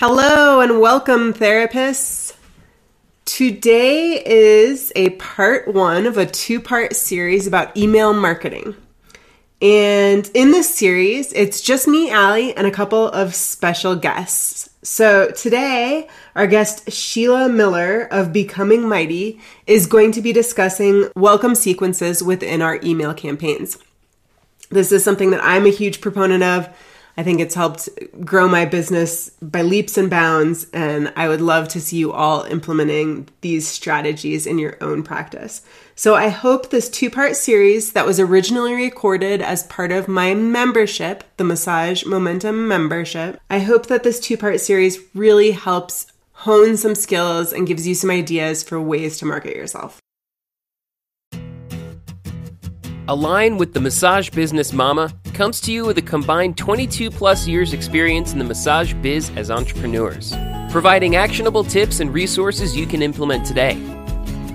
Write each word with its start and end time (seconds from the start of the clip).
Hello 0.00 0.60
and 0.60 0.80
welcome, 0.80 1.34
therapists. 1.34 2.36
Today 3.24 4.22
is 4.24 4.92
a 4.94 5.10
part 5.10 5.66
one 5.66 6.06
of 6.06 6.16
a 6.16 6.24
two 6.24 6.60
part 6.60 6.94
series 6.94 7.48
about 7.48 7.76
email 7.76 8.12
marketing. 8.12 8.76
And 9.60 10.30
in 10.34 10.52
this 10.52 10.72
series, 10.72 11.32
it's 11.32 11.60
just 11.60 11.88
me, 11.88 12.12
Allie, 12.12 12.56
and 12.56 12.64
a 12.64 12.70
couple 12.70 13.08
of 13.08 13.34
special 13.34 13.96
guests. 13.96 14.70
So 14.84 15.32
today, 15.32 16.06
our 16.36 16.46
guest 16.46 16.92
Sheila 16.92 17.48
Miller 17.48 18.02
of 18.12 18.32
Becoming 18.32 18.88
Mighty 18.88 19.40
is 19.66 19.88
going 19.88 20.12
to 20.12 20.22
be 20.22 20.32
discussing 20.32 21.10
welcome 21.16 21.56
sequences 21.56 22.22
within 22.22 22.62
our 22.62 22.78
email 22.84 23.14
campaigns. 23.14 23.78
This 24.70 24.92
is 24.92 25.02
something 25.02 25.30
that 25.30 25.42
I'm 25.42 25.66
a 25.66 25.70
huge 25.70 26.00
proponent 26.00 26.44
of. 26.44 26.68
I 27.18 27.24
think 27.24 27.40
it's 27.40 27.56
helped 27.56 27.88
grow 28.24 28.48
my 28.48 28.64
business 28.64 29.30
by 29.42 29.62
leaps 29.62 29.98
and 29.98 30.08
bounds, 30.08 30.68
and 30.72 31.12
I 31.16 31.26
would 31.26 31.40
love 31.40 31.66
to 31.70 31.80
see 31.80 31.96
you 31.96 32.12
all 32.12 32.44
implementing 32.44 33.28
these 33.40 33.66
strategies 33.66 34.46
in 34.46 34.56
your 34.60 34.76
own 34.80 35.02
practice. 35.02 35.62
So 35.96 36.14
I 36.14 36.28
hope 36.28 36.70
this 36.70 36.88
two 36.88 37.10
part 37.10 37.34
series 37.34 37.92
that 37.94 38.06
was 38.06 38.20
originally 38.20 38.72
recorded 38.72 39.42
as 39.42 39.64
part 39.64 39.90
of 39.90 40.06
my 40.06 40.32
membership, 40.32 41.24
the 41.38 41.44
Massage 41.44 42.06
Momentum 42.06 42.68
membership, 42.68 43.40
I 43.50 43.58
hope 43.58 43.86
that 43.86 44.04
this 44.04 44.20
two 44.20 44.36
part 44.36 44.60
series 44.60 45.00
really 45.12 45.50
helps 45.50 46.06
hone 46.34 46.76
some 46.76 46.94
skills 46.94 47.52
and 47.52 47.66
gives 47.66 47.84
you 47.84 47.96
some 47.96 48.12
ideas 48.12 48.62
for 48.62 48.80
ways 48.80 49.18
to 49.18 49.26
market 49.26 49.56
yourself. 49.56 50.00
Align 53.10 53.56
with 53.56 53.72
the 53.72 53.80
Massage 53.80 54.28
Business 54.28 54.74
Mama 54.74 55.10
comes 55.32 55.62
to 55.62 55.72
you 55.72 55.86
with 55.86 55.96
a 55.96 56.02
combined 56.02 56.58
22 56.58 57.10
plus 57.10 57.48
years 57.48 57.72
experience 57.72 58.34
in 58.34 58.38
the 58.38 58.44
massage 58.44 58.92
biz 58.92 59.30
as 59.34 59.50
entrepreneurs, 59.50 60.34
providing 60.70 61.16
actionable 61.16 61.64
tips 61.64 62.00
and 62.00 62.12
resources 62.12 62.76
you 62.76 62.86
can 62.86 63.00
implement 63.00 63.46
today. 63.46 63.76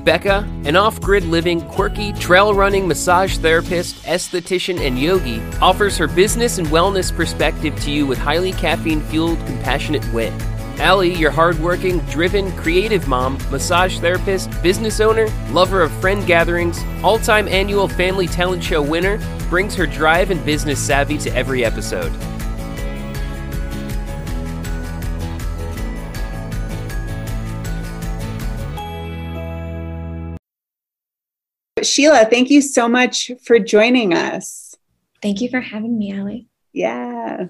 Becca, 0.03 0.47
an 0.65 0.75
off 0.75 1.01
grid 1.01 1.23
living, 1.23 1.61
quirky, 1.61 2.13
trail 2.13 2.53
running 2.53 2.87
massage 2.87 3.39
therapist, 3.39 3.95
esthetician, 4.03 4.79
and 4.79 4.99
yogi, 4.99 5.41
offers 5.59 5.97
her 5.97 6.07
business 6.07 6.59
and 6.59 6.67
wellness 6.67 7.11
perspective 7.11 7.75
to 7.79 7.89
you 7.89 8.05
with 8.05 8.19
highly 8.19 8.51
caffeine 8.51 9.01
fueled, 9.01 9.39
compassionate 9.47 10.05
wit. 10.13 10.31
Allie, 10.79 11.13
your 11.13 11.31
hardworking, 11.31 11.99
driven, 12.09 12.52
creative 12.53 13.07
mom, 13.07 13.38
massage 13.52 13.99
therapist, 13.99 14.49
business 14.63 14.99
owner, 14.99 15.27
lover 15.52 15.81
of 15.81 15.91
friend 16.02 16.25
gatherings, 16.25 16.83
all 17.03 17.19
time 17.19 17.47
annual 17.47 17.88
family 17.88 18.27
talent 18.27 18.63
show 18.63 18.81
winner, 18.81 19.19
brings 19.49 19.75
her 19.75 19.85
drive 19.85 20.31
and 20.31 20.44
business 20.45 20.79
savvy 20.79 21.17
to 21.19 21.33
every 21.35 21.63
episode. 21.63 22.11
Sheila, 31.83 32.25
thank 32.29 32.49
you 32.49 32.61
so 32.61 32.88
much 32.88 33.31
for 33.44 33.59
joining 33.59 34.13
us. 34.13 34.75
Thank 35.21 35.41
you 35.41 35.49
for 35.49 35.61
having 35.61 35.97
me, 35.97 36.13
Allie. 36.13 36.47
Yeah. 36.71 37.47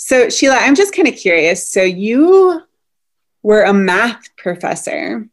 So, 0.00 0.28
Sheila, 0.30 0.54
I'm 0.54 0.76
just 0.76 0.94
kind 0.94 1.08
of 1.08 1.16
curious. 1.16 1.66
So, 1.66 1.82
you 1.82 2.62
were 3.42 3.64
a 3.64 3.74
math 3.74 4.34
professor, 4.36 5.28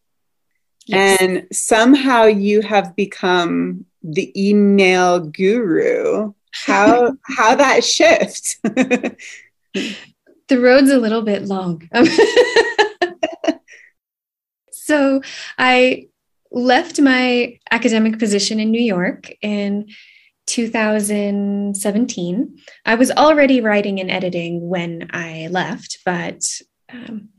yes. 0.87 1.21
and 1.21 1.47
somehow 1.51 2.25
you 2.25 2.61
have 2.61 2.95
become 2.95 3.85
the 4.01 4.33
email 4.35 5.19
guru. 5.19 6.33
How 6.51 7.15
how 7.37 7.55
that 7.55 7.83
shift? 7.83 8.57
the 8.63 9.19
road's 10.49 10.89
a 10.89 10.97
little 10.97 11.21
bit 11.21 11.43
long. 11.43 11.87
so, 14.71 15.21
I 15.59 16.07
left 16.51 16.99
my 16.99 17.59
academic 17.69 18.17
position 18.17 18.59
in 18.59 18.71
New 18.71 18.81
York 18.81 19.31
in 19.43 19.89
2017. 20.47 22.57
I 22.85 22.95
was 22.95 23.11
already 23.11 23.61
writing 23.61 23.99
and 23.99 24.11
editing 24.11 24.67
when 24.67 25.09
I 25.11 25.47
left, 25.51 25.99
but 26.05 26.43
um, 26.91 27.29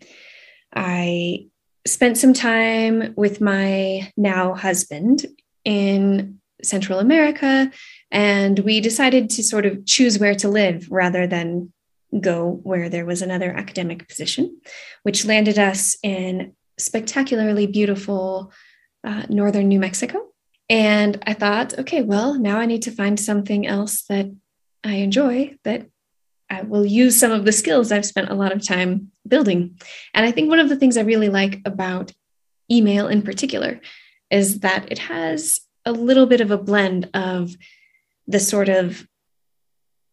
I 0.75 1.49
spent 1.87 2.19
some 2.19 2.33
time 2.33 3.15
with 3.17 3.41
my 3.41 4.11
now 4.17 4.55
husband 4.55 5.27
in 5.65 6.41
Central 6.63 6.99
America, 6.99 7.71
and 8.11 8.59
we 8.61 8.81
decided 8.81 9.31
to 9.31 9.43
sort 9.43 9.67
of 9.67 9.85
choose 9.87 10.19
where 10.19 10.35
to 10.37 10.49
live 10.49 10.91
rather 10.91 11.27
than 11.27 11.73
go 12.21 12.61
where 12.63 12.89
there 12.89 13.05
was 13.05 13.23
another 13.23 13.53
academic 13.53 14.09
position, 14.09 14.61
which 15.03 15.25
landed 15.25 15.59
us 15.59 15.97
in 16.03 16.55
spectacularly 16.79 17.67
beautiful 17.67 18.53
uh, 19.05 19.25
northern 19.29 19.69
New 19.69 19.79
Mexico. 19.79 20.27
And 20.69 21.23
I 21.27 21.33
thought, 21.33 21.79
okay, 21.79 22.03
well, 22.03 22.35
now 22.35 22.59
I 22.59 22.67
need 22.67 22.83
to 22.83 22.91
find 22.91 23.19
something 23.19 23.67
else 23.67 24.03
that 24.09 24.31
I 24.83 24.97
enjoy 24.97 25.57
that 25.65 25.87
I 26.49 26.63
will 26.63 26.87
use 26.87 27.19
some 27.19 27.33
of 27.33 27.45
the 27.45 27.53
skills 27.53 27.91
I've 27.91 28.07
spent 28.07 28.31
a 28.31 28.35
lot 28.35 28.53
of 28.53 28.65
time 28.65 29.11
building. 29.27 29.79
And 30.15 30.25
I 30.25 30.31
think 30.31 30.49
one 30.49 30.61
of 30.61 30.69
the 30.69 30.77
things 30.77 30.97
I 30.97 31.03
really 31.03 31.29
like 31.29 31.61
about 31.65 32.13
email 32.71 33.09
in 33.09 33.23
particular 33.23 33.81
is 34.31 34.61
that 34.61 34.91
it 34.91 34.99
has 34.99 35.61
a 35.85 35.93
little 35.93 36.27
bit 36.27 36.41
of 36.41 36.51
a 36.51 36.59
blend 36.59 37.11
of 37.15 37.57
the 38.27 38.41
sort 38.41 38.69
of 38.69 39.07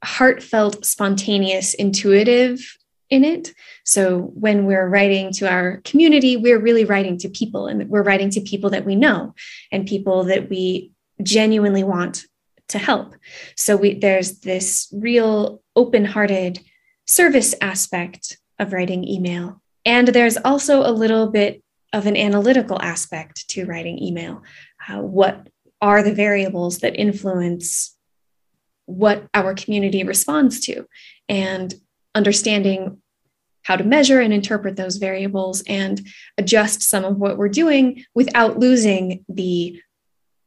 heartfelt, 0.03 0.85
spontaneous, 0.85 1.73
intuitive 1.73 2.77
in 3.13 3.23
it. 3.23 3.53
So 3.85 4.31
when 4.33 4.65
we're 4.65 4.89
writing 4.89 5.31
to 5.33 5.47
our 5.47 5.81
community, 5.83 6.35
we're 6.35 6.59
really 6.59 6.83
writing 6.83 7.17
to 7.19 7.29
people 7.29 7.67
and 7.67 7.87
we're 7.89 8.09
writing 8.09 8.31
to 8.31 8.41
people 8.41 8.71
that 8.71 8.85
we 8.85 8.95
know 8.95 9.35
and 9.71 9.85
people 9.85 10.23
that 10.25 10.49
we 10.49 10.91
genuinely 11.21 11.83
want 11.83 12.25
to 12.69 12.79
help. 12.79 13.13
So 13.55 13.77
we, 13.77 13.99
there's 13.99 14.39
this 14.39 14.91
real 14.91 15.61
open-hearted 15.75 16.59
service 17.05 17.53
aspect 17.61 18.37
of 18.57 18.73
writing 18.73 19.07
email. 19.07 19.61
And 19.85 20.07
there's 20.07 20.37
also 20.37 20.81
a 20.81 20.97
little 21.03 21.27
bit 21.27 21.61
of 21.91 22.07
an 22.07 22.17
analytical 22.17 22.81
aspect 22.81 23.47
to 23.49 23.65
writing 23.65 24.01
email. 24.01 24.41
Uh, 24.89 25.01
what 25.01 25.47
are 25.81 26.01
the 26.01 26.15
variables 26.15 26.79
that 26.79 26.95
influence 26.95 27.95
what 28.85 29.27
our 29.35 29.53
community 29.53 30.03
responds 30.03 30.61
to? 30.61 30.87
And 31.29 31.73
understanding 32.15 33.02
how 33.63 33.75
to 33.75 33.83
measure 33.83 34.19
and 34.19 34.33
interpret 34.33 34.75
those 34.75 34.97
variables 34.97 35.63
and 35.67 36.05
adjust 36.37 36.81
some 36.81 37.05
of 37.05 37.17
what 37.17 37.37
we're 37.37 37.49
doing 37.49 38.05
without 38.13 38.59
losing 38.59 39.25
the 39.29 39.81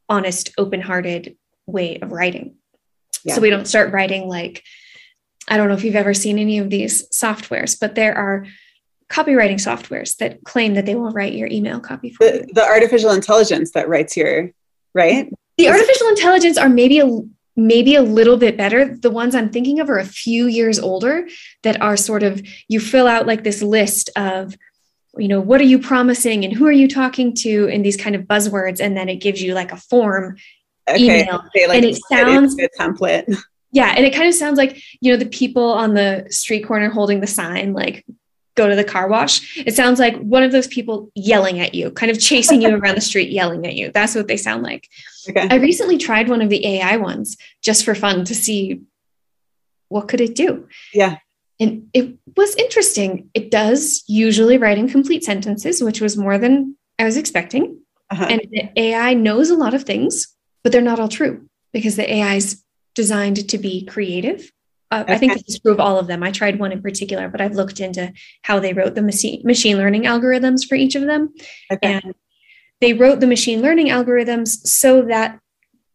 honest, 0.09 0.51
open 0.57 0.81
hearted 0.81 1.35
way 1.65 1.99
of 1.99 2.11
writing. 2.11 2.55
Yeah. 3.23 3.35
So 3.35 3.41
we 3.41 3.49
don't 3.49 3.67
start 3.67 3.91
writing 3.91 4.27
like, 4.27 4.63
I 5.47 5.57
don't 5.57 5.67
know 5.67 5.73
if 5.73 5.83
you've 5.83 5.95
ever 5.95 6.13
seen 6.13 6.39
any 6.39 6.59
of 6.59 6.69
these 6.69 7.09
softwares, 7.09 7.77
but 7.79 7.95
there 7.95 8.15
are 8.15 8.45
copywriting 9.09 9.55
softwares 9.55 10.17
that 10.17 10.43
claim 10.43 10.73
that 10.73 10.85
they 10.85 10.95
will 10.95 11.11
write 11.11 11.33
your 11.33 11.47
email 11.49 11.79
copy 11.79 12.11
for 12.11 12.25
the, 12.25 12.39
you. 12.39 12.53
The 12.53 12.63
artificial 12.63 13.11
intelligence 13.11 13.71
that 13.71 13.87
writes 13.87 14.17
your, 14.17 14.51
right? 14.93 15.31
The 15.57 15.69
artificial 15.69 16.09
intelligence 16.09 16.57
are 16.57 16.69
maybe 16.69 16.99
a 16.99 17.21
maybe 17.57 17.95
a 17.95 18.03
little 18.03 18.37
bit 18.37 18.55
better. 18.55 18.95
The 18.95 19.09
ones 19.09 19.35
I'm 19.35 19.49
thinking 19.49 19.79
of 19.79 19.89
are 19.89 19.97
a 19.97 20.05
few 20.05 20.45
years 20.45 20.77
older 20.79 21.27
that 21.63 21.81
are 21.81 21.97
sort 21.97 22.21
of, 22.21 22.41
you 22.67 22.79
fill 22.79 23.07
out 23.07 23.25
like 23.25 23.43
this 23.43 23.63
list 23.63 24.11
of, 24.15 24.55
you 25.17 25.27
know, 25.27 25.41
what 25.41 25.59
are 25.59 25.65
you 25.65 25.79
promising 25.79 26.45
and 26.45 26.53
who 26.53 26.67
are 26.67 26.71
you 26.71 26.87
talking 26.87 27.33
to 27.33 27.65
in 27.65 27.81
these 27.81 27.97
kind 27.97 28.15
of 28.15 28.21
buzzwords. 28.21 28.79
And 28.79 28.95
then 28.95 29.09
it 29.09 29.15
gives 29.15 29.41
you 29.41 29.55
like 29.55 29.71
a 29.71 29.77
form 29.77 30.37
okay. 30.87 31.21
email. 31.21 31.43
Okay, 31.47 31.67
like 31.67 31.77
and 31.77 31.85
it 31.85 31.99
sounds 32.07 32.55
a 32.59 32.69
template. 32.79 33.35
Yeah. 33.71 33.93
And 33.97 34.05
it 34.05 34.13
kind 34.13 34.27
of 34.27 34.35
sounds 34.35 34.57
like, 34.57 34.81
you 35.01 35.11
know, 35.11 35.17
the 35.17 35.25
people 35.25 35.71
on 35.73 35.95
the 35.95 36.27
street 36.29 36.61
corner 36.61 36.89
holding 36.89 37.19
the 37.19 37.27
sign, 37.27 37.73
like, 37.73 38.05
go 38.57 38.67
to 38.67 38.75
the 38.75 38.83
car 38.83 39.07
wash. 39.07 39.57
It 39.57 39.75
sounds 39.75 39.99
like 39.99 40.17
one 40.17 40.43
of 40.43 40.51
those 40.51 40.67
people 40.67 41.09
yelling 41.15 41.59
at 41.61 41.73
you, 41.73 41.91
kind 41.91 42.11
of 42.11 42.19
chasing 42.19 42.61
you 42.61 42.75
around 42.75 42.95
the 42.95 43.01
street, 43.01 43.29
yelling 43.29 43.65
at 43.65 43.75
you. 43.75 43.91
That's 43.93 44.15
what 44.15 44.27
they 44.27 44.35
sound 44.35 44.63
like. 44.63 44.89
Okay. 45.29 45.47
I 45.49 45.55
recently 45.55 45.97
tried 45.97 46.27
one 46.27 46.41
of 46.41 46.49
the 46.49 46.65
AI 46.65 46.97
ones 46.97 47.37
just 47.61 47.85
for 47.85 47.95
fun 47.95 48.25
to 48.25 48.35
see 48.35 48.81
what 49.87 50.09
could 50.09 50.19
it 50.19 50.35
do. 50.35 50.67
Yeah. 50.93 51.17
And 51.59 51.89
it 51.93 52.17
was 52.35 52.55
interesting. 52.55 53.29
It 53.33 53.49
does 53.51 54.03
usually 54.07 54.57
write 54.57 54.77
in 54.77 54.89
complete 54.89 55.23
sentences, 55.23 55.81
which 55.81 56.01
was 56.01 56.17
more 56.17 56.37
than 56.37 56.75
I 56.99 57.05
was 57.05 57.17
expecting. 57.17 57.79
Uh-huh. 58.09 58.27
And 58.29 58.41
the 58.51 58.69
AI 58.75 59.13
knows 59.13 59.49
a 59.49 59.55
lot 59.55 59.73
of 59.73 59.83
things, 59.83 60.35
but 60.63 60.71
they're 60.71 60.81
not 60.81 60.99
all 60.99 61.07
true 61.07 61.47
because 61.73 61.95
the 61.95 62.11
AI 62.11 62.35
is 62.35 62.63
designed 62.95 63.49
to 63.49 63.57
be 63.57 63.85
creative. 63.85 64.51
Uh, 64.89 65.03
okay. 65.03 65.13
I 65.13 65.17
think 65.17 65.33
this 65.45 65.59
prove 65.59 65.79
all 65.79 65.99
of 65.99 66.07
them. 66.07 66.23
I 66.23 66.31
tried 66.31 66.59
one 66.59 66.71
in 66.71 66.81
particular, 66.81 67.27
but 67.27 67.41
I've 67.41 67.55
looked 67.55 67.79
into 67.79 68.13
how 68.43 68.59
they 68.59 68.73
wrote 68.73 68.95
the 68.95 69.01
machine 69.01 69.41
machine 69.43 69.77
learning 69.77 70.03
algorithms 70.03 70.65
for 70.67 70.75
each 70.75 70.95
of 70.95 71.03
them. 71.03 71.33
Okay. 71.71 71.93
And 71.93 72.15
they 72.79 72.93
wrote 72.93 73.19
the 73.19 73.27
machine 73.27 73.61
learning 73.61 73.87
algorithms 73.87 74.65
so 74.65 75.01
that 75.03 75.39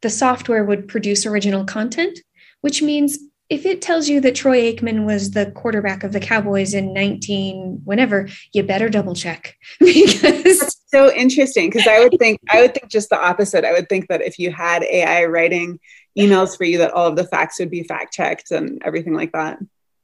the 0.03 0.11
software 0.11 0.65
would 0.65 0.89
produce 0.89 1.25
original 1.25 1.65
content, 1.65 2.19
which 2.61 2.83
means 2.83 3.19
if 3.49 3.67
it 3.67 3.83
tells 3.83 4.09
you 4.09 4.21
that 4.21 4.35
Troy 4.35 4.73
Aikman 4.73 5.05
was 5.05 5.33
the 5.33 5.51
quarterback 5.51 6.05
of 6.05 6.13
the 6.13 6.21
Cowboys 6.21 6.75
in 6.75 6.95
19 6.95 7.83
whenever, 7.85 8.29
you 8.53 8.63
better 8.63 8.89
double 8.89 9.15
check 9.15 9.57
because 9.81 10.61
That's 10.61 10.83
so 10.87 11.13
interesting 11.13 11.69
because 11.69 11.87
I 11.87 12.01
would 12.01 12.19
think 12.19 12.41
I 12.51 12.63
would 12.63 12.75
think 12.75 12.91
just 12.91 13.11
the 13.11 13.19
opposite. 13.21 13.65
I 13.65 13.73
would 13.73 13.89
think 13.89 14.09
that 14.09 14.23
if 14.23 14.39
you 14.39 14.51
had 14.51 14.83
AI 14.85 15.25
writing 15.27 15.79
emails 16.19 16.57
for 16.57 16.65
you 16.65 16.79
that 16.79 16.93
all 16.93 17.07
of 17.07 17.17
the 17.17 17.25
facts 17.25 17.59
would 17.59 17.71
be 17.71 17.83
fact 17.83 18.13
checked 18.13 18.51
and 18.51 18.83
everything 18.85 19.15
like 19.15 19.33
that. 19.33 19.59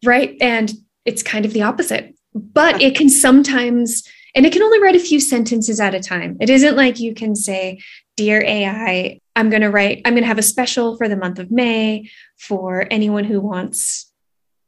right 0.05 0.37
and 0.41 0.73
it's 1.05 1.23
kind 1.23 1.45
of 1.45 1.53
the 1.53 1.63
opposite. 1.63 2.15
But 2.35 2.83
it 2.83 2.95
can 2.95 3.09
sometimes 3.09 4.07
and 4.35 4.45
it 4.45 4.53
can 4.53 4.63
only 4.63 4.81
write 4.81 4.95
a 4.95 5.01
few 5.01 5.21
sentences 5.21 5.81
at 5.81 5.95
a 5.95 6.01
time. 6.01 6.37
It 6.41 6.51
isn't 6.51 6.77
like 6.77 7.01
you 7.01 7.15
can 7.15 7.35
say, 7.35 7.81
Dear 8.17 8.43
AI, 8.45 9.21
I'm 9.35 9.49
going 9.49 9.63
to 9.63 9.71
write, 9.71 10.03
I'm 10.05 10.13
going 10.13 10.23
to 10.23 10.29
have 10.29 10.39
a 10.39 10.43
special 10.43 10.97
for 10.97 11.09
the 11.09 11.17
month 11.17 11.39
of 11.39 11.51
May 11.51 12.11
for 12.37 12.87
anyone 12.91 13.25
who 13.25 13.41
wants 13.41 14.13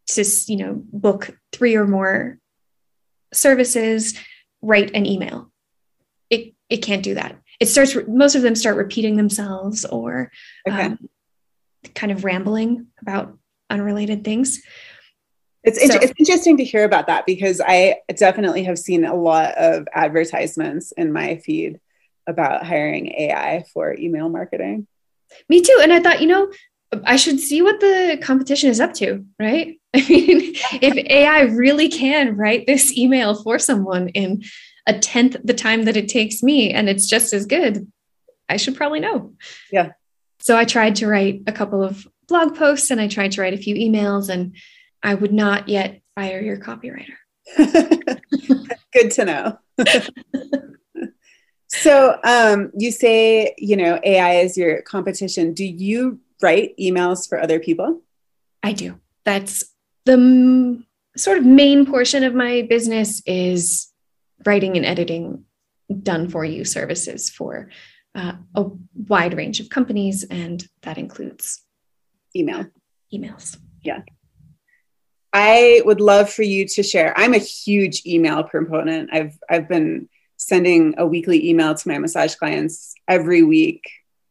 to, 0.08 0.24
you 0.46 0.56
know, 0.56 0.82
book 0.92 1.36
three 1.52 1.76
or 1.76 1.86
more 1.86 2.38
services, 3.32 4.18
write 4.62 4.92
an 4.94 5.06
email. 5.06 5.50
It, 6.30 6.54
it 6.68 6.78
can't 6.78 7.02
do 7.02 7.14
that. 7.14 7.36
It 7.60 7.66
starts, 7.66 7.96
most 8.08 8.34
of 8.34 8.42
them 8.42 8.54
start 8.54 8.76
repeating 8.76 9.16
themselves 9.16 9.84
or 9.84 10.32
Okay. 10.68 10.82
um, 10.82 11.08
kind 11.94 12.12
of 12.12 12.24
rambling 12.24 12.86
about 13.00 13.36
unrelated 13.68 14.24
things. 14.24 14.60
It's, 15.62 15.84
So- 15.86 15.98
it's 16.00 16.12
interesting 16.18 16.56
to 16.58 16.64
hear 16.64 16.84
about 16.84 17.06
that 17.08 17.26
because 17.26 17.60
I 17.64 17.96
definitely 18.14 18.64
have 18.64 18.78
seen 18.78 19.04
a 19.04 19.14
lot 19.14 19.54
of 19.56 19.86
advertisements 19.92 20.92
in 20.92 21.12
my 21.12 21.36
feed 21.36 21.78
about 22.26 22.64
hiring 22.64 23.08
AI 23.08 23.64
for 23.72 23.94
email 23.98 24.28
marketing. 24.28 24.86
Me 25.48 25.60
too. 25.60 25.78
And 25.82 25.92
I 25.92 26.00
thought, 26.00 26.20
you 26.20 26.26
know, 26.26 26.50
I 27.04 27.16
should 27.16 27.38
see 27.38 27.62
what 27.62 27.78
the 27.80 28.18
competition 28.20 28.68
is 28.68 28.80
up 28.80 28.94
to, 28.94 29.24
right? 29.38 29.78
I 29.94 29.98
mean, 30.08 30.54
if 30.80 31.10
AI 31.10 31.42
really 31.42 31.88
can 31.88 32.36
write 32.36 32.66
this 32.66 32.96
email 32.96 33.34
for 33.34 33.58
someone 33.58 34.08
in 34.08 34.42
a 34.86 34.98
tenth 34.98 35.36
the 35.44 35.54
time 35.54 35.84
that 35.84 35.96
it 35.96 36.08
takes 36.08 36.42
me 36.42 36.72
and 36.72 36.88
it's 36.88 37.06
just 37.06 37.32
as 37.32 37.46
good, 37.46 37.90
I 38.48 38.56
should 38.56 38.76
probably 38.76 39.00
know. 39.00 39.34
Yeah. 39.70 39.92
So 40.40 40.56
I 40.56 40.64
tried 40.64 40.96
to 40.96 41.06
write 41.06 41.42
a 41.46 41.52
couple 41.52 41.84
of 41.84 42.06
blog 42.28 42.56
posts 42.56 42.90
and 42.90 43.00
I 43.00 43.08
tried 43.08 43.32
to 43.32 43.42
write 43.42 43.54
a 43.54 43.58
few 43.58 43.74
emails, 43.74 44.28
and 44.28 44.56
I 45.02 45.14
would 45.14 45.32
not 45.32 45.68
yet 45.68 46.00
fire 46.14 46.40
your 46.40 46.56
copywriter. 46.56 47.16
Good 48.92 49.10
to 49.12 49.24
know. 49.24 49.58
so 51.68 52.18
um, 52.24 52.70
you 52.76 52.90
say, 52.90 53.54
you 53.58 53.76
know, 53.76 54.00
AI 54.02 54.36
is 54.36 54.56
your 54.56 54.82
competition. 54.82 55.52
Do 55.52 55.64
you 55.64 56.20
write 56.42 56.76
emails 56.78 57.28
for 57.28 57.40
other 57.40 57.60
people? 57.60 58.02
I 58.62 58.72
do. 58.72 58.98
That's 59.24 59.64
the 60.06 60.12
m- 60.12 60.86
sort 61.16 61.38
of 61.38 61.44
main 61.44 61.86
portion 61.86 62.24
of 62.24 62.34
my 62.34 62.62
business 62.62 63.22
is 63.26 63.88
writing 64.46 64.76
and 64.76 64.86
editing 64.86 65.44
done 66.02 66.28
for 66.28 66.44
you 66.44 66.64
services 66.64 67.28
for 67.28 67.68
uh, 68.14 68.32
a 68.54 68.66
wide 69.08 69.36
range 69.36 69.60
of 69.60 69.68
companies, 69.68 70.24
and 70.24 70.66
that 70.82 70.98
includes 70.98 71.62
Email. 72.34 72.66
emails. 73.12 73.56
Yeah. 73.82 74.02
I 75.32 75.82
would 75.84 76.00
love 76.00 76.30
for 76.30 76.42
you 76.42 76.66
to 76.66 76.82
share. 76.82 77.12
I'm 77.16 77.34
a 77.34 77.38
huge 77.38 78.04
email 78.06 78.42
proponent. 78.42 79.10
I've 79.12 79.38
I've 79.48 79.68
been 79.68 80.08
sending 80.36 80.94
a 80.98 81.06
weekly 81.06 81.48
email 81.48 81.74
to 81.74 81.88
my 81.88 81.98
massage 81.98 82.34
clients 82.34 82.94
every 83.06 83.42
week. 83.42 83.82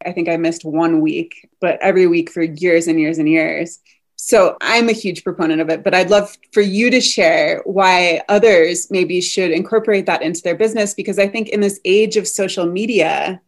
I 0.06 0.12
think 0.12 0.28
I 0.28 0.38
missed 0.38 0.66
one 0.66 1.02
week, 1.02 1.50
but 1.62 1.78
every 1.82 2.08
week 2.08 2.32
for 2.32 2.42
years 2.42 2.88
and 2.88 3.00
years 3.00 3.18
and 3.18 3.30
years. 3.30 3.80
So 4.16 4.58
I'm 4.60 4.90
a 4.90 4.94
huge 4.94 5.24
proponent 5.24 5.62
of 5.62 5.70
it, 5.70 5.84
but 5.84 5.94
I'd 5.94 6.10
love 6.10 6.38
for 6.52 6.62
you 6.62 6.90
to 6.90 7.00
share 7.00 7.62
why 7.64 8.22
others 8.28 8.92
maybe 8.92 9.22
should 9.22 9.52
incorporate 9.52 10.06
that 10.08 10.22
into 10.22 10.42
their 10.42 10.56
business 10.56 10.94
because 10.94 11.20
I 11.20 11.28
think 11.28 11.50
in 11.50 11.62
this 11.62 11.80
age 11.86 12.18
of 12.18 12.28
social 12.28 12.66
media, 12.66 13.42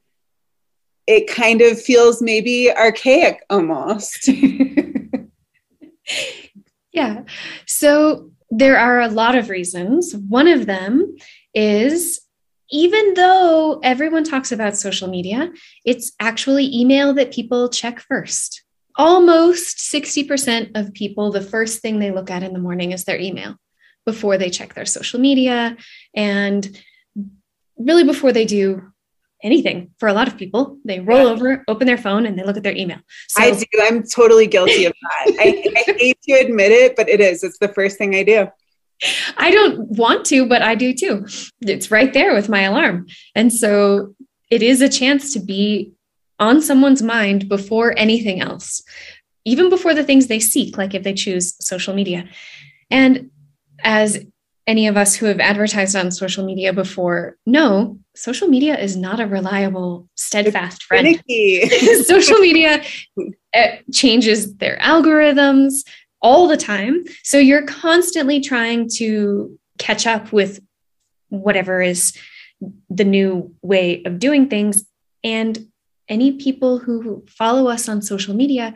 it 1.07 1.27
kind 1.27 1.61
of 1.61 1.81
feels 1.81 2.21
maybe 2.21 2.71
archaic 2.71 3.43
almost. 3.49 4.27
yeah. 6.91 7.23
So 7.65 8.31
there 8.49 8.77
are 8.77 8.99
a 8.99 9.07
lot 9.07 9.35
of 9.35 9.49
reasons. 9.49 10.13
One 10.15 10.47
of 10.47 10.65
them 10.65 11.15
is 11.53 12.21
even 12.71 13.13
though 13.15 13.79
everyone 13.83 14.23
talks 14.23 14.51
about 14.51 14.77
social 14.77 15.09
media, 15.09 15.51
it's 15.85 16.13
actually 16.19 16.73
email 16.73 17.13
that 17.13 17.33
people 17.33 17.69
check 17.69 17.99
first. 17.99 18.63
Almost 18.97 19.77
60% 19.77 20.71
of 20.75 20.93
people, 20.93 21.31
the 21.31 21.41
first 21.41 21.81
thing 21.81 21.99
they 21.99 22.11
look 22.11 22.31
at 22.31 22.43
in 22.43 22.53
the 22.53 22.59
morning 22.59 22.91
is 22.91 23.03
their 23.03 23.19
email 23.19 23.55
before 24.05 24.37
they 24.37 24.49
check 24.49 24.73
their 24.73 24.85
social 24.85 25.19
media 25.19 25.77
and 26.15 26.81
really 27.77 28.03
before 28.03 28.31
they 28.31 28.45
do 28.45 28.90
anything. 29.43 29.91
For 29.99 30.07
a 30.07 30.13
lot 30.13 30.27
of 30.27 30.37
people, 30.37 30.77
they 30.85 30.99
roll 30.99 31.25
Yeah. 31.27 31.33
over, 31.33 31.63
open 31.67 31.87
their 31.87 31.97
phone, 31.97 32.25
and 32.25 32.37
they 32.37 32.43
look 32.43 32.57
at 32.57 32.63
their 32.63 32.75
email. 32.75 32.99
So 33.27 33.41
I 33.43 33.51
do. 33.51 33.65
I'm 33.81 34.03
totally 34.03 34.47
guilty 34.47 34.85
of 34.85 34.93
that. 35.01 35.35
I, 35.39 35.63
I 35.87 35.93
hate 35.97 36.21
to 36.23 36.33
admit 36.33 36.71
it, 36.71 36.95
but 36.95 37.09
it 37.09 37.19
is. 37.19 37.43
It's 37.43 37.57
the 37.57 37.67
first 37.69 37.97
thing 37.97 38.15
I 38.15 38.23
do. 38.23 38.47
I 39.37 39.49
don't 39.49 39.89
want 39.97 40.25
to, 40.27 40.45
but 40.45 40.61
I 40.61 40.75
do 40.75 40.93
too. 40.93 41.25
It's 41.61 41.89
right 41.89 42.13
there 42.13 42.33
with 42.35 42.49
my 42.49 42.61
alarm. 42.61 43.07
And 43.35 43.51
so 43.51 44.13
it 44.51 44.61
is 44.61 44.81
a 44.81 44.89
chance 44.89 45.33
to 45.33 45.39
be 45.39 45.93
on 46.39 46.61
someone's 46.61 47.01
mind 47.01 47.49
before 47.49 47.97
anything 47.97 48.41
else, 48.41 48.83
even 49.45 49.69
before 49.69 49.95
the 49.95 50.03
things 50.03 50.27
they 50.27 50.39
seek, 50.39 50.77
like 50.77 50.93
if 50.93 51.03
they 51.03 51.13
choose 51.13 51.55
social 51.65 51.93
media. 51.95 52.25
And 52.91 53.31
as 53.83 54.23
any 54.67 54.87
of 54.87 54.95
us 54.95 55.15
who 55.15 55.25
have 55.25 55.39
advertised 55.39 55.95
on 55.95 56.11
social 56.11 56.45
media 56.45 56.71
before 56.71 57.37
know, 57.45 57.97
social 58.15 58.47
media 58.47 58.77
is 58.77 58.95
not 58.95 59.19
a 59.19 59.25
reliable, 59.25 60.07
steadfast 60.15 60.83
friend 60.83 61.21
social 62.05 62.37
media 62.37 62.83
uh, 63.53 63.67
changes 63.93 64.55
their 64.57 64.77
algorithms 64.79 65.83
all 66.21 66.47
the 66.47 66.57
time. 66.57 67.03
So 67.23 67.37
you're 67.37 67.65
constantly 67.65 68.39
trying 68.39 68.89
to 68.97 69.57
catch 69.79 70.05
up 70.05 70.31
with 70.31 70.61
whatever 71.29 71.81
is 71.81 72.13
the 72.89 73.05
new 73.05 73.55
way 73.61 74.03
of 74.05 74.19
doing 74.19 74.47
things. 74.47 74.85
And 75.23 75.67
any 76.07 76.33
people 76.33 76.77
who 76.77 77.25
follow 77.27 77.69
us 77.69 77.89
on 77.89 78.01
social 78.01 78.35
media, 78.35 78.75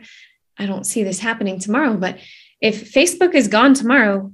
I 0.58 0.66
don't 0.66 0.84
see 0.84 1.04
this 1.04 1.20
happening 1.20 1.60
tomorrow, 1.60 1.96
but 1.96 2.18
if 2.60 2.92
Facebook 2.92 3.34
is 3.34 3.48
gone 3.48 3.74
tomorrow, 3.74 4.32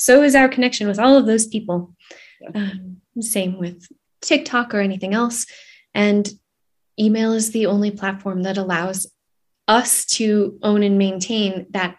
so 0.00 0.22
is 0.22 0.34
our 0.34 0.48
connection 0.48 0.88
with 0.88 0.98
all 0.98 1.18
of 1.18 1.26
those 1.26 1.46
people. 1.46 1.94
Um, 2.54 3.02
same 3.20 3.58
with 3.58 3.86
TikTok 4.22 4.72
or 4.74 4.80
anything 4.80 5.12
else. 5.12 5.44
And 5.92 6.26
email 6.98 7.34
is 7.34 7.52
the 7.52 7.66
only 7.66 7.90
platform 7.90 8.44
that 8.44 8.56
allows 8.56 9.12
us 9.68 10.06
to 10.06 10.58
own 10.62 10.82
and 10.82 10.96
maintain 10.96 11.66
that 11.72 11.98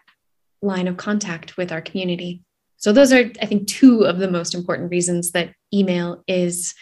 line 0.62 0.88
of 0.88 0.96
contact 0.96 1.56
with 1.56 1.70
our 1.70 1.80
community. 1.80 2.42
So, 2.76 2.90
those 2.90 3.12
are, 3.12 3.30
I 3.40 3.46
think, 3.46 3.68
two 3.68 4.02
of 4.02 4.18
the 4.18 4.28
most 4.28 4.52
important 4.52 4.90
reasons 4.90 5.30
that 5.30 5.54
email 5.72 6.24
is 6.26 6.74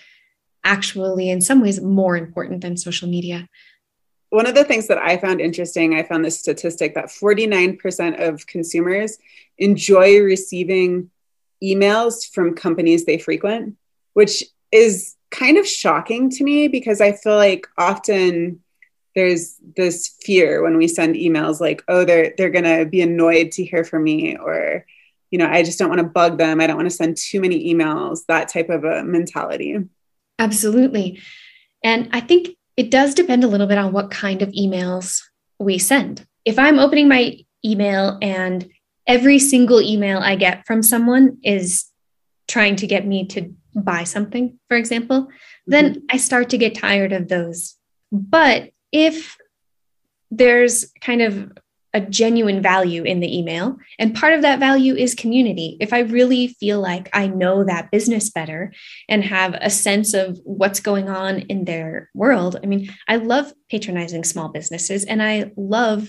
actually, 0.64 1.28
in 1.28 1.42
some 1.42 1.60
ways, 1.60 1.82
more 1.82 2.16
important 2.16 2.62
than 2.62 2.78
social 2.78 3.08
media. 3.08 3.46
One 4.30 4.46
of 4.46 4.54
the 4.54 4.64
things 4.64 4.86
that 4.86 4.98
I 4.98 5.16
found 5.16 5.40
interesting, 5.40 5.94
I 5.94 6.04
found 6.04 6.24
this 6.24 6.38
statistic 6.38 6.94
that 6.94 7.06
49% 7.06 8.28
of 8.28 8.46
consumers 8.46 9.18
enjoy 9.58 10.20
receiving 10.20 11.10
emails 11.62 12.28
from 12.32 12.54
companies 12.54 13.04
they 13.04 13.18
frequent, 13.18 13.76
which 14.14 14.44
is 14.72 15.16
kind 15.30 15.58
of 15.58 15.66
shocking 15.66 16.30
to 16.30 16.44
me 16.44 16.68
because 16.68 17.00
I 17.00 17.12
feel 17.12 17.36
like 17.36 17.66
often 17.76 18.60
there's 19.14 19.56
this 19.76 20.16
fear 20.22 20.62
when 20.62 20.76
we 20.76 20.86
send 20.86 21.16
emails 21.16 21.60
like, 21.60 21.82
oh, 21.88 22.04
they're 22.04 22.32
they're 22.36 22.50
gonna 22.50 22.84
be 22.84 23.02
annoyed 23.02 23.52
to 23.52 23.64
hear 23.64 23.84
from 23.84 24.04
me, 24.04 24.36
or 24.36 24.86
you 25.30 25.38
know, 25.38 25.46
I 25.46 25.62
just 25.62 25.78
don't 25.78 25.88
want 25.88 26.00
to 26.00 26.06
bug 26.06 26.38
them. 26.38 26.60
I 26.60 26.66
don't 26.66 26.76
want 26.76 26.90
to 26.90 26.94
send 26.94 27.16
too 27.16 27.40
many 27.40 27.72
emails, 27.72 28.26
that 28.26 28.48
type 28.48 28.68
of 28.68 28.84
a 28.84 29.04
mentality. 29.04 29.76
Absolutely. 30.38 31.20
And 31.82 32.08
I 32.12 32.20
think 32.20 32.56
it 32.80 32.90
does 32.90 33.14
depend 33.14 33.44
a 33.44 33.46
little 33.46 33.66
bit 33.66 33.76
on 33.76 33.92
what 33.92 34.10
kind 34.10 34.40
of 34.40 34.48
emails 34.52 35.22
we 35.58 35.76
send. 35.76 36.26
If 36.46 36.58
I'm 36.58 36.78
opening 36.78 37.08
my 37.08 37.36
email 37.62 38.18
and 38.22 38.66
every 39.06 39.38
single 39.38 39.82
email 39.82 40.18
I 40.20 40.34
get 40.34 40.66
from 40.66 40.82
someone 40.82 41.36
is 41.44 41.84
trying 42.48 42.76
to 42.76 42.86
get 42.86 43.06
me 43.06 43.26
to 43.26 43.54
buy 43.74 44.04
something, 44.04 44.58
for 44.68 44.78
example, 44.78 45.28
then 45.66 45.90
mm-hmm. 45.90 46.04
I 46.08 46.16
start 46.16 46.48
to 46.50 46.56
get 46.56 46.74
tired 46.74 47.12
of 47.12 47.28
those. 47.28 47.76
But 48.10 48.70
if 48.92 49.36
there's 50.30 50.90
kind 51.02 51.20
of 51.20 51.52
a 51.92 52.00
genuine 52.00 52.62
value 52.62 53.02
in 53.02 53.20
the 53.20 53.38
email, 53.38 53.76
and 53.98 54.14
part 54.14 54.32
of 54.32 54.42
that 54.42 54.60
value 54.60 54.94
is 54.94 55.14
community. 55.14 55.76
If 55.80 55.92
I 55.92 56.00
really 56.00 56.48
feel 56.48 56.80
like 56.80 57.08
I 57.12 57.26
know 57.26 57.64
that 57.64 57.90
business 57.90 58.30
better 58.30 58.72
and 59.08 59.24
have 59.24 59.54
a 59.60 59.70
sense 59.70 60.14
of 60.14 60.38
what's 60.44 60.80
going 60.80 61.08
on 61.08 61.40
in 61.40 61.64
their 61.64 62.10
world, 62.14 62.58
I 62.62 62.66
mean, 62.66 62.94
I 63.08 63.16
love 63.16 63.52
patronizing 63.70 64.24
small 64.24 64.48
businesses 64.48 65.04
and 65.04 65.22
I 65.22 65.52
love 65.56 66.08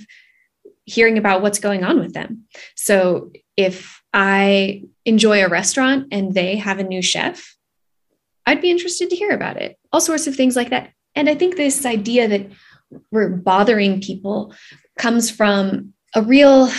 hearing 0.85 1.17
about 1.17 1.41
what's 1.41 1.59
going 1.59 1.83
on 1.83 1.99
with 1.99 2.13
them. 2.13 2.45
So 2.75 3.31
if 3.57 4.01
I 4.13 4.83
enjoy 5.05 5.43
a 5.43 5.49
restaurant 5.49 6.07
and 6.11 6.33
they 6.33 6.57
have 6.57 6.79
a 6.79 6.83
new 6.83 7.01
chef, 7.01 7.55
I'd 8.45 8.61
be 8.61 8.71
interested 8.71 9.09
to 9.09 9.15
hear 9.15 9.31
about 9.31 9.57
it. 9.57 9.77
All 9.91 10.01
sorts 10.01 10.27
of 10.27 10.35
things 10.35 10.55
like 10.55 10.69
that. 10.69 10.91
And 11.15 11.29
I 11.29 11.35
think 11.35 11.55
this 11.55 11.85
idea 11.85 12.27
that 12.27 12.47
we're 13.11 13.29
bothering 13.29 14.01
people 14.01 14.53
comes 15.01 15.31
from 15.31 15.93
a 16.13 16.21
real 16.21 16.69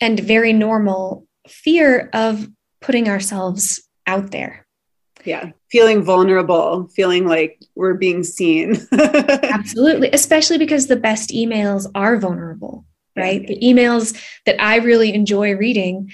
and 0.00 0.18
very 0.18 0.52
normal 0.52 1.26
fear 1.46 2.08
of 2.14 2.48
putting 2.80 3.06
ourselves 3.06 3.86
out 4.06 4.30
there. 4.30 4.66
Yeah, 5.26 5.50
feeling 5.70 6.02
vulnerable, 6.02 6.88
feeling 6.96 7.26
like 7.26 7.62
we're 7.74 7.94
being 7.94 8.24
seen. 8.24 8.76
Absolutely, 8.92 10.08
especially 10.14 10.56
because 10.56 10.86
the 10.86 10.96
best 10.96 11.28
emails 11.28 11.86
are 11.94 12.16
vulnerable, 12.16 12.86
right? 13.14 13.46
The 13.46 13.60
emails 13.60 14.18
that 14.46 14.56
I 14.58 14.76
really 14.76 15.12
enjoy 15.12 15.54
reading 15.54 16.10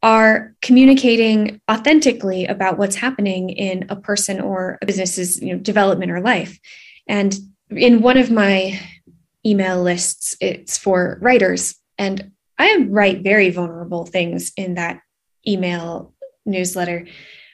are 0.00 0.54
communicating 0.62 1.60
authentically 1.68 2.46
about 2.46 2.78
what's 2.78 2.94
happening 2.94 3.50
in 3.50 3.86
a 3.88 3.96
person 3.96 4.40
or 4.40 4.78
a 4.80 4.86
business's 4.86 5.42
you 5.42 5.54
know, 5.54 5.58
development 5.58 6.12
or 6.12 6.20
life. 6.20 6.56
And 7.08 7.36
in 7.70 8.00
one 8.00 8.16
of 8.16 8.30
my 8.30 8.78
email 9.48 9.82
lists, 9.82 10.36
it's 10.40 10.76
for 10.76 11.18
writers. 11.20 11.76
And 11.96 12.32
I 12.58 12.86
write 12.88 13.22
very 13.22 13.50
vulnerable 13.50 14.04
things 14.04 14.52
in 14.56 14.74
that 14.74 15.00
email 15.46 16.12
newsletter. 16.44 17.06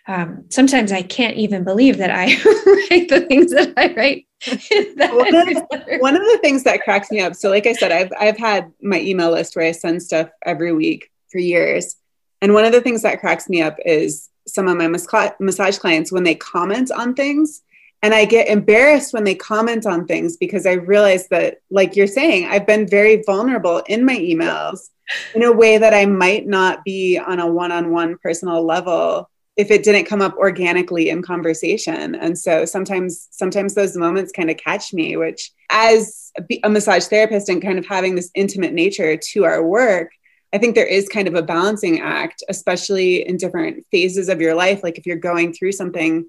Um, 0.07 0.45
sometimes 0.51 0.93
I 0.93 1.03
can't 1.03 1.37
even 1.37 1.65
believe 1.65 1.99
that 1.99 2.11
I 2.11 2.27
write 2.91 3.09
the 3.09 3.25
things 3.27 3.53
that 3.53 3.73
I 3.77 3.93
write. 3.95 4.27
One 4.47 5.57
of, 5.57 6.01
one 6.01 6.17
of 6.17 6.23
the 6.23 6.39
things 6.43 6.65
that 6.65 6.83
cracks 6.83 7.11
me 7.11 7.21
up. 7.21 7.35
So, 7.35 7.49
like 7.49 7.67
I 7.67 7.73
said, 7.73 7.91
I've 7.91 8.13
I've 8.21 8.37
had 8.37 8.71
my 8.83 9.01
email 9.01 9.31
list 9.31 9.57
where 9.57 9.65
I 9.65 9.73
send 9.73 10.03
stuff 10.03 10.29
every 10.45 10.73
week 10.73 11.11
for 11.31 11.39
years, 11.39 11.97
and 12.43 12.53
one 12.53 12.67
of 12.67 12.73
the 12.73 12.83
things 12.83 13.01
that 13.03 13.21
cracks 13.21 13.49
me 13.49 13.63
up 13.63 13.79
is 13.87 14.29
some 14.47 14.69
of 14.69 14.77
my 14.77 14.87
massage 14.87 15.79
clients 15.79 16.13
when 16.13 16.25
they 16.25 16.35
comment 16.35 16.91
on 16.91 17.15
things. 17.15 17.63
And 18.05 18.13
I 18.13 18.27
get 18.27 18.49
embarrassed 18.49 19.15
when 19.15 19.25
they 19.25 19.35
comment 19.35 19.87
on 19.87 20.07
things 20.07 20.37
because 20.37 20.67
I 20.67 20.73
realize 20.73 21.27
that, 21.29 21.63
like 21.71 21.97
you're 21.97 22.07
saying, 22.07 22.47
I've 22.47 22.67
been 22.67 22.87
very 22.87 23.23
vulnerable 23.25 23.79
in 23.87 24.05
my 24.05 24.19
emails 24.19 24.91
in 25.35 25.43
a 25.43 25.51
way 25.51 25.79
that 25.79 25.95
I 25.95 26.05
might 26.05 26.47
not 26.47 26.85
be 26.85 27.17
on 27.17 27.41
a 27.41 27.47
one 27.47 27.73
on 27.73 27.93
one 27.93 28.19
personal 28.23 28.63
level 28.63 29.31
if 29.57 29.71
it 29.71 29.85
didn't 29.85 30.05
come 30.05 30.21
up 30.21 30.37
organically 30.37 31.09
in 31.09 31.23
conversation. 31.23 32.15
And 32.15 32.39
so 32.39 32.67
sometimes 32.67 33.27
sometimes 33.31 33.73
those 33.73 33.97
moments 33.97 34.33
kind 34.33 34.51
of 34.51 34.59
catch 34.59 34.93
me 34.93 35.17
which 35.17 35.51
as 35.71 36.31
a 36.63 36.69
massage 36.69 37.07
therapist 37.07 37.49
and 37.49 37.63
kind 37.63 37.79
of 37.79 37.87
having 37.87 38.17
this 38.17 38.31
intimate 38.35 38.75
nature 38.75 39.17
to 39.17 39.45
our 39.45 39.65
work 39.65 40.11
i 40.53 40.59
think 40.59 40.75
there 40.75 40.85
is 40.85 41.09
kind 41.09 41.29
of 41.29 41.35
a 41.37 41.43
balancing 41.43 42.01
act 42.01 42.43
especially 42.49 43.27
in 43.27 43.37
different 43.37 43.87
phases 43.91 44.29
of 44.29 44.41
your 44.41 44.55
life. 44.55 44.83
Like 44.83 44.99
if 44.99 45.07
you're 45.07 45.17
going 45.17 45.53
through 45.53 45.73
something 45.73 46.29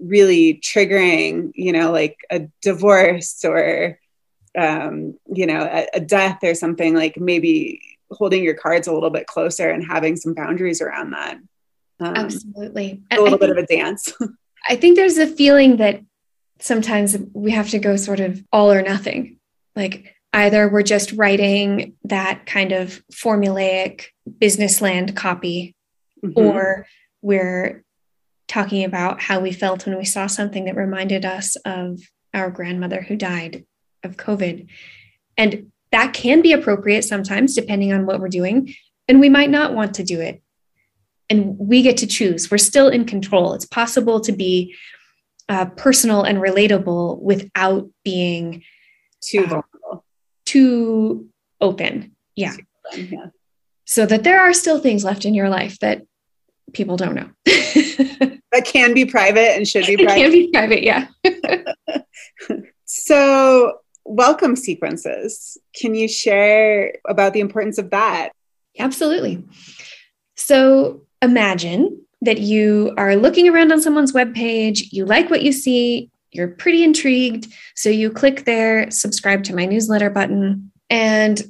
really 0.00 0.54
triggering 0.54 1.52
you 1.54 1.72
know 1.72 1.92
like 1.92 2.16
a 2.30 2.40
divorce 2.62 3.44
or 3.44 3.98
um, 4.58 5.18
you 5.32 5.46
know 5.46 5.62
a, 5.62 5.86
a 5.94 6.00
death 6.00 6.38
or 6.42 6.54
something 6.54 6.94
like 6.94 7.16
maybe 7.18 7.80
holding 8.10 8.42
your 8.42 8.54
cards 8.54 8.88
a 8.88 8.92
little 8.92 9.10
bit 9.10 9.26
closer 9.26 9.70
and 9.70 9.86
having 9.86 10.16
some 10.16 10.34
boundaries 10.34 10.80
around 10.80 11.10
that 11.12 11.38
um, 12.00 12.16
Absolutely. 12.16 13.02
A 13.10 13.20
little 13.20 13.38
bit 13.38 13.50
of 13.50 13.58
a 13.58 13.66
dance. 13.66 14.12
I 14.68 14.76
think 14.76 14.96
there's 14.96 15.18
a 15.18 15.26
feeling 15.26 15.76
that 15.76 16.02
sometimes 16.58 17.16
we 17.32 17.52
have 17.52 17.68
to 17.70 17.78
go 17.78 17.96
sort 17.96 18.20
of 18.20 18.42
all 18.52 18.72
or 18.72 18.82
nothing. 18.82 19.38
Like 19.76 20.14
either 20.32 20.68
we're 20.68 20.82
just 20.82 21.12
writing 21.12 21.94
that 22.04 22.46
kind 22.46 22.72
of 22.72 23.02
formulaic 23.12 24.06
business 24.38 24.80
land 24.80 25.14
copy, 25.14 25.74
mm-hmm. 26.24 26.38
or 26.38 26.86
we're 27.22 27.84
talking 28.50 28.84
about 28.84 29.20
how 29.22 29.38
we 29.38 29.52
felt 29.52 29.86
when 29.86 29.96
we 29.96 30.04
saw 30.04 30.26
something 30.26 30.64
that 30.64 30.74
reminded 30.74 31.24
us 31.24 31.54
of 31.64 32.00
our 32.34 32.50
grandmother 32.50 33.00
who 33.00 33.16
died 33.16 33.64
of 34.02 34.16
COVID. 34.16 34.66
And 35.36 35.70
that 35.92 36.14
can 36.14 36.42
be 36.42 36.52
appropriate 36.52 37.04
sometimes, 37.04 37.54
depending 37.54 37.92
on 37.92 38.06
what 38.06 38.18
we're 38.18 38.28
doing. 38.28 38.74
And 39.06 39.20
we 39.20 39.28
might 39.28 39.50
not 39.50 39.74
want 39.74 39.94
to 39.94 40.04
do 40.04 40.20
it 40.20 40.42
and 41.30 41.56
we 41.58 41.80
get 41.80 41.96
to 41.98 42.08
choose. 42.08 42.50
We're 42.50 42.58
still 42.58 42.88
in 42.88 43.04
control. 43.04 43.54
It's 43.54 43.64
possible 43.64 44.20
to 44.22 44.32
be 44.32 44.74
uh, 45.48 45.66
personal 45.66 46.24
and 46.24 46.38
relatable 46.38 47.20
without 47.20 47.88
being 48.04 48.64
too 49.20 49.44
uh, 49.44 49.98
too 50.44 51.28
open. 51.60 52.16
Yeah. 52.34 52.56
yeah. 52.94 53.26
So 53.84 54.06
that 54.06 54.24
there 54.24 54.40
are 54.40 54.52
still 54.52 54.80
things 54.80 55.04
left 55.04 55.24
in 55.24 55.34
your 55.34 55.48
life 55.48 55.78
that 55.78 56.02
people 56.72 56.96
don't 56.96 57.14
know. 57.14 57.28
that 57.44 58.64
can 58.64 58.94
be 58.94 59.04
private 59.04 59.56
and 59.56 59.66
should 59.66 59.86
be 59.86 59.96
private. 59.96 60.18
It 60.18 60.22
can 60.22 60.30
be 60.32 60.50
private, 60.52 60.82
yeah. 60.82 61.08
so, 62.84 63.78
welcome 64.04 64.56
sequences. 64.56 65.56
Can 65.74 65.94
you 65.94 66.08
share 66.08 66.94
about 67.08 67.32
the 67.32 67.40
importance 67.40 67.78
of 67.78 67.90
that? 67.90 68.30
Absolutely. 68.78 69.44
So, 70.36 71.06
imagine 71.22 72.00
that 72.22 72.38
you 72.38 72.94
are 72.98 73.16
looking 73.16 73.48
around 73.48 73.72
on 73.72 73.80
someone's 73.80 74.12
webpage, 74.12 74.92
you 74.92 75.04
like 75.06 75.30
what 75.30 75.42
you 75.42 75.52
see, 75.52 76.10
you're 76.32 76.48
pretty 76.48 76.84
intrigued. 76.84 77.52
So 77.74 77.88
you 77.88 78.10
click 78.10 78.44
there, 78.44 78.90
subscribe 78.90 79.44
to 79.44 79.54
my 79.54 79.64
newsletter 79.64 80.10
button, 80.10 80.70
and 80.88 81.42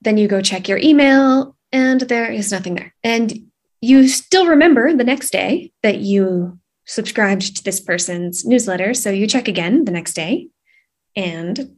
then 0.00 0.16
you 0.16 0.28
go 0.28 0.40
check 0.40 0.68
your 0.68 0.78
email, 0.78 1.56
and 1.72 2.00
there 2.02 2.30
is 2.30 2.52
nothing 2.52 2.76
there. 2.76 2.94
And 3.02 3.47
you 3.80 4.08
still 4.08 4.46
remember 4.46 4.94
the 4.94 5.04
next 5.04 5.30
day 5.30 5.72
that 5.82 5.98
you 5.98 6.58
subscribed 6.86 7.56
to 7.56 7.64
this 7.64 7.80
person's 7.80 8.44
newsletter. 8.44 8.94
So 8.94 9.10
you 9.10 9.26
check 9.26 9.48
again 9.48 9.84
the 9.84 9.92
next 9.92 10.14
day, 10.14 10.48
and 11.14 11.76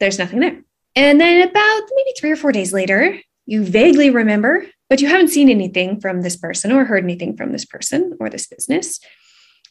there's 0.00 0.18
nothing 0.18 0.40
there. 0.40 0.62
And 0.94 1.20
then 1.20 1.48
about 1.48 1.80
maybe 1.94 2.10
three 2.18 2.30
or 2.30 2.36
four 2.36 2.52
days 2.52 2.72
later, 2.72 3.18
you 3.46 3.64
vaguely 3.64 4.10
remember 4.10 4.66
but 4.92 5.00
you 5.00 5.08
haven't 5.08 5.28
seen 5.28 5.48
anything 5.48 5.98
from 6.02 6.20
this 6.20 6.36
person 6.36 6.70
or 6.70 6.84
heard 6.84 7.02
anything 7.02 7.34
from 7.34 7.50
this 7.50 7.64
person 7.64 8.14
or 8.20 8.28
this 8.28 8.46
business. 8.46 9.00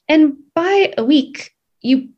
And 0.09 0.37
by 0.55 0.95
a 0.97 1.03
week, 1.03 1.51
you 1.79 2.09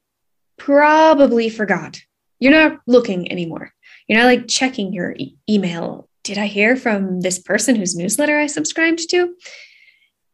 probably 0.57 1.49
forgot. 1.49 1.99
You're 2.39 2.53
not 2.53 2.79
looking 2.87 3.29
anymore. 3.29 3.73
You're 4.07 4.19
not 4.19 4.27
like 4.27 4.47
checking 4.47 4.93
your 4.93 5.11
e- 5.17 5.35
email. 5.49 6.07
Did 6.23 6.37
I 6.37 6.47
hear 6.47 6.75
from 6.75 7.21
this 7.21 7.39
person 7.39 7.75
whose 7.75 7.95
newsletter 7.95 8.37
I 8.37 8.47
subscribed 8.47 9.09
to? 9.09 9.35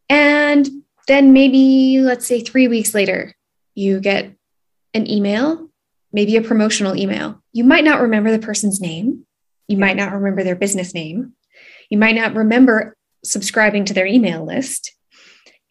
And 0.08 0.70
then 1.08 1.34
maybe, 1.34 2.00
let's 2.02 2.28
say, 2.28 2.42
three 2.42 2.68
weeks 2.68 2.94
later, 2.94 3.34
you 3.76 4.00
get 4.00 4.32
an 4.94 5.10
email, 5.10 5.70
maybe 6.14 6.36
a 6.38 6.42
promotional 6.42 6.96
email. 6.96 7.42
You 7.54 7.64
might 7.64 7.84
not 7.84 8.02
remember 8.02 8.32
the 8.32 8.46
person's 8.46 8.80
name. 8.80 9.26
You 9.68 9.78
might 9.78 9.98
not 9.98 10.14
remember 10.14 10.44
their 10.44 10.56
business 10.56 10.94
name. 10.94 11.34
You 11.90 11.98
might 11.98 12.16
not 12.16 12.36
remember 12.36 12.96
subscribing 13.24 13.86
to 13.86 13.94
their 13.94 14.06
email 14.06 14.46
list. 14.46 14.92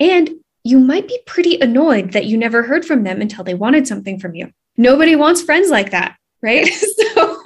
And 0.01 0.31
you 0.65 0.79
might 0.79 1.09
be 1.09 1.19
pretty 1.27 1.59
annoyed 1.61 2.13
that 2.13 2.27
you 2.27 2.37
never 2.37 2.63
heard 2.63 2.85
from 2.85 3.05
them 3.05 3.21
until 3.21 3.45
they 3.45 3.55
wanted 3.55 3.87
something 3.87 4.19
from 4.19 4.35
you. 4.35 4.53
Nobody 4.77 5.17
wants 5.17 5.43
friends 5.43 5.71
like 5.71 5.91
that, 5.91 6.17
right? 6.43 6.67
so, 7.15 7.43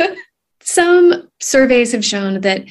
some 0.72 1.28
surveys 1.40 1.92
have 1.92 2.04
shown 2.04 2.40
that 2.40 2.64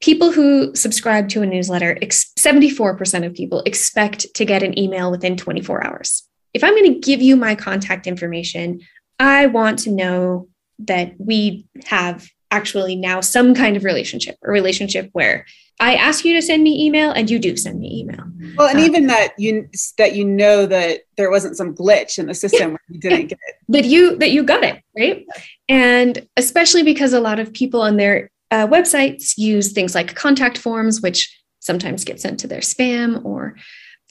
people 0.00 0.30
who 0.30 0.74
subscribe 0.74 1.28
to 1.30 1.42
a 1.42 1.46
newsletter, 1.46 1.96
74% 2.00 3.26
of 3.26 3.34
people 3.34 3.62
expect 3.66 4.32
to 4.34 4.44
get 4.44 4.62
an 4.62 4.78
email 4.78 5.10
within 5.10 5.36
24 5.36 5.84
hours. 5.84 6.22
If 6.52 6.62
I'm 6.62 6.74
going 6.74 6.94
to 6.94 7.00
give 7.00 7.20
you 7.20 7.36
my 7.36 7.54
contact 7.54 8.06
information, 8.06 8.80
I 9.18 9.46
want 9.46 9.80
to 9.80 9.90
know 9.90 10.48
that 10.80 11.14
we 11.18 11.66
have 11.86 12.28
actually 12.50 12.94
now 12.94 13.20
some 13.20 13.54
kind 13.54 13.76
of 13.76 13.84
relationship, 13.84 14.36
a 14.44 14.50
relationship 14.50 15.08
where 15.12 15.46
I 15.80 15.96
ask 15.96 16.24
you 16.24 16.34
to 16.34 16.42
send 16.42 16.62
me 16.62 16.86
email 16.86 17.10
and 17.10 17.28
you 17.28 17.38
do 17.38 17.56
send 17.56 17.80
me 17.80 18.00
email. 18.00 18.24
Well, 18.56 18.68
and 18.68 18.78
um, 18.78 18.84
even 18.84 19.06
that 19.08 19.34
you 19.38 19.68
that 19.98 20.14
you 20.14 20.24
know 20.24 20.66
that 20.66 21.00
there 21.16 21.30
wasn't 21.30 21.56
some 21.56 21.74
glitch 21.74 22.18
in 22.18 22.26
the 22.26 22.34
system 22.34 22.72
where 22.72 22.80
you 22.88 23.00
didn't 23.00 23.26
get 23.26 23.38
it. 23.48 23.56
That 23.68 23.84
you 23.84 24.16
that 24.18 24.30
you 24.30 24.44
got 24.44 24.62
it, 24.62 24.82
right? 24.96 25.26
And 25.68 26.26
especially 26.36 26.84
because 26.84 27.12
a 27.12 27.20
lot 27.20 27.40
of 27.40 27.52
people 27.52 27.82
on 27.82 27.96
their 27.96 28.30
uh, 28.50 28.68
websites 28.68 29.36
use 29.36 29.72
things 29.72 29.94
like 29.94 30.14
contact 30.14 30.58
forms, 30.58 31.00
which 31.00 31.36
sometimes 31.58 32.04
get 32.04 32.20
sent 32.20 32.38
to 32.40 32.46
their 32.46 32.60
spam, 32.60 33.24
or 33.24 33.56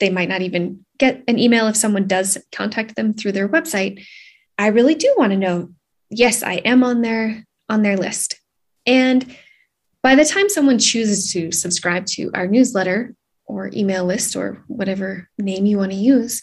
they 0.00 0.10
might 0.10 0.28
not 0.28 0.42
even 0.42 0.84
get 0.98 1.22
an 1.28 1.38
email 1.38 1.66
if 1.68 1.76
someone 1.76 2.06
does 2.06 2.36
contact 2.52 2.96
them 2.96 3.14
through 3.14 3.32
their 3.32 3.48
website. 3.48 4.04
I 4.58 4.68
really 4.68 4.94
do 4.94 5.14
want 5.16 5.32
to 5.32 5.38
know, 5.38 5.70
yes, 6.10 6.42
I 6.42 6.54
am 6.54 6.84
on 6.84 7.00
their 7.00 7.46
on 7.70 7.82
their 7.82 7.96
list. 7.96 8.38
And 8.86 9.34
by 10.04 10.14
the 10.14 10.24
time 10.24 10.50
someone 10.50 10.78
chooses 10.78 11.32
to 11.32 11.50
subscribe 11.50 12.04
to 12.04 12.30
our 12.34 12.46
newsletter 12.46 13.14
or 13.46 13.70
email 13.72 14.04
list 14.04 14.36
or 14.36 14.62
whatever 14.66 15.30
name 15.38 15.64
you 15.64 15.78
want 15.78 15.92
to 15.92 15.96
use, 15.96 16.42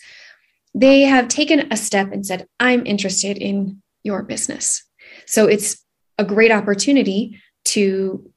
they 0.74 1.01
have 1.01 1.27
taken 1.27 1.72
a 1.72 1.77
step 1.77 2.12
and 2.12 2.25
said, 2.25 2.48
I'm 2.60 2.88
interested 2.88 3.38
in 3.38 3.84
your 4.03 4.24
business. 4.24 4.84
So 5.27 5.46
it's 5.46 5.77
a 6.18 6.25
great 6.25 6.51
opportunity 6.51 7.39
to 7.65 8.32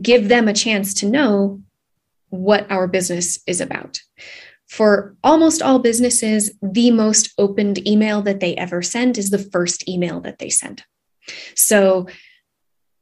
give 0.00 0.28
them 0.28 0.46
a 0.46 0.52
chance 0.52 0.94
to 0.94 1.06
know 1.06 1.60
what 2.28 2.70
our 2.70 2.86
business 2.86 3.40
is 3.48 3.60
about. 3.60 3.98
For 4.68 5.16
almost 5.24 5.60
all 5.60 5.80
businesses, 5.80 6.52
the 6.62 6.92
most 6.92 7.32
opened 7.36 7.84
email 7.84 8.22
that 8.22 8.38
they 8.38 8.54
ever 8.54 8.82
send 8.82 9.18
is 9.18 9.30
the 9.30 9.38
first 9.38 9.88
email 9.88 10.20
that 10.20 10.38
they 10.38 10.50
send. 10.50 10.84
So 11.56 12.06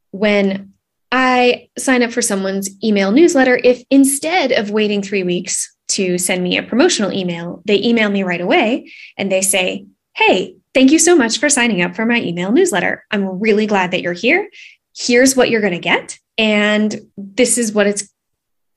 when 0.09 0.73
I 1.11 1.69
sign 1.77 2.03
up 2.03 2.11
for 2.11 2.21
someone's 2.21 2.69
email 2.83 3.11
newsletter, 3.11 3.59
if 3.63 3.83
instead 3.89 4.51
of 4.51 4.71
waiting 4.71 5.01
three 5.01 5.23
weeks 5.23 5.73
to 5.89 6.17
send 6.17 6.43
me 6.43 6.57
a 6.57 6.63
promotional 6.63 7.13
email, 7.13 7.61
they 7.65 7.81
email 7.81 8.09
me 8.09 8.23
right 8.23 8.41
away 8.41 8.91
and 9.17 9.31
they 9.31 9.41
say, 9.41 9.85
Hey, 10.15 10.57
thank 10.73 10.91
you 10.91 10.99
so 10.99 11.15
much 11.15 11.39
for 11.39 11.49
signing 11.49 11.81
up 11.81 11.95
for 11.95 12.05
my 12.05 12.21
email 12.21 12.51
newsletter. 12.51 13.05
I'm 13.11 13.39
really 13.39 13.67
glad 13.67 13.91
that 13.91 14.01
you're 14.01 14.13
here. 14.13 14.49
Here's 14.95 15.35
what 15.35 15.49
you're 15.49 15.61
going 15.61 15.73
to 15.73 15.79
get. 15.79 16.17
And 16.37 16.99
this 17.17 17.57
is 17.57 17.71
what 17.71 17.87
it's 17.87 18.11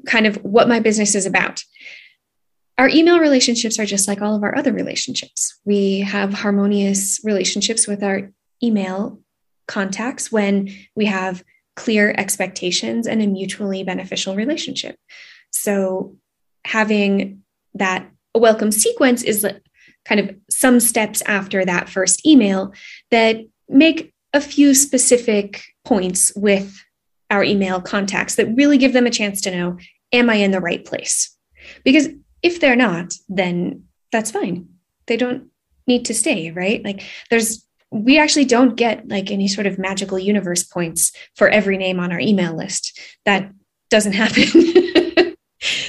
kind 0.06 0.26
of 0.26 0.36
what 0.36 0.68
my 0.68 0.80
business 0.80 1.14
is 1.14 1.26
about. 1.26 1.62
Our 2.78 2.88
email 2.88 3.18
relationships 3.18 3.78
are 3.78 3.86
just 3.86 4.08
like 4.08 4.22
all 4.22 4.34
of 4.34 4.42
our 4.42 4.56
other 4.56 4.72
relationships. 4.72 5.58
We 5.64 6.00
have 6.00 6.32
harmonious 6.32 7.20
relationships 7.24 7.86
with 7.86 8.02
our 8.02 8.30
email 8.62 9.20
contacts 9.66 10.32
when 10.32 10.74
we 10.94 11.06
have 11.06 11.44
clear 11.76 12.14
expectations 12.16 13.06
and 13.06 13.22
a 13.22 13.26
mutually 13.26 13.82
beneficial 13.82 14.36
relationship. 14.36 14.96
So, 15.50 16.16
having 16.64 17.42
that 17.74 18.10
welcome 18.34 18.70
sequence 18.70 19.22
is 19.22 19.46
kind 20.04 20.20
of 20.20 20.34
some 20.50 20.80
steps 20.80 21.22
after 21.26 21.64
that 21.64 21.88
first 21.88 22.26
email 22.26 22.72
that 23.10 23.38
make 23.68 24.12
a 24.32 24.40
few 24.40 24.74
specific 24.74 25.62
points 25.84 26.32
with 26.36 26.82
our 27.30 27.44
email 27.44 27.80
contacts 27.80 28.34
that 28.34 28.54
really 28.56 28.78
give 28.78 28.92
them 28.92 29.06
a 29.06 29.10
chance 29.10 29.40
to 29.40 29.50
know 29.50 29.78
am 30.12 30.28
I 30.28 30.36
in 30.36 30.50
the 30.50 30.60
right 30.60 30.84
place? 30.84 31.36
Because 31.84 32.08
if 32.42 32.60
they're 32.60 32.76
not, 32.76 33.14
then 33.28 33.84
that's 34.10 34.30
fine. 34.30 34.68
They 35.06 35.16
don't 35.16 35.50
need 35.86 36.06
to 36.06 36.14
stay, 36.14 36.50
right? 36.50 36.84
Like 36.84 37.02
there's 37.30 37.64
we 37.90 38.18
actually 38.18 38.44
don't 38.44 38.76
get 38.76 39.08
like 39.08 39.30
any 39.30 39.48
sort 39.48 39.66
of 39.66 39.78
magical 39.78 40.18
universe 40.18 40.62
points 40.62 41.12
for 41.34 41.48
every 41.48 41.76
name 41.76 41.98
on 41.98 42.12
our 42.12 42.20
email 42.20 42.54
list. 42.54 42.98
That 43.24 43.52
doesn't 43.90 44.12
happen. 44.12 44.44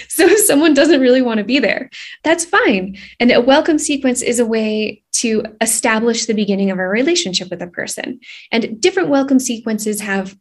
so 0.08 0.25
if 0.25 0.39
someone 0.39 0.74
doesn't 0.74 1.00
really 1.00 1.22
want 1.22 1.38
to 1.38 1.43
be 1.43 1.60
there, 1.60 1.89
that's 2.24 2.43
fine. 2.43 2.98
And 3.20 3.31
a 3.31 3.39
welcome 3.39 3.77
sequence 3.77 4.22
is 4.22 4.39
a 4.39 4.46
way 4.46 5.03
to 5.13 5.43
establish 5.62 6.25
the 6.25 6.34
beginning 6.34 6.72
of 6.72 6.79
a 6.79 6.88
relationship 6.88 7.51
with 7.51 7.62
a 7.62 7.67
person. 7.67 8.20
And 8.51 8.81
different 8.81 9.10
welcome 9.10 9.39
sequences 9.39 10.01
have 10.01 10.36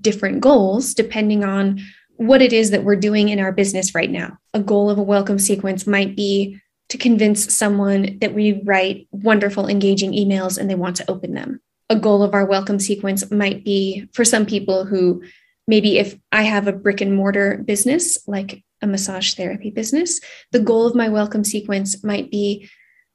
different 0.00 0.40
goals 0.40 0.94
depending 0.94 1.42
on 1.42 1.80
what 2.16 2.42
it 2.42 2.52
is 2.52 2.70
that 2.70 2.84
we're 2.84 2.96
doing 2.96 3.30
in 3.30 3.40
our 3.40 3.50
business 3.50 3.94
right 3.94 4.10
now. 4.10 4.38
A 4.54 4.60
goal 4.60 4.90
of 4.90 4.98
a 4.98 5.02
welcome 5.02 5.38
sequence 5.38 5.86
might 5.86 6.14
be 6.14 6.60
to 6.90 6.98
convince 6.98 7.54
someone 7.54 8.18
that 8.20 8.34
we 8.34 8.60
write 8.64 9.08
wonderful, 9.12 9.68
engaging 9.68 10.12
emails 10.12 10.58
and 10.58 10.68
they 10.68 10.74
want 10.74 10.96
to 10.96 11.10
open 11.10 11.34
them. 11.34 11.60
A 11.88 11.96
goal 11.96 12.22
of 12.22 12.34
our 12.34 12.44
welcome 12.44 12.78
sequence 12.78 13.30
might 13.30 13.64
be 13.64 14.08
for 14.12 14.24
some 14.24 14.44
people 14.44 14.84
who 14.84 15.22
maybe 15.66 15.98
if 15.98 16.16
I 16.32 16.42
have 16.42 16.66
a 16.66 16.72
brick 16.72 17.00
and 17.00 17.14
mortar 17.14 17.58
business, 17.58 18.18
like 18.26 18.64
a 18.82 18.86
massage 18.86 19.34
therapy 19.34 19.70
business, 19.70 20.20
the 20.52 20.58
goal 20.58 20.86
of 20.86 20.94
my 20.94 21.08
welcome 21.08 21.44
sequence 21.44 22.02
might 22.02 22.30
be 22.30 22.68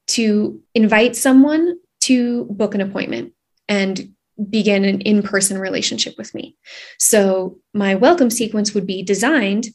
to 0.07 0.61
invite 0.73 1.15
someone 1.15 1.75
to 2.01 2.45
book 2.45 2.75
an 2.75 2.81
appointment 2.81 3.33
and 3.67 4.13
begin 4.49 4.85
an 4.85 5.01
in 5.01 5.21
person 5.21 5.57
relationship 5.57 6.13
with 6.17 6.33
me. 6.33 6.55
So, 6.99 7.59
my 7.73 7.95
welcome 7.95 8.29
sequence 8.29 8.73
would 8.73 8.85
be 8.85 9.03
designed 9.03 9.67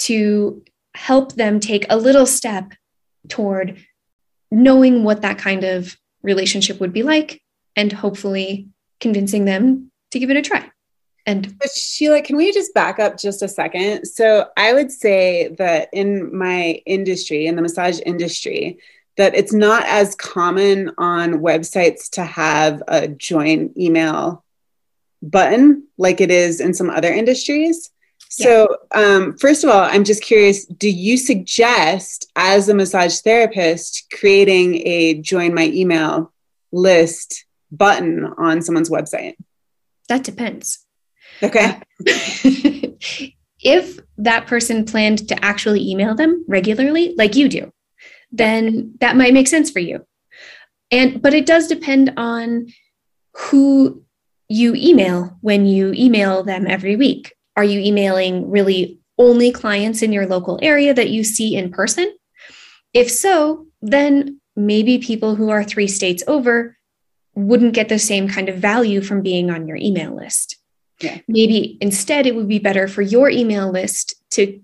to 0.00 0.64
help 0.94 1.34
them 1.34 1.60
take 1.60 1.86
a 1.88 1.96
little 1.96 2.26
step 2.26 2.72
toward 3.28 3.84
knowing 4.50 5.04
what 5.04 5.22
that 5.22 5.38
kind 5.38 5.64
of 5.64 5.96
relationship 6.22 6.80
would 6.80 6.92
be 6.92 7.02
like 7.02 7.42
and 7.76 7.92
hopefully 7.92 8.68
convincing 8.98 9.44
them 9.44 9.90
to 10.10 10.18
give 10.18 10.30
it 10.30 10.36
a 10.36 10.42
try. 10.42 10.70
And 11.26 11.58
but 11.58 11.70
Sheila, 11.70 12.22
can 12.22 12.36
we 12.36 12.52
just 12.52 12.74
back 12.74 12.98
up 12.98 13.18
just 13.18 13.42
a 13.42 13.48
second? 13.48 14.06
So 14.06 14.46
I 14.56 14.72
would 14.72 14.90
say 14.90 15.54
that 15.58 15.88
in 15.92 16.36
my 16.36 16.82
industry, 16.86 17.46
in 17.46 17.56
the 17.56 17.62
massage 17.62 18.00
industry, 18.04 18.78
that 19.16 19.34
it's 19.34 19.52
not 19.52 19.84
as 19.86 20.14
common 20.14 20.92
on 20.98 21.34
websites 21.34 22.08
to 22.10 22.24
have 22.24 22.82
a 22.88 23.06
join 23.06 23.72
email 23.78 24.44
button 25.22 25.86
like 25.98 26.20
it 26.20 26.30
is 26.30 26.60
in 26.60 26.72
some 26.72 26.88
other 26.88 27.12
industries. 27.12 27.90
So, 28.32 28.76
um, 28.94 29.36
first 29.38 29.64
of 29.64 29.70
all, 29.70 29.82
I'm 29.82 30.04
just 30.04 30.22
curious 30.22 30.64
do 30.64 30.88
you 30.88 31.16
suggest, 31.16 32.30
as 32.36 32.68
a 32.68 32.74
massage 32.74 33.18
therapist, 33.18 34.06
creating 34.12 34.86
a 34.86 35.20
join 35.20 35.52
my 35.52 35.66
email 35.66 36.32
list 36.70 37.44
button 37.72 38.24
on 38.38 38.62
someone's 38.62 38.88
website? 38.88 39.34
That 40.08 40.22
depends. 40.22 40.86
Okay. 41.42 41.80
if 43.60 43.98
that 44.18 44.46
person 44.46 44.84
planned 44.84 45.28
to 45.28 45.44
actually 45.44 45.88
email 45.88 46.14
them 46.14 46.44
regularly, 46.46 47.14
like 47.16 47.34
you 47.34 47.48
do, 47.48 47.72
then 48.30 48.94
that 49.00 49.16
might 49.16 49.34
make 49.34 49.48
sense 49.48 49.70
for 49.70 49.80
you. 49.80 50.06
And 50.92 51.20
but 51.20 51.34
it 51.34 51.46
does 51.46 51.66
depend 51.66 52.12
on 52.16 52.68
who 53.34 54.04
you 54.48 54.74
email 54.76 55.36
when 55.40 55.66
you 55.66 55.92
email 55.94 56.42
them 56.42 56.66
every 56.68 56.96
week. 56.96 57.32
Are 57.60 57.64
you 57.64 57.78
emailing 57.80 58.50
really 58.50 59.00
only 59.18 59.52
clients 59.52 60.00
in 60.00 60.14
your 60.14 60.26
local 60.26 60.58
area 60.62 60.94
that 60.94 61.10
you 61.10 61.22
see 61.22 61.56
in 61.56 61.70
person? 61.70 62.10
If 62.94 63.10
so, 63.10 63.66
then 63.82 64.40
maybe 64.56 64.96
people 64.96 65.34
who 65.34 65.50
are 65.50 65.62
three 65.62 65.86
states 65.86 66.22
over 66.26 66.78
wouldn't 67.34 67.74
get 67.74 67.90
the 67.90 67.98
same 67.98 68.28
kind 68.28 68.48
of 68.48 68.56
value 68.56 69.02
from 69.02 69.20
being 69.20 69.50
on 69.50 69.66
your 69.66 69.76
email 69.76 70.16
list. 70.16 70.56
Yeah. 71.02 71.18
Maybe 71.28 71.76
instead 71.82 72.26
it 72.26 72.34
would 72.34 72.48
be 72.48 72.60
better 72.60 72.88
for 72.88 73.02
your 73.02 73.28
email 73.28 73.70
list 73.70 74.14
to 74.30 74.62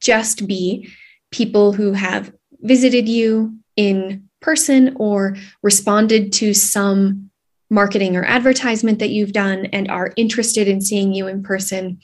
just 0.00 0.46
be 0.46 0.88
people 1.30 1.74
who 1.74 1.92
have 1.92 2.32
visited 2.62 3.10
you 3.10 3.58
in 3.76 4.30
person 4.40 4.96
or 4.96 5.36
responded 5.62 6.32
to 6.32 6.54
some 6.54 7.28
marketing 7.68 8.16
or 8.16 8.24
advertisement 8.24 9.00
that 9.00 9.10
you've 9.10 9.34
done 9.34 9.66
and 9.66 9.90
are 9.90 10.14
interested 10.16 10.66
in 10.66 10.80
seeing 10.80 11.12
you 11.12 11.26
in 11.26 11.42
person 11.42 12.00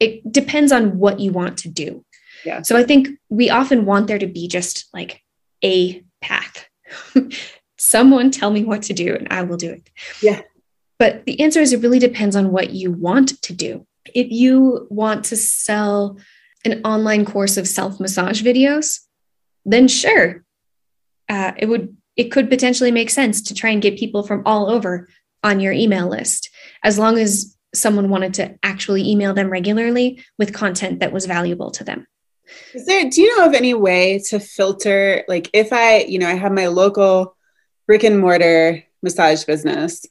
it 0.00 0.30
depends 0.30 0.72
on 0.72 0.98
what 0.98 1.20
you 1.20 1.32
want 1.32 1.58
to 1.58 1.68
do. 1.68 2.04
Yeah. 2.44 2.62
So 2.62 2.76
I 2.76 2.84
think 2.84 3.08
we 3.28 3.50
often 3.50 3.86
want 3.86 4.06
there 4.06 4.18
to 4.18 4.26
be 4.26 4.48
just 4.48 4.86
like 4.92 5.22
a 5.64 6.02
path. 6.20 6.66
Someone 7.78 8.30
tell 8.30 8.50
me 8.50 8.64
what 8.64 8.82
to 8.82 8.92
do 8.92 9.14
and 9.14 9.28
I 9.30 9.42
will 9.42 9.56
do 9.56 9.70
it. 9.70 9.90
Yeah. 10.22 10.42
But 10.98 11.26
the 11.26 11.40
answer 11.40 11.60
is 11.60 11.72
it 11.72 11.82
really 11.82 11.98
depends 11.98 12.36
on 12.36 12.52
what 12.52 12.70
you 12.70 12.90
want 12.90 13.40
to 13.42 13.52
do. 13.52 13.86
If 14.14 14.30
you 14.30 14.86
want 14.90 15.26
to 15.26 15.36
sell 15.36 16.18
an 16.64 16.80
online 16.84 17.24
course 17.24 17.56
of 17.56 17.68
self 17.68 18.00
massage 18.00 18.42
videos, 18.42 19.00
then 19.64 19.88
sure, 19.88 20.44
uh, 21.28 21.52
it 21.56 21.66
would 21.66 21.96
it 22.16 22.30
could 22.30 22.48
potentially 22.48 22.90
make 22.90 23.10
sense 23.10 23.42
to 23.42 23.54
try 23.54 23.70
and 23.70 23.82
get 23.82 23.98
people 23.98 24.22
from 24.22 24.42
all 24.46 24.70
over 24.70 25.08
on 25.42 25.60
your 25.60 25.72
email 25.72 26.08
list 26.08 26.50
as 26.82 26.98
long 26.98 27.18
as 27.18 27.55
someone 27.76 28.08
wanted 28.08 28.34
to 28.34 28.58
actually 28.62 29.08
email 29.08 29.34
them 29.34 29.50
regularly 29.50 30.24
with 30.38 30.52
content 30.52 31.00
that 31.00 31.12
was 31.12 31.26
valuable 31.26 31.70
to 31.72 31.84
them. 31.84 32.06
Is 32.74 32.86
there, 32.86 33.08
do 33.08 33.20
you 33.20 33.36
know 33.36 33.46
of 33.46 33.54
any 33.54 33.74
way 33.74 34.20
to 34.28 34.38
filter, 34.38 35.24
like 35.28 35.50
if 35.52 35.72
I, 35.72 36.00
you 36.02 36.18
know, 36.18 36.28
I 36.28 36.34
have 36.34 36.52
my 36.52 36.68
local 36.68 37.36
brick 37.86 38.04
and 38.04 38.18
mortar 38.20 38.84
massage 39.02 39.44
business 39.44 40.06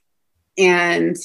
and 0.57 1.15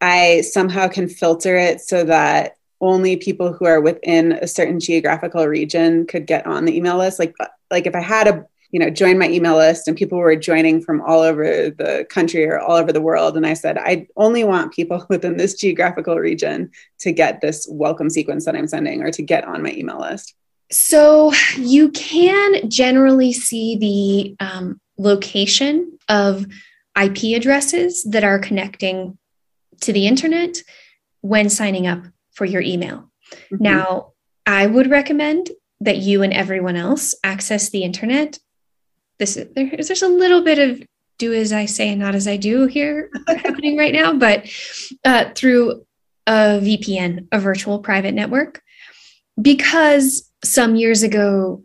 I 0.00 0.40
somehow 0.40 0.88
can 0.88 1.08
filter 1.08 1.56
it 1.56 1.80
so 1.80 2.04
that 2.04 2.56
only 2.80 3.16
people 3.16 3.52
who 3.52 3.64
are 3.66 3.80
within 3.80 4.32
a 4.32 4.48
certain 4.48 4.80
geographical 4.80 5.46
region 5.46 6.06
could 6.06 6.26
get 6.26 6.46
on 6.46 6.64
the 6.64 6.76
email 6.76 6.96
list? 6.96 7.18
Like, 7.18 7.34
like 7.70 7.86
if 7.86 7.94
I 7.94 8.00
had 8.00 8.26
a 8.26 8.46
you 8.72 8.80
know 8.80 8.90
join 8.90 9.18
my 9.18 9.28
email 9.28 9.56
list 9.56 9.86
and 9.86 9.96
people 9.96 10.18
were 10.18 10.34
joining 10.34 10.80
from 10.80 11.00
all 11.02 11.20
over 11.20 11.44
the 11.70 12.06
country 12.08 12.44
or 12.44 12.58
all 12.58 12.76
over 12.76 12.90
the 12.90 13.00
world. 13.00 13.36
And 13.36 13.46
i 13.46 13.54
said 13.54 13.78
i 13.78 14.06
only 14.16 14.42
want 14.42 14.72
people 14.72 15.06
within 15.10 15.36
this 15.36 15.54
geographical 15.54 16.16
region 16.16 16.70
to 17.00 17.12
get 17.12 17.40
this 17.40 17.68
welcome 17.70 18.10
sequence 18.10 18.44
that 18.46 18.56
i'm 18.56 18.66
sending 18.66 19.02
or 19.02 19.12
to 19.12 19.22
get 19.22 19.44
on 19.44 19.62
my 19.62 19.70
email 19.72 20.00
list. 20.00 20.34
So 20.70 21.32
you 21.58 21.90
can 21.90 22.70
generally 22.70 23.34
see 23.34 23.76
the 23.76 24.44
um, 24.44 24.80
location 24.98 25.98
of 26.08 26.46
ip 26.98 27.22
addresses 27.22 28.02
that 28.04 28.24
are 28.24 28.38
connecting 28.38 29.18
to 29.80 29.92
the 29.92 30.06
internet 30.06 30.62
when 31.20 31.48
signing 31.48 31.86
up 31.86 32.04
for 32.32 32.44
your 32.44 32.62
email. 32.62 33.10
Mm-hmm. 33.32 33.62
now 33.62 34.12
i 34.46 34.66
would 34.66 34.90
recommend 34.90 35.50
that 35.80 35.98
you 35.98 36.22
and 36.22 36.32
everyone 36.32 36.76
else 36.76 37.14
access 37.24 37.70
the 37.70 37.82
internet 37.82 38.38
this 39.22 39.36
is 39.36 39.48
there's 39.54 39.86
there's 39.86 40.02
a 40.02 40.08
little 40.08 40.42
bit 40.42 40.58
of 40.58 40.82
do 41.18 41.32
as 41.32 41.52
I 41.52 41.66
say 41.66 41.90
and 41.90 42.00
not 42.00 42.16
as 42.16 42.26
I 42.26 42.36
do 42.36 42.66
here 42.66 43.08
happening 43.28 43.76
right 43.76 43.92
now, 43.92 44.12
but 44.12 44.50
uh, 45.04 45.30
through 45.36 45.86
a 46.26 46.58
VPN, 46.60 47.28
a 47.30 47.38
virtual 47.38 47.78
private 47.78 48.14
network, 48.14 48.60
because 49.40 50.28
some 50.42 50.74
years 50.74 51.04
ago, 51.04 51.62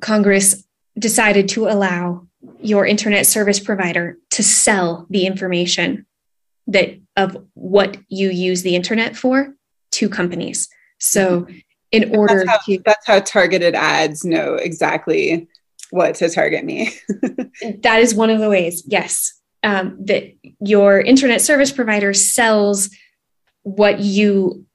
Congress 0.00 0.64
decided 0.98 1.50
to 1.50 1.68
allow 1.68 2.26
your 2.60 2.86
internet 2.86 3.26
service 3.26 3.60
provider 3.60 4.16
to 4.30 4.42
sell 4.42 5.06
the 5.10 5.26
information 5.26 6.06
that 6.66 6.98
of 7.16 7.36
what 7.52 7.98
you 8.08 8.30
use 8.30 8.62
the 8.62 8.74
internet 8.74 9.14
for 9.14 9.54
to 9.92 10.08
companies. 10.08 10.70
So 10.98 11.46
in 11.92 12.16
order 12.16 12.44
that's 12.46 12.48
how, 12.48 12.58
to 12.74 12.82
that's 12.84 13.06
how 13.06 13.20
targeted 13.20 13.74
ads 13.74 14.24
know 14.24 14.54
exactly 14.54 15.46
what 15.94 16.16
to 16.16 16.28
target 16.28 16.64
me. 16.64 16.92
that 17.82 18.00
is 18.00 18.16
one 18.16 18.28
of 18.28 18.40
the 18.40 18.50
ways, 18.50 18.82
yes. 18.84 19.40
Um, 19.62 19.96
that 20.06 20.34
your 20.58 21.00
internet 21.00 21.40
service 21.40 21.70
provider 21.70 22.12
sells 22.12 22.90
what 23.62 24.00
you 24.00 24.66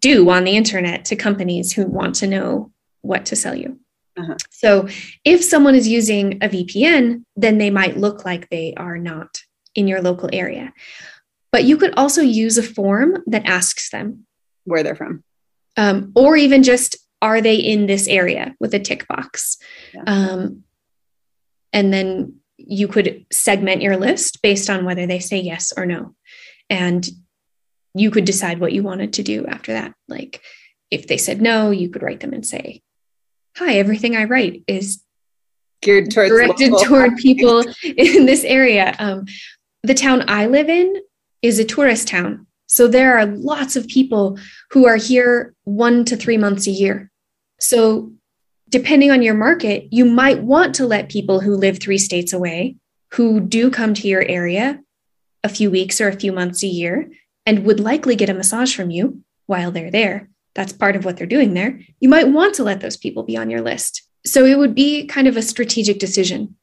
do 0.00 0.28
on 0.28 0.44
the 0.44 0.54
internet 0.54 1.06
to 1.06 1.16
companies 1.16 1.72
who 1.72 1.86
want 1.86 2.16
to 2.16 2.26
know 2.26 2.72
what 3.00 3.24
to 3.26 3.36
sell 3.36 3.54
you. 3.54 3.80
Uh-huh. 4.18 4.36
So 4.50 4.88
if 5.24 5.42
someone 5.42 5.74
is 5.74 5.88
using 5.88 6.34
a 6.42 6.48
VPN, 6.50 7.24
then 7.36 7.56
they 7.56 7.70
might 7.70 7.96
look 7.96 8.26
like 8.26 8.50
they 8.50 8.74
are 8.76 8.98
not 8.98 9.40
in 9.74 9.88
your 9.88 10.02
local 10.02 10.28
area. 10.30 10.74
But 11.52 11.64
you 11.64 11.78
could 11.78 11.94
also 11.96 12.20
use 12.20 12.58
a 12.58 12.62
form 12.62 13.24
that 13.26 13.46
asks 13.46 13.88
them 13.88 14.26
where 14.64 14.82
they're 14.82 14.94
from. 14.94 15.24
Um, 15.78 16.12
or 16.14 16.36
even 16.36 16.62
just, 16.62 16.96
are 17.22 17.40
they 17.40 17.56
in 17.56 17.86
this 17.86 18.06
area 18.08 18.54
with 18.60 18.74
a 18.74 18.78
tick 18.78 19.08
box? 19.08 19.56
Yeah. 19.94 20.02
Um, 20.06 20.64
and 21.76 21.92
then 21.92 22.36
you 22.56 22.88
could 22.88 23.26
segment 23.30 23.82
your 23.82 23.98
list 23.98 24.40
based 24.42 24.70
on 24.70 24.86
whether 24.86 25.06
they 25.06 25.18
say 25.18 25.38
yes 25.38 25.74
or 25.76 25.84
no. 25.84 26.14
And 26.70 27.06
you 27.94 28.10
could 28.10 28.24
decide 28.24 28.60
what 28.60 28.72
you 28.72 28.82
wanted 28.82 29.12
to 29.12 29.22
do 29.22 29.44
after 29.46 29.74
that. 29.74 29.92
Like 30.08 30.40
if 30.90 31.06
they 31.06 31.18
said 31.18 31.42
no, 31.42 31.70
you 31.70 31.90
could 31.90 32.02
write 32.02 32.20
them 32.20 32.32
and 32.32 32.46
say, 32.46 32.80
Hi, 33.58 33.74
everything 33.74 34.16
I 34.16 34.24
write 34.24 34.64
is 34.66 35.02
geared 35.82 36.10
towards 36.10 36.30
directed 36.30 36.72
toward 36.82 37.16
people 37.18 37.62
in 37.84 38.24
this 38.24 38.44
area. 38.44 38.96
Um, 38.98 39.26
the 39.82 39.94
town 39.94 40.24
I 40.28 40.46
live 40.46 40.70
in 40.70 40.96
is 41.42 41.58
a 41.58 41.64
tourist 41.64 42.08
town. 42.08 42.46
So 42.68 42.88
there 42.88 43.18
are 43.18 43.26
lots 43.26 43.76
of 43.76 43.86
people 43.86 44.38
who 44.70 44.86
are 44.86 44.96
here 44.96 45.54
one 45.64 46.06
to 46.06 46.16
three 46.16 46.38
months 46.38 46.66
a 46.66 46.70
year. 46.70 47.10
So 47.60 48.12
depending 48.68 49.10
on 49.10 49.22
your 49.22 49.34
market, 49.34 49.88
you 49.90 50.04
might 50.04 50.42
want 50.42 50.74
to 50.76 50.86
let 50.86 51.08
people 51.08 51.40
who 51.40 51.56
live 51.56 51.78
three 51.78 51.98
states 51.98 52.32
away, 52.32 52.76
who 53.12 53.40
do 53.40 53.70
come 53.70 53.94
to 53.94 54.08
your 54.08 54.22
area 54.22 54.80
a 55.44 55.48
few 55.48 55.70
weeks 55.70 56.00
or 56.00 56.08
a 56.08 56.18
few 56.18 56.32
months 56.32 56.62
a 56.62 56.66
year, 56.66 57.10
and 57.44 57.64
would 57.64 57.80
likely 57.80 58.16
get 58.16 58.28
a 58.28 58.34
massage 58.34 58.74
from 58.74 58.90
you 58.90 59.22
while 59.46 59.70
they're 59.70 59.90
there. 59.90 60.28
That's 60.54 60.72
part 60.72 60.96
of 60.96 61.04
what 61.04 61.16
they're 61.16 61.26
doing 61.26 61.54
there. 61.54 61.80
You 62.00 62.08
might 62.08 62.28
want 62.28 62.54
to 62.56 62.64
let 62.64 62.80
those 62.80 62.96
people 62.96 63.22
be 63.22 63.36
on 63.36 63.50
your 63.50 63.60
list. 63.60 64.02
So 64.24 64.44
it 64.44 64.58
would 64.58 64.74
be 64.74 65.06
kind 65.06 65.28
of 65.28 65.36
a 65.36 65.42
strategic 65.42 65.98
decision. 65.98 66.56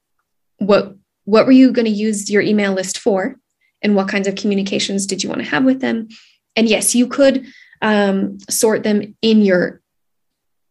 What 0.58 0.96
what 1.24 1.46
were 1.46 1.52
you 1.52 1.72
going 1.72 1.86
to 1.86 1.90
use 1.90 2.30
your 2.30 2.42
email 2.42 2.74
list 2.74 2.98
for? 2.98 3.36
And 3.80 3.96
what 3.96 4.08
kinds 4.08 4.28
of 4.28 4.34
communications 4.34 5.06
did 5.06 5.22
you 5.22 5.30
want 5.30 5.42
to 5.42 5.48
have 5.48 5.64
with 5.64 5.80
them? 5.80 6.08
And 6.54 6.68
yes, 6.68 6.94
you 6.94 7.06
could 7.06 7.46
um, 7.80 8.38
sort 8.50 8.82
them 8.82 9.16
in 9.22 9.42
your 9.42 9.80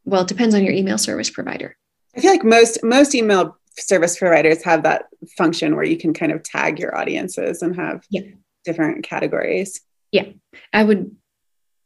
well, 0.05 0.21
it 0.21 0.27
depends 0.27 0.55
on 0.55 0.63
your 0.63 0.73
email 0.73 0.97
service 0.97 1.29
provider. 1.29 1.75
I 2.15 2.21
feel 2.21 2.31
like 2.31 2.43
most 2.43 2.83
most 2.83 3.15
email 3.15 3.57
service 3.77 4.17
providers 4.17 4.63
have 4.63 4.83
that 4.83 5.05
function 5.37 5.75
where 5.75 5.85
you 5.85 5.97
can 5.97 6.13
kind 6.13 6.31
of 6.31 6.43
tag 6.43 6.79
your 6.79 6.95
audiences 6.95 7.61
and 7.61 7.75
have 7.75 8.05
yeah. 8.09 8.21
different 8.65 9.03
categories. 9.03 9.81
Yeah. 10.11 10.25
I 10.71 10.83
would 10.83 11.15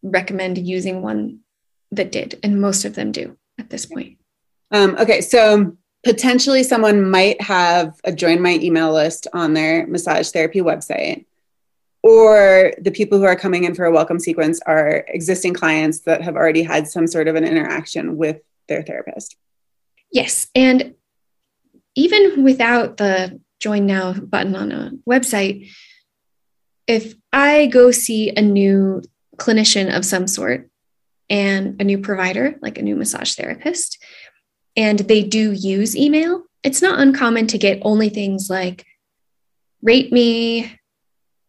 recommend 0.04 0.58
using 0.58 1.02
one 1.02 1.40
that 1.92 2.12
did, 2.12 2.40
and 2.44 2.60
most 2.60 2.84
of 2.84 2.96
them 2.96 3.12
do 3.12 3.38
at 3.58 3.70
this 3.70 3.86
point. 3.86 4.18
Um, 4.72 4.98
okay, 5.00 5.22
so 5.22 5.78
potentially 6.04 6.64
someone 6.64 7.10
might 7.10 7.42
have 7.42 7.94
a 8.04 8.12
join 8.12 8.42
my 8.42 8.56
email 8.62 8.94
list 8.94 9.28
on 9.34 9.54
their 9.54 9.88
massage 9.88 10.30
therapy 10.32 10.60
website 10.60 11.26
or 12.04 12.74
the 12.80 12.92
people 12.92 13.18
who 13.18 13.26
are 13.26 13.36
coming 13.36 13.64
in 13.64 13.76
for 13.76 13.86
a 13.86 13.92
welcome 13.92 14.20
sequence 14.20 14.60
are 14.66 15.04
existing 15.08 15.54
clients 15.54 16.02
that 16.02 16.22
have 16.22 16.36
already 16.36 16.64
had 16.64 16.88
some 16.88 17.08
sort 17.08 17.28
of 17.28 17.36
an 17.36 17.44
interaction 17.44 18.18
with 18.18 18.38
their 18.68 18.84
therapist. 18.84 19.36
Yes. 20.12 20.48
And 20.56 20.96
even 21.96 22.44
without 22.44 22.98
the 22.98 23.42
join 23.60 23.86
now 23.86 24.14
button 24.14 24.56
on 24.56 24.72
a 24.72 24.92
website, 25.10 25.70
if 26.86 27.16
I 27.34 27.68
go 27.68 27.92
see 27.92 28.30
a 28.30 28.42
new 28.42 29.02
clinician 29.38 29.96
of 29.96 30.06
some 30.06 30.28
sort 30.28 30.70
and 31.30 31.82
a 31.82 31.84
new 31.84 31.98
provider, 31.98 32.56
like 32.62 32.78
a 32.78 32.84
new 32.84 32.96
massage 32.96 33.34
therapist, 33.34 34.02
and 34.76 35.00
they 35.00 35.24
do 35.24 35.52
use 35.52 35.96
email, 35.96 36.44
it's 36.64 36.82
not 36.82 37.00
uncommon 37.00 37.48
to 37.48 37.58
get 37.58 37.80
only 37.82 38.10
things 38.10 38.50
like 38.50 38.86
rate 39.82 40.12
me, 40.12 40.77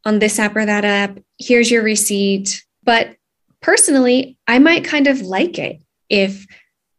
on 0.08 0.18
this 0.18 0.38
app 0.38 0.56
or 0.56 0.64
that 0.64 0.84
app. 0.84 1.18
Here's 1.38 1.70
your 1.70 1.82
receipt. 1.82 2.64
But 2.82 3.16
personally, 3.60 4.38
I 4.46 4.58
might 4.58 4.84
kind 4.84 5.06
of 5.06 5.20
like 5.20 5.58
it 5.58 5.82
if 6.08 6.46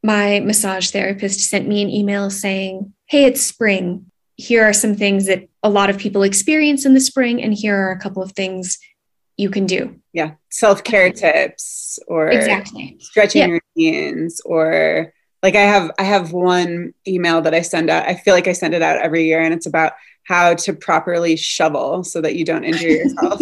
my 0.03 0.39
massage 0.39 0.91
therapist 0.91 1.41
sent 1.41 1.67
me 1.67 1.81
an 1.81 1.89
email 1.89 2.29
saying, 2.29 2.93
Hey, 3.07 3.25
it's 3.25 3.41
spring. 3.41 4.05
Here 4.35 4.63
are 4.63 4.73
some 4.73 4.95
things 4.95 5.25
that 5.25 5.49
a 5.63 5.69
lot 5.69 5.89
of 5.89 5.97
people 5.97 6.23
experience 6.23 6.85
in 6.85 6.93
the 6.93 7.01
spring, 7.01 7.41
and 7.43 7.53
here 7.53 7.75
are 7.75 7.91
a 7.91 7.99
couple 7.99 8.23
of 8.23 8.31
things 8.31 8.77
you 9.35 9.49
can 9.49 9.65
do. 9.65 9.99
Yeah. 10.13 10.35
Self 10.49 10.83
care 10.83 11.11
tips 11.11 11.99
or 12.07 12.29
exactly 12.29 12.97
stretching 12.99 13.49
yeah. 13.49 13.59
routines 13.75 14.39
or 14.45 15.11
like 15.41 15.55
I 15.55 15.61
have 15.61 15.91
I 15.97 16.03
have 16.03 16.31
one 16.31 16.93
email 17.07 17.41
that 17.41 17.53
I 17.53 17.61
send 17.61 17.89
out. 17.89 18.05
I 18.05 18.15
feel 18.15 18.33
like 18.33 18.47
I 18.47 18.53
send 18.53 18.73
it 18.73 18.81
out 18.81 19.01
every 19.01 19.25
year 19.25 19.41
and 19.41 19.53
it's 19.53 19.65
about 19.65 19.93
how 20.29 20.53
to 20.53 20.73
properly 20.73 21.35
shovel 21.35 22.03
so 22.03 22.21
that 22.21 22.35
you 22.35 22.45
don't 22.45 22.63
injure 22.63 22.87
yourself. 22.87 23.41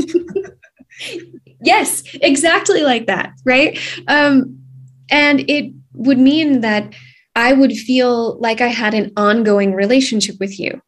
yes, 1.62 2.02
exactly 2.21 2.82
like 2.82 3.08
that, 3.08 3.34
right? 3.43 3.78
Um, 4.08 4.58
and 5.12 5.41
it 5.50 5.73
would 5.93 6.17
mean 6.17 6.62
that 6.62 6.95
I 7.36 7.52
would 7.52 7.73
feel 7.73 8.39
like 8.39 8.62
I 8.62 8.67
had 8.67 8.93
an 8.93 9.12
ongoing 9.17 9.73
relationship 9.73 10.38
with 10.39 10.58
you. 10.58 10.82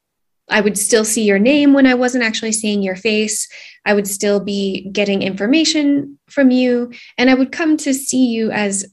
I 0.49 0.61
would 0.61 0.77
still 0.77 1.03
see 1.03 1.25
your 1.25 1.37
name 1.37 1.73
when 1.73 1.85
I 1.85 1.95
wasn't 1.95 2.23
actually 2.23 2.53
seeing 2.53 2.81
your 2.81 2.95
face. 2.95 3.47
I 3.85 3.93
would 3.93 4.07
still 4.07 4.39
be 4.39 4.89
getting 4.91 5.21
information 5.21 6.17
from 6.29 6.49
you. 6.49 6.93
And 7.17 7.29
I 7.29 7.33
would 7.33 7.51
come 7.51 7.75
to 7.77 7.93
see 7.93 8.27
you 8.27 8.51
as 8.51 8.85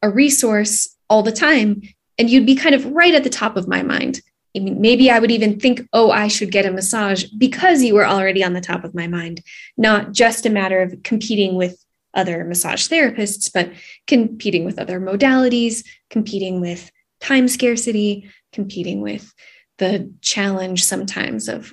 a 0.00 0.08
resource 0.08 0.96
all 1.10 1.22
the 1.22 1.30
time. 1.30 1.82
And 2.18 2.30
you'd 2.30 2.46
be 2.46 2.56
kind 2.56 2.74
of 2.74 2.86
right 2.86 3.14
at 3.14 3.22
the 3.22 3.30
top 3.30 3.56
of 3.56 3.68
my 3.68 3.82
mind 3.82 4.22
maybe 4.54 5.10
I 5.10 5.18
would 5.18 5.30
even 5.30 5.58
think, 5.58 5.88
oh, 5.92 6.10
I 6.10 6.28
should 6.28 6.52
get 6.52 6.66
a 6.66 6.70
massage 6.70 7.24
because 7.38 7.82
you 7.82 7.94
were 7.94 8.06
already 8.06 8.44
on 8.44 8.52
the 8.52 8.60
top 8.60 8.84
of 8.84 8.94
my 8.94 9.06
mind, 9.06 9.40
not 9.76 10.12
just 10.12 10.44
a 10.44 10.50
matter 10.50 10.82
of 10.82 11.02
competing 11.02 11.54
with 11.54 11.82
other 12.14 12.44
massage 12.44 12.88
therapists, 12.88 13.50
but 13.52 13.72
competing 14.06 14.64
with 14.64 14.78
other 14.78 15.00
modalities, 15.00 15.84
competing 16.10 16.60
with 16.60 16.90
time 17.20 17.48
scarcity, 17.48 18.30
competing 18.52 19.00
with 19.00 19.32
the 19.78 20.12
challenge 20.20 20.84
sometimes 20.84 21.48
of 21.48 21.72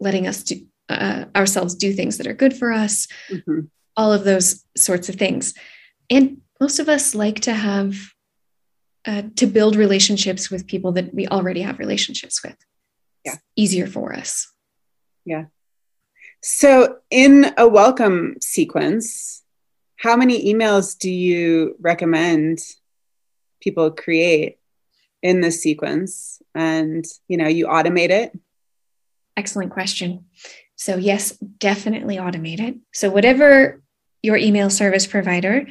letting 0.00 0.26
us 0.26 0.42
do 0.42 0.66
uh, 0.88 1.24
ourselves 1.34 1.74
do 1.74 1.92
things 1.92 2.18
that 2.18 2.26
are 2.26 2.34
good 2.34 2.56
for 2.56 2.72
us, 2.72 3.08
mm-hmm. 3.30 3.60
all 3.96 4.12
of 4.12 4.24
those 4.24 4.64
sorts 4.76 5.08
of 5.08 5.16
things. 5.16 5.52
And 6.10 6.42
most 6.60 6.78
of 6.78 6.88
us 6.88 7.14
like 7.14 7.40
to 7.40 7.54
have 7.54 7.96
uh, 9.06 9.22
to 9.36 9.46
build 9.46 9.76
relationships 9.76 10.50
with 10.50 10.66
people 10.66 10.92
that 10.92 11.14
we 11.14 11.28
already 11.28 11.62
have 11.62 11.78
relationships 11.78 12.42
with. 12.42 12.56
Yeah. 13.24 13.34
It's 13.34 13.42
easier 13.56 13.86
for 13.86 14.12
us. 14.14 14.50
Yeah. 15.24 15.46
So, 16.42 16.98
in 17.10 17.52
a 17.56 17.66
welcome 17.66 18.36
sequence, 18.40 19.42
how 19.96 20.16
many 20.16 20.52
emails 20.52 20.96
do 20.98 21.10
you 21.10 21.76
recommend 21.80 22.58
people 23.60 23.90
create 23.90 24.58
in 25.22 25.40
this 25.40 25.60
sequence? 25.60 26.40
And, 26.54 27.04
you 27.26 27.36
know, 27.36 27.48
you 27.48 27.66
automate 27.66 28.10
it? 28.10 28.38
Excellent 29.36 29.72
question. 29.72 30.26
So, 30.76 30.96
yes, 30.96 31.32
definitely 31.58 32.16
automate 32.16 32.60
it. 32.60 32.76
So, 32.92 33.10
whatever 33.10 33.82
your 34.22 34.36
email 34.36 34.70
service 34.70 35.06
provider, 35.06 35.66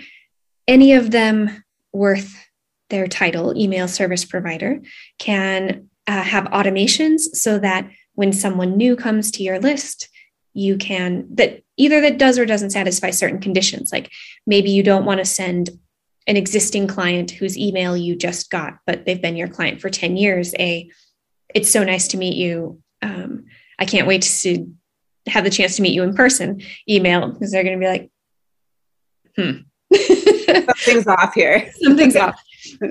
any 0.67 0.93
of 0.93 1.12
them 1.12 1.63
worth 1.93 2.44
their 2.89 3.08
title, 3.08 3.58
email 3.58 3.88
service 3.88 4.26
provider, 4.26 4.82
can 5.19 5.89
uh, 6.08 6.21
have 6.21 6.45
automations 6.45 7.21
so 7.34 7.60
that 7.60 7.89
when 8.13 8.32
someone 8.32 8.78
new 8.78 8.95
comes 8.95 9.32
to 9.32 9.43
your 9.43 9.60
list, 9.60 10.10
you 10.54 10.78
can 10.78 11.28
that 11.36 11.63
either 11.78 12.00
that 12.02 12.17
does 12.17 12.39
or 12.39 12.45
doesn't 12.45 12.69
satisfy 12.69 13.10
certain 13.10 13.39
conditions. 13.39 13.91
Like 13.91 14.12
maybe 14.48 14.71
you 14.71 14.84
don't 14.84 15.06
want 15.06 15.19
to 15.19 15.26
send 15.26 15.69
an 16.28 16.38
existing 16.38 16.88
client 16.88 17.32
whose 17.32 17.58
email 17.58 17.95
you 17.95 18.15
just 18.15 18.50
got, 18.50 18.78
but 18.86 19.06
they've 19.06 19.21
been 19.21 19.36
your 19.36 19.48
client 19.48 19.82
for 19.82 19.89
10 19.89 20.17
years, 20.17 20.56
a 20.58 20.89
it's 21.54 21.71
so 21.71 21.84
nice 21.84 22.08
to 22.10 22.17
meet 22.17 22.36
you. 22.36 22.82
Um, 23.02 23.45
I 23.78 23.86
can't 23.86 24.08
wait 24.08 24.24
to 24.24 24.67
have 25.28 25.43
the 25.43 25.50
chance 25.50 25.76
to 25.76 25.82
meet 25.82 25.93
you 25.93 26.04
in 26.04 26.13
person 26.13 26.62
email 26.89 27.32
because 27.32 27.52
they're 27.52 27.63
going 27.63 27.80
to 27.80 27.84
be 27.84 27.89
like, 27.89 28.12
hmm. 29.36 29.62
Something's 30.78 31.08
off 31.08 31.34
here. 31.34 31.71
Something's 31.82 32.15
off. 32.15 32.39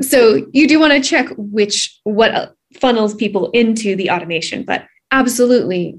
So 0.00 0.46
you 0.52 0.68
do 0.68 0.78
want 0.80 0.92
to 0.92 1.00
check 1.00 1.28
which 1.36 1.98
what 2.04 2.54
funnels 2.74 3.14
people 3.14 3.50
into 3.50 3.96
the 3.96 4.10
automation, 4.10 4.64
but 4.64 4.86
absolutely 5.10 5.98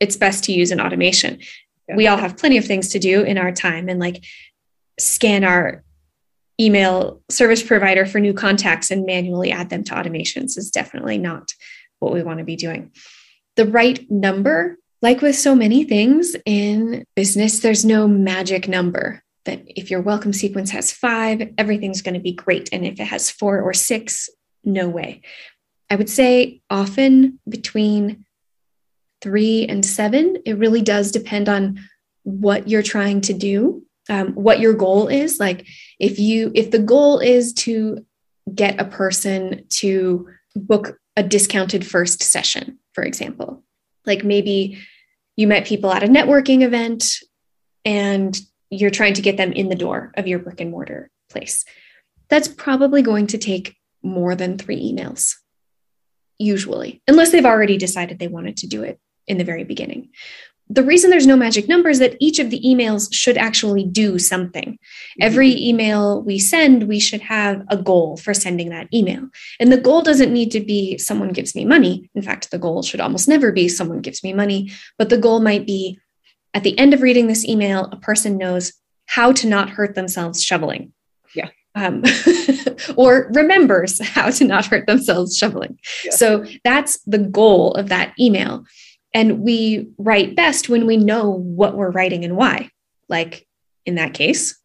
it's 0.00 0.16
best 0.16 0.44
to 0.44 0.52
use 0.52 0.70
an 0.70 0.80
automation. 0.80 1.40
Yeah. 1.88 1.96
We 1.96 2.06
all 2.06 2.16
have 2.16 2.36
plenty 2.36 2.56
of 2.56 2.64
things 2.64 2.90
to 2.90 2.98
do 2.98 3.22
in 3.22 3.38
our 3.38 3.52
time 3.52 3.88
and 3.88 3.98
like 3.98 4.24
scan 4.98 5.44
our 5.44 5.82
email 6.60 7.20
service 7.28 7.62
provider 7.62 8.06
for 8.06 8.18
new 8.18 8.32
contacts 8.32 8.90
and 8.90 9.04
manually 9.04 9.52
add 9.52 9.68
them 9.68 9.84
to 9.84 9.94
automations 9.94 10.56
is 10.56 10.70
definitely 10.70 11.18
not 11.18 11.52
what 11.98 12.12
we 12.12 12.22
want 12.22 12.38
to 12.38 12.44
be 12.44 12.56
doing. 12.56 12.92
The 13.56 13.66
right 13.66 14.10
number, 14.10 14.78
like 15.02 15.20
with 15.20 15.36
so 15.36 15.54
many 15.54 15.84
things 15.84 16.34
in 16.46 17.04
business, 17.14 17.60
there's 17.60 17.84
no 17.84 18.08
magic 18.08 18.68
number 18.68 19.22
that 19.46 19.62
if 19.66 19.90
your 19.90 20.00
welcome 20.00 20.32
sequence 20.32 20.70
has 20.70 20.92
five, 20.92 21.52
everything's 21.58 22.02
going 22.02 22.14
to 22.14 22.20
be 22.20 22.32
great. 22.32 22.68
And 22.72 22.84
if 22.84 23.00
it 23.00 23.06
has 23.06 23.30
four 23.30 23.60
or 23.60 23.72
six, 23.72 24.28
no 24.64 24.88
way. 24.88 25.22
I 25.90 25.96
would 25.96 26.10
say 26.10 26.60
often 26.68 27.40
between 27.48 28.24
three 29.22 29.66
and 29.66 29.84
seven, 29.84 30.36
it 30.44 30.58
really 30.58 30.82
does 30.82 31.10
depend 31.10 31.48
on 31.48 31.80
what 32.24 32.68
you're 32.68 32.82
trying 32.82 33.20
to 33.22 33.32
do 33.32 33.86
um, 34.08 34.32
what 34.34 34.60
your 34.60 34.72
goal 34.72 35.08
is 35.08 35.40
like 35.40 35.66
if 35.98 36.18
you 36.18 36.52
if 36.54 36.70
the 36.70 36.78
goal 36.78 37.18
is 37.18 37.52
to 37.52 38.04
get 38.54 38.80
a 38.80 38.84
person 38.84 39.64
to 39.68 40.28
book 40.54 40.98
a 41.16 41.22
discounted 41.22 41.86
first 41.86 42.22
session 42.22 42.78
for 42.92 43.02
example 43.02 43.62
like 44.04 44.24
maybe 44.24 44.78
you 45.34 45.46
met 45.46 45.66
people 45.66 45.92
at 45.92 46.02
a 46.02 46.08
networking 46.08 46.62
event 46.62 47.16
and 47.84 48.40
you're 48.70 48.90
trying 48.90 49.14
to 49.14 49.22
get 49.22 49.36
them 49.36 49.52
in 49.52 49.68
the 49.68 49.74
door 49.74 50.12
of 50.16 50.26
your 50.26 50.38
brick 50.38 50.60
and 50.60 50.70
mortar 50.70 51.10
place 51.30 51.64
that's 52.28 52.48
probably 52.48 53.02
going 53.02 53.26
to 53.26 53.38
take 53.38 53.76
more 54.02 54.34
than 54.34 54.58
three 54.58 54.92
emails 54.92 55.34
usually 56.38 57.02
unless 57.08 57.32
they've 57.32 57.46
already 57.46 57.76
decided 57.76 58.18
they 58.18 58.28
wanted 58.28 58.56
to 58.56 58.66
do 58.66 58.82
it 58.82 59.00
in 59.26 59.38
the 59.38 59.44
very 59.44 59.64
beginning 59.64 60.08
the 60.68 60.82
reason 60.82 61.10
there's 61.10 61.26
no 61.26 61.36
magic 61.36 61.68
number 61.68 61.88
is 61.88 62.00
that 62.00 62.16
each 62.18 62.38
of 62.38 62.50
the 62.50 62.60
emails 62.60 63.12
should 63.12 63.38
actually 63.38 63.84
do 63.84 64.18
something. 64.18 64.72
Mm-hmm. 64.72 65.22
Every 65.22 65.56
email 65.56 66.22
we 66.22 66.38
send, 66.38 66.88
we 66.88 66.98
should 66.98 67.20
have 67.22 67.64
a 67.68 67.76
goal 67.76 68.16
for 68.16 68.34
sending 68.34 68.70
that 68.70 68.92
email. 68.92 69.28
And 69.60 69.70
the 69.70 69.80
goal 69.80 70.02
doesn't 70.02 70.32
need 70.32 70.50
to 70.52 70.60
be 70.60 70.98
someone 70.98 71.30
gives 71.30 71.54
me 71.54 71.64
money. 71.64 72.10
In 72.14 72.22
fact, 72.22 72.50
the 72.50 72.58
goal 72.58 72.82
should 72.82 73.00
almost 73.00 73.28
never 73.28 73.52
be 73.52 73.68
someone 73.68 74.00
gives 74.00 74.24
me 74.24 74.32
money, 74.32 74.72
but 74.98 75.08
the 75.08 75.18
goal 75.18 75.40
might 75.40 75.66
be 75.66 76.00
at 76.56 76.62
the 76.62 76.76
end 76.78 76.94
of 76.94 77.02
reading 77.02 77.26
this 77.26 77.44
email, 77.44 77.84
a 77.92 77.96
person 77.96 78.38
knows 78.38 78.72
how 79.04 79.30
to 79.30 79.46
not 79.46 79.68
hurt 79.68 79.94
themselves 79.94 80.42
shoveling. 80.42 80.94
Yeah. 81.34 81.50
Um, 81.74 82.02
or 82.96 83.30
remembers 83.34 84.02
how 84.02 84.30
to 84.30 84.44
not 84.44 84.64
hurt 84.64 84.86
themselves 84.86 85.36
shoveling. 85.36 85.78
Yeah. 86.02 86.12
So 86.12 86.46
that's 86.64 86.98
the 87.00 87.18
goal 87.18 87.74
of 87.74 87.90
that 87.90 88.14
email. 88.18 88.64
And 89.12 89.40
we 89.40 89.90
write 89.98 90.34
best 90.34 90.70
when 90.70 90.86
we 90.86 90.96
know 90.96 91.28
what 91.30 91.76
we're 91.76 91.90
writing 91.90 92.24
and 92.24 92.38
why. 92.38 92.70
Like 93.06 93.46
in 93.84 93.96
that 93.96 94.14
case, 94.14 94.58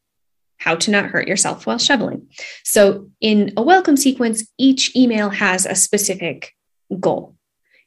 how 0.59 0.75
to 0.75 0.91
not 0.91 1.07
hurt 1.07 1.27
yourself 1.27 1.67
while 1.67 1.77
shoveling. 1.77 2.29
So 2.63 3.09
in 3.19 3.51
a 3.57 3.61
welcome 3.61 3.97
sequence, 3.97 4.47
each 4.57 4.95
email 4.95 5.29
has 5.29 5.65
a 5.65 5.75
specific 5.75 6.53
goal. 7.01 7.35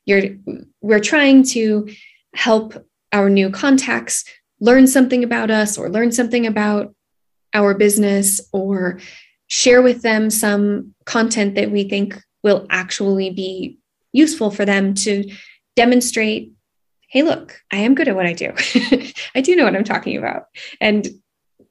You're, 0.04 0.36
we're 0.82 1.00
trying 1.00 1.44
to 1.44 1.88
help 2.34 2.84
our 3.14 3.30
new 3.30 3.48
contacts 3.48 4.24
learn 4.60 4.86
something 4.86 5.24
about 5.24 5.50
us 5.50 5.78
or 5.78 5.88
learn 5.88 6.12
something 6.12 6.46
about 6.46 6.94
our 7.54 7.72
business 7.72 8.40
or 8.52 8.98
share 9.46 9.80
with 9.80 10.02
them 10.02 10.28
some 10.28 10.94
content 11.06 11.54
that 11.54 11.70
we 11.70 11.88
think 11.88 12.20
will 12.42 12.66
actually 12.68 13.30
be 13.30 13.78
useful 14.12 14.50
for 14.50 14.64
them 14.64 14.92
to 14.94 15.30
demonstrate 15.76 16.50
hey, 17.08 17.22
look, 17.22 17.60
I 17.70 17.76
am 17.76 17.94
good 17.94 18.08
at 18.08 18.16
what 18.16 18.26
I 18.26 18.32
do. 18.32 18.52
I 19.36 19.40
do 19.40 19.54
know 19.54 19.62
what 19.62 19.76
I'm 19.76 19.84
talking 19.84 20.16
about. 20.16 20.46
And 20.80 21.06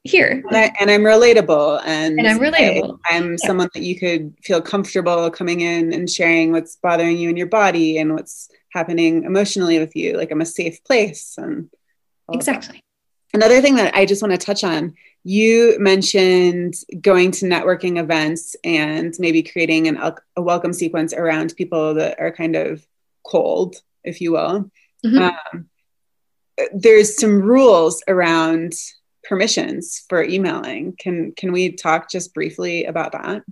here. 0.02 0.42
And, 0.48 0.56
I, 0.56 0.92
am 0.92 1.02
relatable. 1.02 1.82
And, 1.84 2.18
and 2.18 2.26
I'm 2.26 2.38
relatable. 2.38 2.98
I, 3.10 3.16
am 3.16 3.32
yeah. 3.32 3.36
someone 3.46 3.68
that 3.74 3.82
you 3.82 3.98
could 3.98 4.34
feel 4.42 4.62
comfortable 4.62 5.30
coming 5.30 5.60
in 5.60 5.92
and 5.92 6.08
sharing 6.08 6.52
what's 6.52 6.76
bothering 6.76 7.18
you 7.18 7.28
in 7.28 7.36
your 7.36 7.46
body 7.46 7.98
and 7.98 8.14
what's 8.14 8.48
happening 8.74 9.24
emotionally 9.24 9.78
with 9.78 9.96
you. 9.96 10.16
Like 10.16 10.30
I'm 10.30 10.42
a 10.42 10.46
safe 10.46 10.84
place. 10.84 11.36
And 11.38 11.70
exactly. 12.30 12.80
Another 13.32 13.60
thing 13.60 13.76
that 13.76 13.94
I 13.94 14.04
just 14.04 14.22
want 14.22 14.32
to 14.32 14.38
touch 14.38 14.62
on 14.64 14.94
you 15.24 15.76
mentioned 15.78 16.74
going 17.00 17.30
to 17.30 17.46
networking 17.46 17.98
events 17.98 18.54
and 18.62 19.14
maybe 19.18 19.42
creating 19.42 19.88
an, 19.88 19.96
a 20.36 20.42
welcome 20.42 20.74
sequence 20.74 21.14
around 21.14 21.54
people 21.56 21.94
that 21.94 22.20
are 22.20 22.30
kind 22.30 22.54
of 22.54 22.86
cold, 23.26 23.76
if 24.04 24.20
you 24.20 24.32
will. 24.32 24.70
Mm-hmm. 25.04 25.18
Um, 25.18 25.68
there's 26.74 27.18
some 27.18 27.40
rules 27.40 28.02
around 28.06 28.74
permissions 29.24 30.04
for 30.10 30.22
emailing. 30.22 30.94
Can 30.98 31.32
can 31.32 31.50
we 31.52 31.72
talk 31.72 32.10
just 32.10 32.34
briefly 32.34 32.84
about 32.84 33.12
that? 33.12 33.42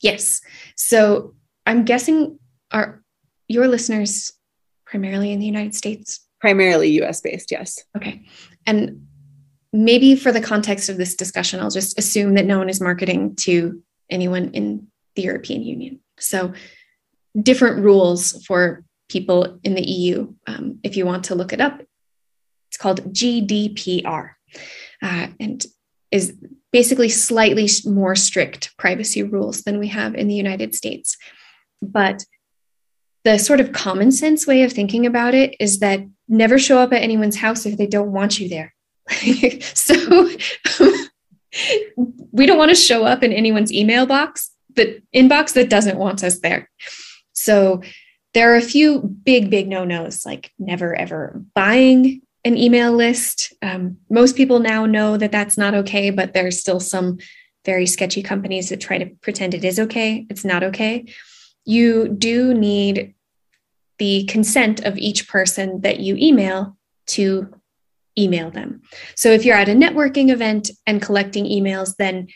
Yes. 0.00 0.40
So 0.76 1.34
I'm 1.64 1.84
guessing 1.84 2.40
are 2.72 3.02
your 3.46 3.68
listeners 3.68 4.32
primarily 4.86 5.32
in 5.32 5.40
the 5.40 5.46
United 5.46 5.74
States? 5.74 6.20
Primarily 6.40 7.02
US 7.02 7.20
based, 7.20 7.50
yes. 7.50 7.82
Okay. 7.96 8.26
And 8.66 9.06
maybe 9.72 10.16
for 10.16 10.32
the 10.32 10.40
context 10.40 10.88
of 10.88 10.96
this 10.96 11.14
discussion, 11.14 11.60
I'll 11.60 11.70
just 11.70 11.98
assume 11.98 12.34
that 12.34 12.46
no 12.46 12.58
one 12.58 12.68
is 12.68 12.80
marketing 12.80 13.36
to 13.36 13.82
anyone 14.10 14.50
in 14.50 14.86
the 15.16 15.22
European 15.22 15.62
Union. 15.62 16.00
So 16.18 16.52
different 17.40 17.82
rules 17.82 18.44
for 18.46 18.84
people 19.08 19.58
in 19.64 19.74
the 19.74 19.82
EU. 19.82 20.32
Um, 20.46 20.78
if 20.82 20.96
you 20.96 21.06
want 21.06 21.24
to 21.24 21.34
look 21.34 21.52
it 21.52 21.60
up, 21.60 21.82
it's 22.68 22.76
called 22.76 23.12
GDPR 23.12 24.30
uh, 25.02 25.26
and 25.38 25.64
is 26.10 26.36
basically 26.72 27.08
slightly 27.08 27.68
more 27.84 28.16
strict 28.16 28.76
privacy 28.78 29.22
rules 29.22 29.62
than 29.62 29.78
we 29.78 29.88
have 29.88 30.14
in 30.14 30.28
the 30.28 30.34
United 30.34 30.74
States. 30.74 31.16
But 31.82 32.24
the 33.24 33.38
sort 33.38 33.60
of 33.60 33.72
common 33.72 34.12
sense 34.12 34.46
way 34.46 34.62
of 34.62 34.72
thinking 34.72 35.06
about 35.06 35.34
it 35.34 35.56
is 35.58 35.80
that 35.80 36.00
never 36.28 36.58
show 36.58 36.78
up 36.78 36.92
at 36.92 37.02
anyone's 37.02 37.36
house 37.36 37.66
if 37.66 37.76
they 37.76 37.86
don't 37.86 38.12
want 38.12 38.38
you 38.38 38.48
there. 38.48 38.74
so 39.60 40.30
we 42.32 42.46
don't 42.46 42.58
want 42.58 42.70
to 42.70 42.74
show 42.74 43.04
up 43.04 43.22
in 43.22 43.32
anyone's 43.32 43.72
email 43.72 44.06
box 44.06 44.50
that 44.76 45.02
inbox 45.14 45.54
that 45.54 45.70
doesn't 45.70 45.98
want 45.98 46.22
us 46.22 46.40
there. 46.40 46.70
So 47.32 47.82
there 48.34 48.52
are 48.52 48.56
a 48.56 48.62
few 48.62 49.00
big, 49.00 49.50
big 49.50 49.68
no 49.68 49.84
nos, 49.84 50.26
like 50.26 50.52
never 50.58 50.94
ever 50.94 51.42
buying 51.54 52.22
an 52.44 52.58
email 52.58 52.92
list. 52.92 53.54
Um, 53.62 53.98
most 54.10 54.36
people 54.36 54.58
now 54.58 54.86
know 54.86 55.16
that 55.16 55.32
that's 55.32 55.56
not 55.56 55.74
okay, 55.74 56.10
but 56.10 56.34
there's 56.34 56.60
still 56.60 56.80
some 56.80 57.18
very 57.64 57.86
sketchy 57.86 58.22
companies 58.22 58.68
that 58.68 58.80
try 58.80 58.98
to 58.98 59.06
pretend 59.22 59.54
it 59.54 59.64
is 59.64 59.80
okay. 59.80 60.26
It's 60.28 60.44
not 60.44 60.62
okay. 60.64 61.06
You 61.64 62.08
do 62.08 62.54
need 62.54 63.14
the 63.98 64.24
consent 64.24 64.80
of 64.80 64.98
each 64.98 65.28
person 65.28 65.80
that 65.82 66.00
you 66.00 66.16
email 66.16 66.76
to 67.06 67.54
email 68.18 68.50
them. 68.50 68.82
So 69.16 69.30
if 69.30 69.44
you're 69.44 69.56
at 69.56 69.68
a 69.68 69.72
networking 69.72 70.30
event 70.30 70.70
and 70.86 71.02
collecting 71.02 71.44
emails, 71.44 71.96
then 71.96 72.28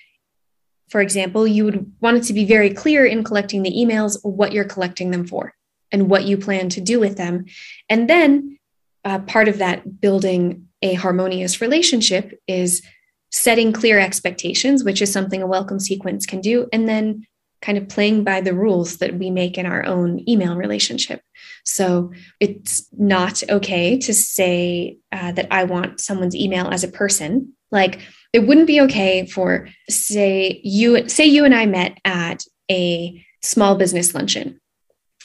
for 0.88 1.00
example, 1.00 1.46
you 1.46 1.64
would 1.64 1.92
want 2.00 2.16
it 2.16 2.22
to 2.24 2.32
be 2.32 2.46
very 2.46 2.70
clear 2.70 3.04
in 3.04 3.22
collecting 3.22 3.62
the 3.62 3.72
emails 3.72 4.18
what 4.22 4.52
you're 4.52 4.64
collecting 4.64 5.10
them 5.10 5.26
for 5.26 5.54
and 5.92 6.08
what 6.08 6.24
you 6.24 6.36
plan 6.36 6.68
to 6.70 6.80
do 6.80 6.98
with 6.98 7.16
them. 7.16 7.44
And 7.88 8.08
then 8.08 8.58
uh, 9.04 9.20
part 9.20 9.48
of 9.48 9.58
that 9.58 10.00
building 10.00 10.68
a 10.82 10.94
harmonious 10.94 11.60
relationship 11.60 12.40
is 12.46 12.82
setting 13.30 13.72
clear 13.72 13.98
expectations, 13.98 14.84
which 14.84 15.02
is 15.02 15.12
something 15.12 15.42
a 15.42 15.46
welcome 15.46 15.80
sequence 15.80 16.24
can 16.24 16.40
do, 16.40 16.68
and 16.72 16.88
then 16.88 17.26
kind 17.60 17.78
of 17.78 17.88
playing 17.88 18.24
by 18.24 18.40
the 18.40 18.54
rules 18.54 18.98
that 18.98 19.14
we 19.14 19.30
make 19.30 19.58
in 19.58 19.66
our 19.66 19.84
own 19.84 20.22
email 20.28 20.56
relationship. 20.56 21.22
So 21.64 22.12
it's 22.40 22.86
not 22.92 23.42
okay 23.50 23.98
to 23.98 24.14
say 24.14 24.98
uh, 25.12 25.32
that 25.32 25.48
I 25.50 25.64
want 25.64 26.00
someone's 26.00 26.36
email 26.36 26.68
as 26.68 26.84
a 26.84 26.88
person. 26.88 27.54
Like 27.70 28.00
it 28.32 28.40
wouldn't 28.40 28.66
be 28.66 28.80
okay 28.82 29.26
for 29.26 29.68
say 29.88 30.60
you 30.64 31.08
say 31.08 31.26
you 31.26 31.44
and 31.44 31.54
I 31.54 31.66
met 31.66 31.98
at 32.04 32.44
a 32.70 33.24
small 33.42 33.76
business 33.76 34.14
luncheon 34.14 34.60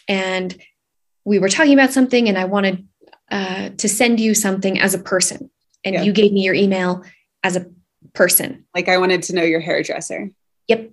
and 0.07 0.55
we 1.25 1.39
were 1.39 1.49
talking 1.49 1.73
about 1.73 1.93
something 1.93 2.27
and 2.27 2.37
I 2.37 2.45
wanted 2.45 2.87
uh, 3.31 3.69
to 3.77 3.89
send 3.89 4.19
you 4.19 4.33
something 4.33 4.79
as 4.79 4.93
a 4.93 4.99
person. 4.99 5.49
And 5.85 5.95
yeah. 5.95 6.01
you 6.03 6.13
gave 6.13 6.31
me 6.31 6.41
your 6.41 6.53
email 6.53 7.03
as 7.43 7.55
a 7.55 7.65
person. 8.13 8.65
Like 8.75 8.89
I 8.89 8.97
wanted 8.97 9.23
to 9.23 9.35
know 9.35 9.43
your 9.43 9.59
hairdresser. 9.59 10.29
Yep. 10.67 10.91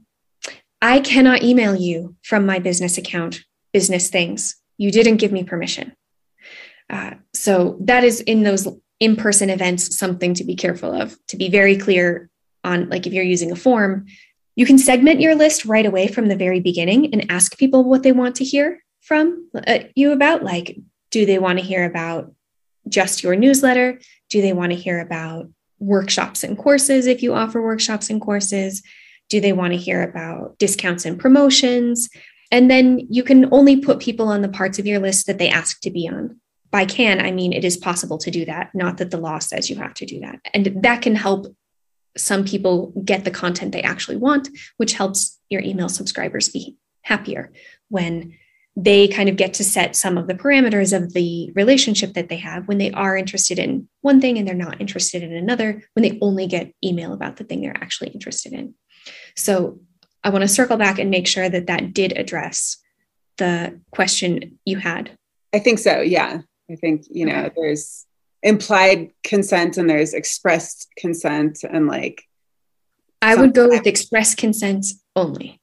I 0.83 1.01
cannot 1.01 1.43
email 1.43 1.75
you 1.75 2.17
from 2.23 2.47
my 2.47 2.59
business 2.59 2.97
account, 2.97 3.45
business 3.73 4.09
things. 4.09 4.57
You 4.79 4.91
didn't 4.91 5.19
give 5.19 5.33
me 5.33 5.45
permission. 5.45 5.95
Uh, 6.89 7.13
so 7.35 7.77
that 7.81 8.03
is 8.03 8.21
in 8.21 8.43
those 8.43 8.67
in 8.99 9.17
person 9.17 9.49
events 9.51 9.97
something 9.97 10.35
to 10.35 10.45
be 10.45 10.57
careful 10.57 10.93
of, 10.93 11.17
to 11.29 11.37
be 11.37 11.49
very 11.49 11.77
clear 11.77 12.29
on 12.65 12.89
like 12.89 13.07
if 13.07 13.13
you're 13.13 13.25
using 13.25 13.53
a 13.53 13.57
form, 13.57 14.07
you 14.57 14.67
can 14.67 14.79
segment 14.79 15.21
your 15.21 15.35
list 15.35 15.65
right 15.65 15.87
away 15.87 16.07
from 16.07 16.29
the 16.29 16.37
very 16.37 16.61
beginning 16.61 17.13
and 17.13 17.31
ask 17.31 17.57
people 17.57 17.85
what 17.85 18.03
they 18.03 18.13
want 18.13 18.37
to 18.37 18.45
hear 18.45 18.83
from 19.01 19.49
uh, 19.67 19.81
you 19.95 20.13
about. 20.13 20.43
Like, 20.43 20.79
do 21.11 21.25
they 21.25 21.39
want 21.39 21.59
to 21.59 21.65
hear 21.65 21.85
about 21.85 22.35
just 22.89 23.23
your 23.23 23.37
newsletter? 23.37 23.99
Do 24.29 24.43
they 24.43 24.53
want 24.53 24.73
to 24.73 24.79
hear 24.79 25.01
about 25.01 25.49
workshops 25.79 26.45
and 26.45 26.59
courses 26.59 27.07
if 27.07 27.23
you 27.23 27.35
offer 27.35 27.63
workshops 27.63 28.11
and 28.11 28.21
courses? 28.21 28.83
Do 29.31 29.41
they 29.41 29.55
want 29.55 29.73
to 29.73 29.79
hear 29.79 30.03
about 30.03 30.59
discounts 30.59 31.07
and 31.07 31.19
promotions? 31.19 32.11
And 32.51 32.71
then 32.71 33.07
you 33.09 33.23
can 33.23 33.49
only 33.53 33.77
put 33.77 34.01
people 34.01 34.29
on 34.29 34.43
the 34.43 34.49
parts 34.49 34.79
of 34.79 34.87
your 34.87 34.99
list 34.99 35.27
that 35.27 35.39
they 35.39 35.49
ask 35.49 35.81
to 35.81 35.91
be 35.91 36.07
on. 36.07 36.39
By 36.71 36.85
can, 36.85 37.21
I 37.21 37.31
mean 37.31 37.53
it 37.53 37.65
is 37.65 37.77
possible 37.77 38.19
to 38.19 38.31
do 38.31 38.45
that, 38.45 38.75
not 38.75 38.99
that 38.99 39.11
the 39.11 39.17
law 39.17 39.39
says 39.39 39.71
you 39.71 39.77
have 39.77 39.95
to 39.95 40.07
do 40.07 40.21
that. 40.21 40.41
And 40.53 40.83
that 40.83 41.01
can 41.01 41.17
help 41.17 41.47
some 42.17 42.45
people 42.45 42.93
get 43.05 43.25
the 43.25 43.31
content 43.31 43.73
they 43.73 43.83
actually 43.83 44.17
want, 44.17 44.49
which 44.77 44.93
helps 44.93 45.39
your 45.49 45.63
email 45.63 45.89
subscribers 45.89 46.49
be 46.49 46.77
happier 47.03 47.53
when 47.89 48.35
they 48.77 49.09
kind 49.09 49.29
of 49.29 49.37
get 49.37 49.55
to 49.55 49.65
set 49.65 49.97
some 49.97 50.17
of 50.17 50.27
the 50.27 50.35
parameters 50.35 50.97
of 50.97 51.13
the 51.13 51.53
relationship 51.55 52.15
that 52.15 52.29
they 52.29 52.37
have 52.37 52.69
when 52.69 52.79
they 52.79 52.91
are 52.93 53.17
interested 53.17 53.59
in 53.59 53.89
one 54.01 54.21
thing 54.21 54.39
and 54.39 54.47
they're 54.47 54.55
not 54.55 54.81
interested 54.81 55.23
in 55.23 55.33
another, 55.33 55.83
when 55.95 56.03
they 56.03 56.19
only 56.21 56.47
get 56.47 56.73
email 56.85 57.13
about 57.13 57.37
the 57.37 57.45
thing 57.45 57.61
they're 57.61 57.77
actually 57.77 58.11
interested 58.11 58.53
in. 58.53 58.75
So 59.37 59.81
I 60.23 60.31
want 60.31 60.43
to 60.43 60.49
circle 60.49 60.77
back 60.77 60.99
and 60.99 61.11
make 61.11 61.27
sure 61.27 61.49
that 61.49 61.67
that 61.67 61.95
did 61.95 62.17
address 62.17 62.77
the 63.39 63.81
question 63.91 64.59
you 64.65 64.77
had. 64.77 65.11
I 65.53 65.59
think 65.59 65.79
so. 65.79 66.01
Yeah. 66.01 66.43
I 66.71 66.77
think, 66.77 67.05
you 67.11 67.27
know, 67.27 67.45
okay. 67.47 67.55
there's 67.57 68.07
implied 68.43 69.11
consent 69.25 69.77
and 69.77 69.89
there's 69.89 70.15
expressed 70.15 70.89
consent 70.97 71.65
and 71.69 71.87
like. 71.87 72.23
I 73.23 73.35
would 73.35 73.55
go 73.55 73.69
with 73.69 73.87
express 73.87 74.35
consent 74.35 74.87
only. 75.15 75.61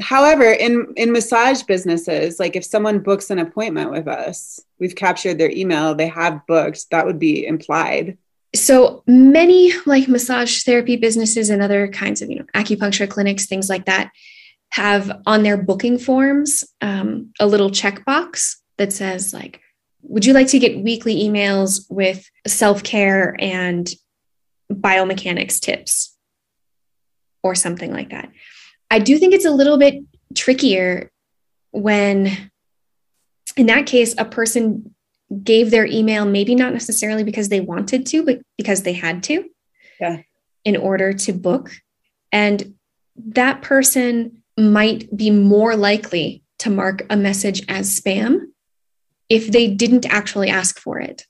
However, 0.00 0.50
in 0.50 0.92
in 0.96 1.12
massage 1.12 1.62
businesses, 1.62 2.40
like 2.40 2.56
if 2.56 2.64
someone 2.64 2.98
books 2.98 3.30
an 3.30 3.38
appointment 3.38 3.92
with 3.92 4.08
us, 4.08 4.58
we've 4.80 4.96
captured 4.96 5.38
their 5.38 5.50
email, 5.50 5.94
they 5.94 6.08
have 6.08 6.44
booked, 6.48 6.90
that 6.90 7.06
would 7.06 7.20
be 7.20 7.46
implied 7.46 8.18
so 8.54 9.02
many 9.06 9.72
like 9.86 10.08
massage 10.08 10.62
therapy 10.62 10.96
businesses 10.96 11.50
and 11.50 11.60
other 11.60 11.88
kinds 11.88 12.22
of 12.22 12.30
you 12.30 12.38
know 12.38 12.46
acupuncture 12.54 13.08
clinics 13.08 13.46
things 13.46 13.68
like 13.68 13.86
that 13.86 14.10
have 14.70 15.20
on 15.26 15.42
their 15.42 15.56
booking 15.56 15.98
forms 15.98 16.64
um, 16.80 17.32
a 17.40 17.46
little 17.46 17.70
checkbox 17.70 18.56
that 18.78 18.92
says 18.92 19.32
like 19.32 19.60
would 20.06 20.26
you 20.26 20.32
like 20.32 20.48
to 20.48 20.58
get 20.58 20.78
weekly 20.78 21.24
emails 21.24 21.86
with 21.88 22.28
self-care 22.46 23.36
and 23.38 23.90
biomechanics 24.70 25.60
tips? 25.60 26.16
Or 27.42 27.54
something 27.54 27.92
like 27.92 28.10
that. 28.10 28.30
I 28.90 28.98
do 28.98 29.18
think 29.18 29.34
it's 29.34 29.44
a 29.44 29.50
little 29.50 29.76
bit 29.76 30.02
trickier 30.34 31.10
when 31.72 32.50
in 33.56 33.66
that 33.66 33.86
case 33.86 34.14
a 34.16 34.24
person 34.24 34.93
gave 35.42 35.70
their 35.70 35.86
email, 35.86 36.24
maybe 36.24 36.54
not 36.54 36.72
necessarily 36.72 37.24
because 37.24 37.48
they 37.48 37.60
wanted 37.60 38.06
to, 38.06 38.24
but 38.24 38.40
because 38.56 38.82
they 38.82 38.92
had 38.92 39.22
to 39.24 39.48
yeah. 40.00 40.18
in 40.64 40.76
order 40.76 41.12
to 41.12 41.32
book. 41.32 41.70
And 42.30 42.74
that 43.16 43.62
person 43.62 44.42
might 44.56 45.14
be 45.16 45.30
more 45.30 45.76
likely 45.76 46.42
to 46.58 46.70
mark 46.70 47.06
a 47.10 47.16
message 47.16 47.62
as 47.68 47.98
spam 47.98 48.48
if 49.28 49.50
they 49.50 49.68
didn't 49.68 50.06
actually 50.06 50.48
ask 50.48 50.78
for 50.78 51.00
it. 51.00 51.26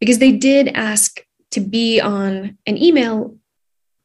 Because 0.00 0.18
they 0.18 0.32
did 0.32 0.68
ask 0.68 1.20
to 1.52 1.60
be 1.60 2.00
on 2.00 2.58
an 2.66 2.76
email. 2.76 3.36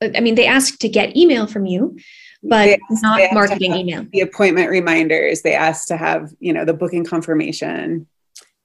I 0.01 0.19
mean, 0.19 0.35
they 0.35 0.45
asked 0.45 0.81
to 0.81 0.89
get 0.89 1.17
email 1.17 1.47
from 1.47 1.65
you, 1.65 1.97
but 2.43 2.69
asked, 2.69 3.01
not 3.01 3.33
marketing 3.33 3.73
email. 3.73 4.05
The 4.11 4.21
appointment 4.21 4.69
reminders, 4.69 5.41
they 5.41 5.55
asked 5.55 5.87
to 5.87 5.97
have, 5.97 6.31
you 6.39 6.53
know, 6.53 6.65
the 6.65 6.73
booking 6.73 7.03
confirmation. 7.03 8.05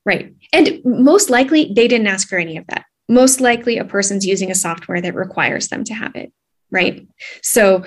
Right. 0.04 0.34
And 0.52 0.80
most 0.84 1.30
likely 1.30 1.72
they 1.74 1.86
didn't 1.86 2.08
ask 2.08 2.28
for 2.28 2.38
any 2.38 2.56
of 2.56 2.66
that. 2.68 2.84
Most 3.08 3.40
likely 3.40 3.78
a 3.78 3.84
person's 3.84 4.26
using 4.26 4.50
a 4.50 4.54
software 4.54 5.00
that 5.00 5.14
requires 5.14 5.68
them 5.68 5.84
to 5.84 5.94
have 5.94 6.16
it. 6.16 6.32
Right. 6.70 7.06
So 7.42 7.84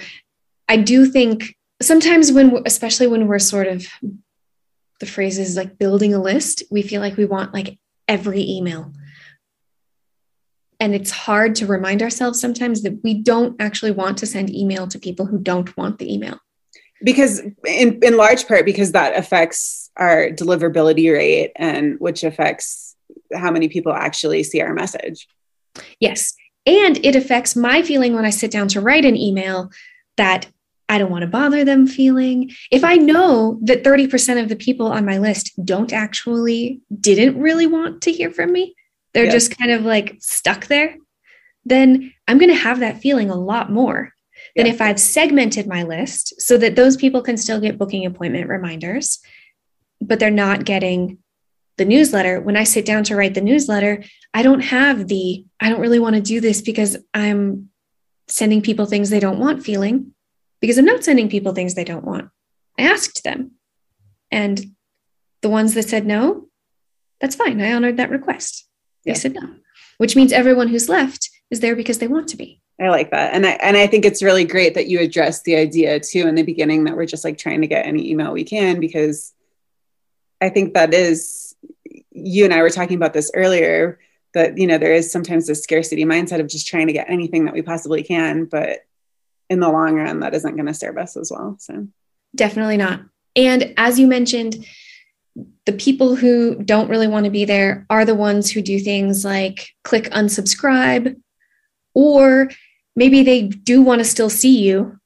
I 0.70 0.78
do 0.78 1.06
think 1.06 1.56
sometimes 1.82 2.32
when, 2.32 2.62
especially 2.66 3.08
when 3.08 3.28
we're 3.28 3.40
sort 3.40 3.68
of, 3.68 3.86
the 5.00 5.06
phrase 5.06 5.38
is 5.38 5.58
like 5.58 5.78
building 5.78 6.14
a 6.14 6.22
list, 6.22 6.64
we 6.72 6.82
feel 6.82 7.02
like 7.02 7.18
we 7.18 7.26
want 7.26 7.54
like 7.54 7.78
every 8.08 8.50
email. 8.50 8.94
And 10.80 10.94
it's 10.94 11.12
hard 11.12 11.56
to 11.56 11.66
remind 11.66 12.02
ourselves 12.02 12.40
sometimes 12.40 12.84
that 12.84 13.00
we 13.04 13.16
don't 13.16 13.62
actually 13.62 13.92
want 13.92 14.18
to 14.20 14.26
send 14.26 14.54
email 14.54 14.88
to 14.88 15.00
people 15.00 15.26
who 15.26 15.40
don't 15.40 15.76
want 15.76 16.00
the 16.00 16.14
email 16.14 16.40
because 17.04 17.40
in, 17.66 18.00
in 18.02 18.18
large 18.18 18.48
part 18.48 18.66
because 18.66 18.92
that 18.94 19.18
affects 19.18 19.85
our 19.98 20.30
deliverability 20.30 21.12
rate 21.14 21.52
and 21.56 22.00
which 22.00 22.24
affects 22.24 22.96
how 23.34 23.52
many 23.52 23.68
people 23.68 23.94
actually 23.94 24.44
see 24.44 24.62
our 24.62 24.74
message. 24.74 25.28
Yes. 26.00 26.34
And 26.66 27.04
it 27.06 27.16
affects 27.16 27.56
my 27.56 27.82
feeling 27.82 28.14
when 28.14 28.26
i 28.26 28.30
sit 28.30 28.52
down 28.52 28.68
to 28.70 28.82
write 28.82 29.06
an 29.06 29.16
email 29.16 29.70
that 30.18 30.48
i 30.90 30.98
don't 30.98 31.12
want 31.12 31.22
to 31.22 31.28
bother 31.28 31.64
them 31.64 31.88
feeling. 31.88 32.52
If 32.72 32.84
i 32.84 32.96
know 32.96 33.60
that 33.64 33.84
30% 33.84 34.42
of 34.42 34.50
the 34.50 34.56
people 34.56 34.88
on 34.88 35.06
my 35.06 35.18
list 35.18 35.52
don't 35.64 35.94
actually 35.94 36.82
didn't 37.00 37.40
really 37.40 37.68
want 37.68 38.02
to 38.04 38.12
hear 38.12 38.32
from 38.32 38.52
me 38.52 38.76
they're 39.14 39.32
just 39.32 39.58
kind 39.58 39.72
of 39.72 39.84
like 39.84 40.18
stuck 40.20 40.68
there 40.68 40.98
then 41.64 42.14
i'm 42.28 42.38
going 42.38 42.50
to 42.50 42.56
have 42.56 42.82
that 42.82 43.00
feeling 43.00 43.30
a 43.30 43.36
lot 43.36 43.72
more 43.72 44.14
than 44.56 44.68
if 44.68 44.82
I've 44.82 45.00
segmented 45.00 45.68
my 45.68 45.84
list 45.84 46.42
so 46.42 46.58
that 46.58 46.76
those 46.76 46.98
people 46.98 47.22
can 47.22 47.38
still 47.38 47.60
get 47.60 47.78
booking 47.78 48.06
appointment 48.06 48.48
reminders, 48.48 49.20
but 50.02 50.20
they're 50.20 50.32
not 50.32 50.66
getting 50.66 51.20
the 51.78 51.86
newsletter. 51.86 52.40
When 52.40 52.58
I 52.58 52.64
sit 52.64 52.86
down 52.86 53.04
to 53.06 53.16
write 53.16 53.34
the 53.34 53.42
newsletter, 53.42 54.04
I 54.34 54.44
don't 54.44 54.62
have 54.62 55.08
the, 55.08 55.46
I 55.60 55.70
don't 55.70 55.82
really 55.82 56.00
want 56.00 56.16
to 56.16 56.22
do 56.22 56.40
this 56.40 56.62
because 56.62 56.98
I'm 57.14 57.70
sending 58.28 58.62
people 58.62 58.86
things 58.86 59.10
they 59.10 59.20
don't 59.20 59.40
want 59.40 59.64
feeling, 59.64 60.14
because 60.62 60.78
I'm 60.78 60.86
not 60.86 61.04
sending 61.04 61.30
people 61.30 61.54
things 61.54 61.76
they 61.76 61.84
don't 61.84 62.06
want. 62.06 62.30
I 62.80 62.84
asked 62.84 63.24
them. 63.24 63.52
And 64.32 64.76
the 65.42 65.50
ones 65.50 65.74
that 65.76 65.88
said 65.88 66.06
no, 66.06 66.48
that's 67.22 67.36
fine. 67.36 67.62
I 67.62 67.74
honored 67.74 67.98
that 67.98 68.10
request. 68.10 68.68
They 69.06 69.12
yeah. 69.12 69.18
said 69.18 69.36
no, 69.36 69.56
which 69.98 70.16
means 70.16 70.34
everyone 70.34 70.70
who's 70.70 70.90
left 70.90 71.30
is 71.52 71.60
there 71.60 71.76
because 71.76 72.00
they 72.00 72.08
want 72.08 72.28
to 72.30 72.38
be. 72.38 72.62
I 72.82 72.90
like 72.90 73.12
that. 73.12 73.34
And 73.34 73.46
I 73.46 73.52
and 73.52 73.78
I 73.78 73.88
think 73.88 74.04
it's 74.04 74.24
really 74.24 74.44
great 74.44 74.74
that 74.74 74.88
you 74.88 75.00
addressed 75.00 75.44
the 75.44 75.56
idea 75.56 76.00
too 76.00 76.28
in 76.28 76.36
the 76.36 76.44
beginning 76.44 76.84
that 76.86 76.98
we're 76.98 77.06
just 77.06 77.24
like 77.24 77.38
trying 77.38 77.62
to 77.62 77.68
get 77.68 77.86
any 77.86 78.10
email 78.10 78.34
we 78.34 78.44
can 78.44 78.80
because 78.80 79.34
I 80.42 80.50
think 80.50 80.74
that 80.74 80.94
is 80.94 81.56
you 82.12 82.46
and 82.46 82.54
I 82.54 82.62
were 82.62 82.70
talking 82.70 82.98
about 82.98 83.14
this 83.14 83.32
earlier 83.34 84.00
that 84.34 84.58
you 84.58 84.68
know 84.68 84.78
there 84.78 84.94
is 84.94 85.12
sometimes 85.12 85.50
a 85.50 85.56
scarcity 85.56 86.06
mindset 86.06 86.40
of 86.40 86.48
just 86.48 86.68
trying 86.68 86.88
to 86.88 86.94
get 86.94 87.10
anything 87.10 87.46
that 87.46 87.54
we 87.54 87.62
possibly 87.62 88.04
can 88.04 88.46
but 88.46 88.80
in 89.50 89.60
the 89.60 89.70
long 89.70 89.96
run 89.96 90.20
that 90.22 90.34
isn't 90.34 90.56
going 90.56 90.66
to 90.66 90.74
serve 90.74 90.98
us 90.98 91.16
as 91.16 91.32
well 91.32 91.56
so 91.60 91.88
definitely 92.36 92.78
not 92.78 93.02
and 93.36 93.74
as 93.78 94.00
you 94.00 94.08
mentioned 94.08 94.66
the 95.66 95.74
people 95.74 96.16
who 96.16 96.56
don't 96.64 96.90
really 96.90 97.08
want 97.08 97.26
to 97.26 97.32
be 97.32 97.46
there 97.46 97.86
are 97.90 98.06
the 98.06 98.16
ones 98.16 98.50
who 98.50 98.62
do 98.62 98.80
things 98.80 99.24
like 99.24 99.70
click 99.84 100.06
unsubscribe 100.06 101.16
or 101.96 102.50
maybe 102.96 103.24
they 103.24 103.44
do 103.44 103.82
want 103.82 104.00
to 104.00 104.06
still 104.06 104.30
see 104.30 104.60
you. 104.60 105.00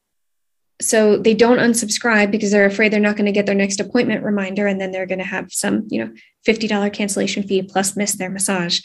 So 0.81 1.17
they 1.17 1.33
don't 1.33 1.57
unsubscribe 1.57 2.31
because 2.31 2.51
they're 2.51 2.65
afraid 2.65 2.93
they're 2.93 3.01
not 3.01 3.17
going 3.17 3.25
to 3.25 3.33
get 3.33 3.45
their 3.45 3.55
next 3.55 3.81
appointment 3.81 4.23
reminder 4.23 4.65
and 4.65 4.79
then 4.79 4.91
they're 4.91 5.05
going 5.05 5.19
to 5.19 5.25
have 5.25 5.51
some, 5.51 5.85
you 5.89 6.03
know, 6.03 6.13
$50 6.47 6.93
cancellation 6.93 7.43
fee 7.43 7.63
plus 7.63 7.97
miss 7.97 8.13
their 8.13 8.29
massage. 8.29 8.79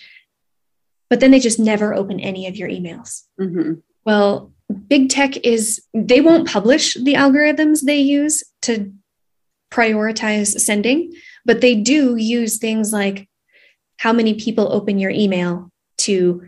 But 1.09 1.21
then 1.21 1.31
they 1.31 1.39
just 1.39 1.61
never 1.61 1.95
open 1.95 2.19
any 2.19 2.49
of 2.49 2.57
your 2.57 2.69
emails. 2.69 3.23
Mm-hmm. 3.41 3.75
Well, 4.05 4.53
big 4.89 5.09
tech 5.09 5.37
is, 5.45 5.85
they 5.95 6.21
won't 6.21 6.49
publish 6.49 6.95
the 6.95 7.15
algorithms 7.15 7.83
they 7.83 8.01
use 8.01 8.43
to 8.63 8.93
prioritize 9.71 10.59
sending, 10.59 11.13
but 11.45 11.61
they 11.61 11.77
do 11.77 12.17
use 12.17 12.59
things 12.59 12.93
like 12.93 13.29
how 13.99 14.13
many 14.13 14.35
people 14.35 14.73
open 14.73 14.99
your 14.99 15.11
email 15.11 15.71
to 15.99 16.43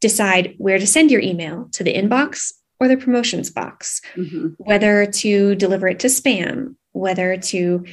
decide 0.00 0.54
where 0.58 0.78
to 0.78 0.86
send 0.86 1.10
your 1.10 1.20
email 1.20 1.68
to 1.72 1.82
the 1.82 1.94
inbox 1.94 2.52
or 2.80 2.88
the 2.88 2.96
promotions 2.96 3.50
box, 3.50 4.00
mm-hmm. 4.14 4.48
whether 4.58 5.06
to 5.06 5.54
deliver 5.56 5.88
it 5.88 6.00
to 6.00 6.06
spam, 6.08 6.76
whether 6.92 7.36
to, 7.36 7.84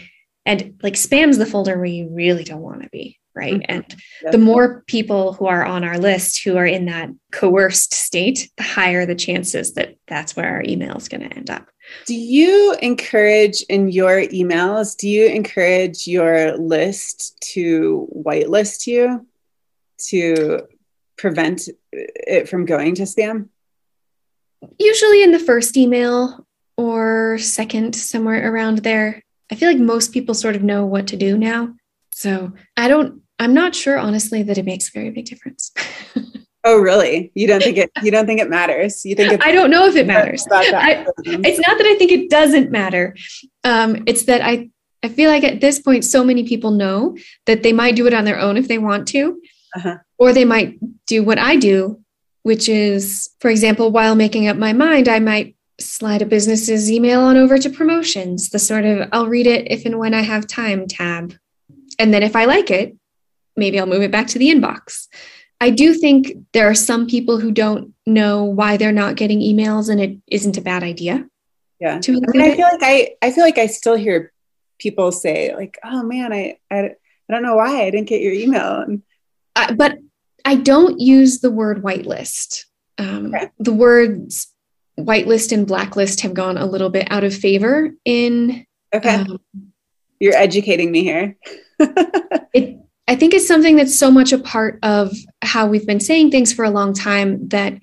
and 0.46 0.80
like 0.84 0.94
spam's 0.94 1.38
the 1.38 1.46
folder 1.46 1.78
where 1.78 1.86
you 1.86 2.10
really 2.12 2.44
don't 2.44 2.62
want 2.62 2.84
to 2.84 2.90
be, 2.90 3.20
right? 3.36 3.56
Mm-hmm. 3.56 3.72
And 3.72 3.96
the 4.32 4.38
more 4.38 4.84
people 4.88 5.34
who 5.34 5.48
are 5.48 5.66
on 5.66 5.84
our 5.84 5.98
list 5.98 6.44
who 6.44 6.58
are 6.58 6.66
in 6.66 6.86
that 6.86 7.10
coerced 7.32 7.94
state, 7.94 8.52
the 8.58 8.64
higher 8.64 9.06
the 9.06 9.16
chances 9.16 9.74
that 9.74 9.96
that's 10.08 10.36
where 10.36 10.48
our 10.48 10.64
email 10.64 10.96
is 10.98 11.10
going 11.10 11.28
to 11.28 11.36
end 11.36 11.50
up. 11.50 11.68
Do 12.06 12.16
you 12.16 12.76
encourage 12.82 13.62
in 13.64 13.90
your 13.90 14.22
emails, 14.22 14.96
do 14.96 15.10
you 15.10 15.28
encourage 15.28 16.08
your 16.08 16.58
list 16.58 17.40
to 17.54 18.08
whitelist 18.16 18.88
you? 18.88 19.26
To 20.10 20.68
prevent 21.18 21.70
it 21.92 22.50
from 22.50 22.66
going 22.66 22.96
to 22.96 23.04
spam? 23.04 23.48
Usually 24.80 25.24
in 25.24 25.32
the 25.32 25.40
first 25.40 25.78
email 25.78 26.46
or 26.78 27.38
second, 27.38 27.96
somewhere 27.96 28.52
around 28.52 28.80
there. 28.80 29.24
I 29.52 29.56
feel 29.56 29.70
like 29.70 29.78
most 29.78 30.12
people 30.12 30.34
sort 30.34 30.56
of 30.56 30.64
know 30.64 30.86
what 30.86 31.08
to 31.08 31.18
do 31.18 31.38
now. 31.38 31.74
So 32.12 32.54
I 32.76 32.88
don't, 32.88 33.22
I'm 33.40 33.54
not 33.54 33.76
sure 33.76 33.98
honestly 33.98 34.44
that 34.44 34.58
it 34.58 34.66
makes 34.66 34.90
a 34.90 34.92
very 34.92 35.12
big 35.12 35.26
difference. 35.26 35.72
oh, 36.64 36.78
really? 36.80 37.32
You 37.36 37.48
don't 37.48 37.62
think 37.62 37.78
it, 37.78 37.92
you 38.04 38.12
don't 38.12 38.26
think 38.26 38.42
it 38.42 38.50
matters? 38.50 39.06
You 39.06 39.16
think 39.16 39.46
I 39.46 39.52
don't 39.52 39.70
know 39.70 39.88
if 39.88 39.96
it 39.96 40.08
matters. 40.08 40.46
I, 40.52 41.06
it's 41.26 41.68
not 41.68 41.78
that 41.78 41.88
I 41.88 41.96
think 41.96 42.12
it 42.12 42.30
doesn't 42.30 42.72
matter. 42.72 43.16
Um, 43.64 44.04
it's 44.08 44.24
that 44.24 44.42
I, 44.42 44.70
I 45.04 45.10
feel 45.10 45.30
like 45.30 45.44
at 45.44 45.62
this 45.62 45.80
point, 45.80 46.04
so 46.04 46.24
many 46.24 46.48
people 46.48 46.72
know 46.72 47.18
that 47.46 47.64
they 47.64 47.74
might 47.74 47.96
do 47.96 48.08
it 48.08 48.14
on 48.14 48.26
their 48.26 48.40
own 48.40 48.58
if 48.58 48.68
they 48.68 48.80
want 48.80 49.08
to, 49.10 49.40
uh-huh. 49.76 49.98
or 50.18 50.34
they 50.34 50.46
might 50.46 50.80
do 51.06 51.24
what 51.24 51.38
I 51.38 51.58
do, 51.58 52.02
which 52.46 52.70
is, 52.70 53.32
for 53.40 53.50
example, 53.50 53.90
while 53.90 54.14
making 54.14 54.48
up 54.48 54.56
my 54.56 54.72
mind, 54.72 55.10
I 55.10 55.18
might 55.18 55.56
slide 55.80 56.22
a 56.22 56.28
business's 56.28 56.92
email 56.92 57.22
on 57.22 57.38
over 57.38 57.58
to 57.58 57.72
promotions, 57.72 58.52
the 58.52 58.60
sort 58.60 58.86
of 58.86 59.10
I'll 59.12 59.26
read 59.26 59.48
it 59.48 59.72
if 59.72 59.84
and 59.84 59.98
when 59.98 60.14
I 60.14 60.22
have 60.22 60.46
time 60.46 60.88
tab. 60.88 61.34
And 61.98 62.14
then 62.14 62.22
if 62.22 62.36
I 62.36 62.46
like 62.46 62.70
it, 62.70 62.96
maybe 63.58 63.80
I'll 63.80 63.88
move 63.88 64.04
it 64.04 64.12
back 64.12 64.28
to 64.28 64.38
the 64.38 64.52
inbox. 64.52 65.08
I 65.60 65.72
do 65.72 65.96
think 65.96 66.34
there 66.54 66.70
are 66.70 66.76
some 66.76 67.08
people 67.08 67.40
who 67.40 67.50
don't 67.50 67.96
know 68.06 68.44
why 68.44 68.78
they're 68.78 68.92
not 68.92 69.16
getting 69.16 69.40
emails 69.40 69.90
and 69.90 70.00
it 70.00 70.20
isn't 70.28 70.56
a 70.56 70.62
bad 70.62 70.84
idea. 70.84 71.28
Yeah. 71.80 71.98
To 71.98 72.12
I, 72.12 72.32
mean, 72.32 72.42
I 72.44 72.56
feel 72.56 72.68
like 72.72 72.84
I 72.84 73.16
I 73.24 73.32
feel 73.32 73.44
like 73.44 73.58
I 73.58 73.66
still 73.66 73.96
hear 73.96 74.32
people 74.78 75.12
say 75.12 75.56
like, 75.56 75.80
"Oh 75.84 76.04
man, 76.04 76.32
I 76.32 76.60
I, 76.70 76.78
I 76.78 76.94
don't 77.28 77.42
know 77.42 77.56
why 77.56 77.82
I 77.82 77.90
didn't 77.90 78.08
get 78.08 78.22
your 78.22 78.34
email." 78.34 78.82
And, 78.82 79.02
uh, 79.56 79.74
but 79.74 79.98
I 80.46 80.56
don't 80.56 81.00
use 81.00 81.40
the 81.40 81.52
word 81.52 81.82
whitelist. 81.82 82.66
Um, 82.98 83.34
okay. 83.34 83.50
The 83.60 83.74
words 83.74 84.48
whitelist 84.98 85.52
and 85.52 85.68
blacklist 85.68 86.22
have 86.22 86.34
gone 86.34 86.58
a 86.58 86.66
little 86.66 86.90
bit 86.90 87.08
out 87.12 87.24
of 87.24 87.34
favor 87.36 87.92
in. 88.06 88.66
Okay. 88.94 89.16
Um, 89.16 89.40
You're 90.20 90.36
educating 90.36 90.92
me 90.92 91.04
here. 91.04 91.36
it, 92.54 92.80
I 93.08 93.16
think 93.16 93.34
it's 93.34 93.48
something 93.48 93.76
that's 93.76 93.96
so 93.96 94.10
much 94.10 94.32
a 94.32 94.38
part 94.40 94.80
of 94.84 95.14
how 95.42 95.68
we've 95.68 95.86
been 95.86 96.00
saying 96.00 96.32
things 96.32 96.54
for 96.54 96.64
a 96.64 96.70
long 96.70 96.94
time 96.94 97.48
that 97.50 97.78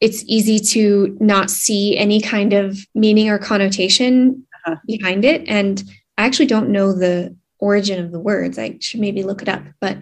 it's 0.00 0.24
easy 0.26 0.58
to 0.58 1.16
not 1.20 1.50
see 1.50 1.96
any 1.96 2.20
kind 2.20 2.52
of 2.52 2.78
meaning 2.94 3.28
or 3.28 3.38
connotation 3.38 4.46
uh-huh. 4.66 4.76
behind 4.86 5.24
it. 5.24 5.48
And 5.48 5.82
I 6.18 6.26
actually 6.26 6.46
don't 6.46 6.70
know 6.70 6.92
the 6.92 7.36
origin 7.58 8.04
of 8.04 8.12
the 8.12 8.20
words. 8.20 8.58
I 8.58 8.78
should 8.80 9.00
maybe 9.00 9.22
look 9.22 9.42
it 9.42 9.48
up. 9.48 9.62
But 9.80 9.98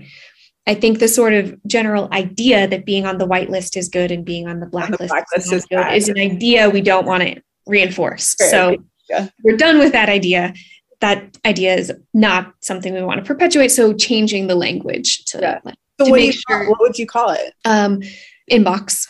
I 0.66 0.74
think 0.74 1.00
the 1.00 1.08
sort 1.08 1.32
of 1.32 1.58
general 1.66 2.08
idea 2.12 2.68
that 2.68 2.86
being 2.86 3.04
on 3.04 3.18
the 3.18 3.26
white 3.26 3.50
list 3.50 3.76
is 3.76 3.88
good 3.88 4.12
and 4.12 4.24
being 4.24 4.46
on 4.46 4.60
the 4.60 4.66
black, 4.66 4.90
list, 5.00 5.12
is, 5.36 5.52
is, 5.52 5.66
good 5.66 5.92
is 5.92 6.08
an 6.08 6.18
idea 6.18 6.70
we 6.70 6.80
don't 6.80 7.04
want 7.04 7.22
to 7.24 7.42
reinforce. 7.66 8.36
Sure. 8.38 8.48
So 8.48 8.76
yeah. 9.10 9.28
we're 9.42 9.56
done 9.56 9.78
with 9.78 9.92
that 9.92 10.08
idea. 10.08 10.54
That 11.00 11.36
idea 11.44 11.74
is 11.74 11.92
not 12.14 12.54
something 12.60 12.94
we 12.94 13.02
want 13.02 13.18
to 13.18 13.26
perpetuate. 13.26 13.72
So 13.72 13.92
changing 13.92 14.46
the 14.46 14.54
language 14.54 15.24
to, 15.26 15.40
yeah. 15.40 15.60
so 15.98 16.04
to 16.04 16.10
what, 16.12 16.20
make 16.20 16.34
sure, 16.48 16.70
what 16.70 16.78
would 16.80 16.96
you 16.96 17.06
call 17.06 17.30
it? 17.30 17.54
Um, 17.64 18.00
inbox. 18.48 19.08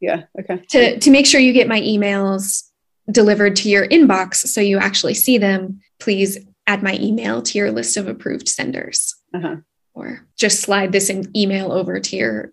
Yeah. 0.00 0.24
Okay. 0.40 0.62
To 0.70 0.98
to 0.98 1.10
make 1.10 1.26
sure 1.26 1.40
you 1.40 1.52
get 1.52 1.68
my 1.68 1.80
emails 1.80 2.64
delivered 3.10 3.56
to 3.56 3.68
your 3.68 3.86
inbox 3.88 4.46
so 4.46 4.60
you 4.60 4.78
actually 4.78 5.14
see 5.14 5.38
them, 5.38 5.80
please 5.98 6.38
add 6.66 6.82
my 6.82 6.94
email 7.00 7.42
to 7.42 7.58
your 7.58 7.70
list 7.70 7.96
of 7.96 8.08
approved 8.08 8.48
senders. 8.48 9.14
Uh-huh 9.34 9.56
or 9.98 10.26
just 10.36 10.60
slide 10.60 10.92
this 10.92 11.10
in 11.10 11.30
email 11.36 11.72
over 11.72 12.00
to 12.00 12.16
your 12.16 12.52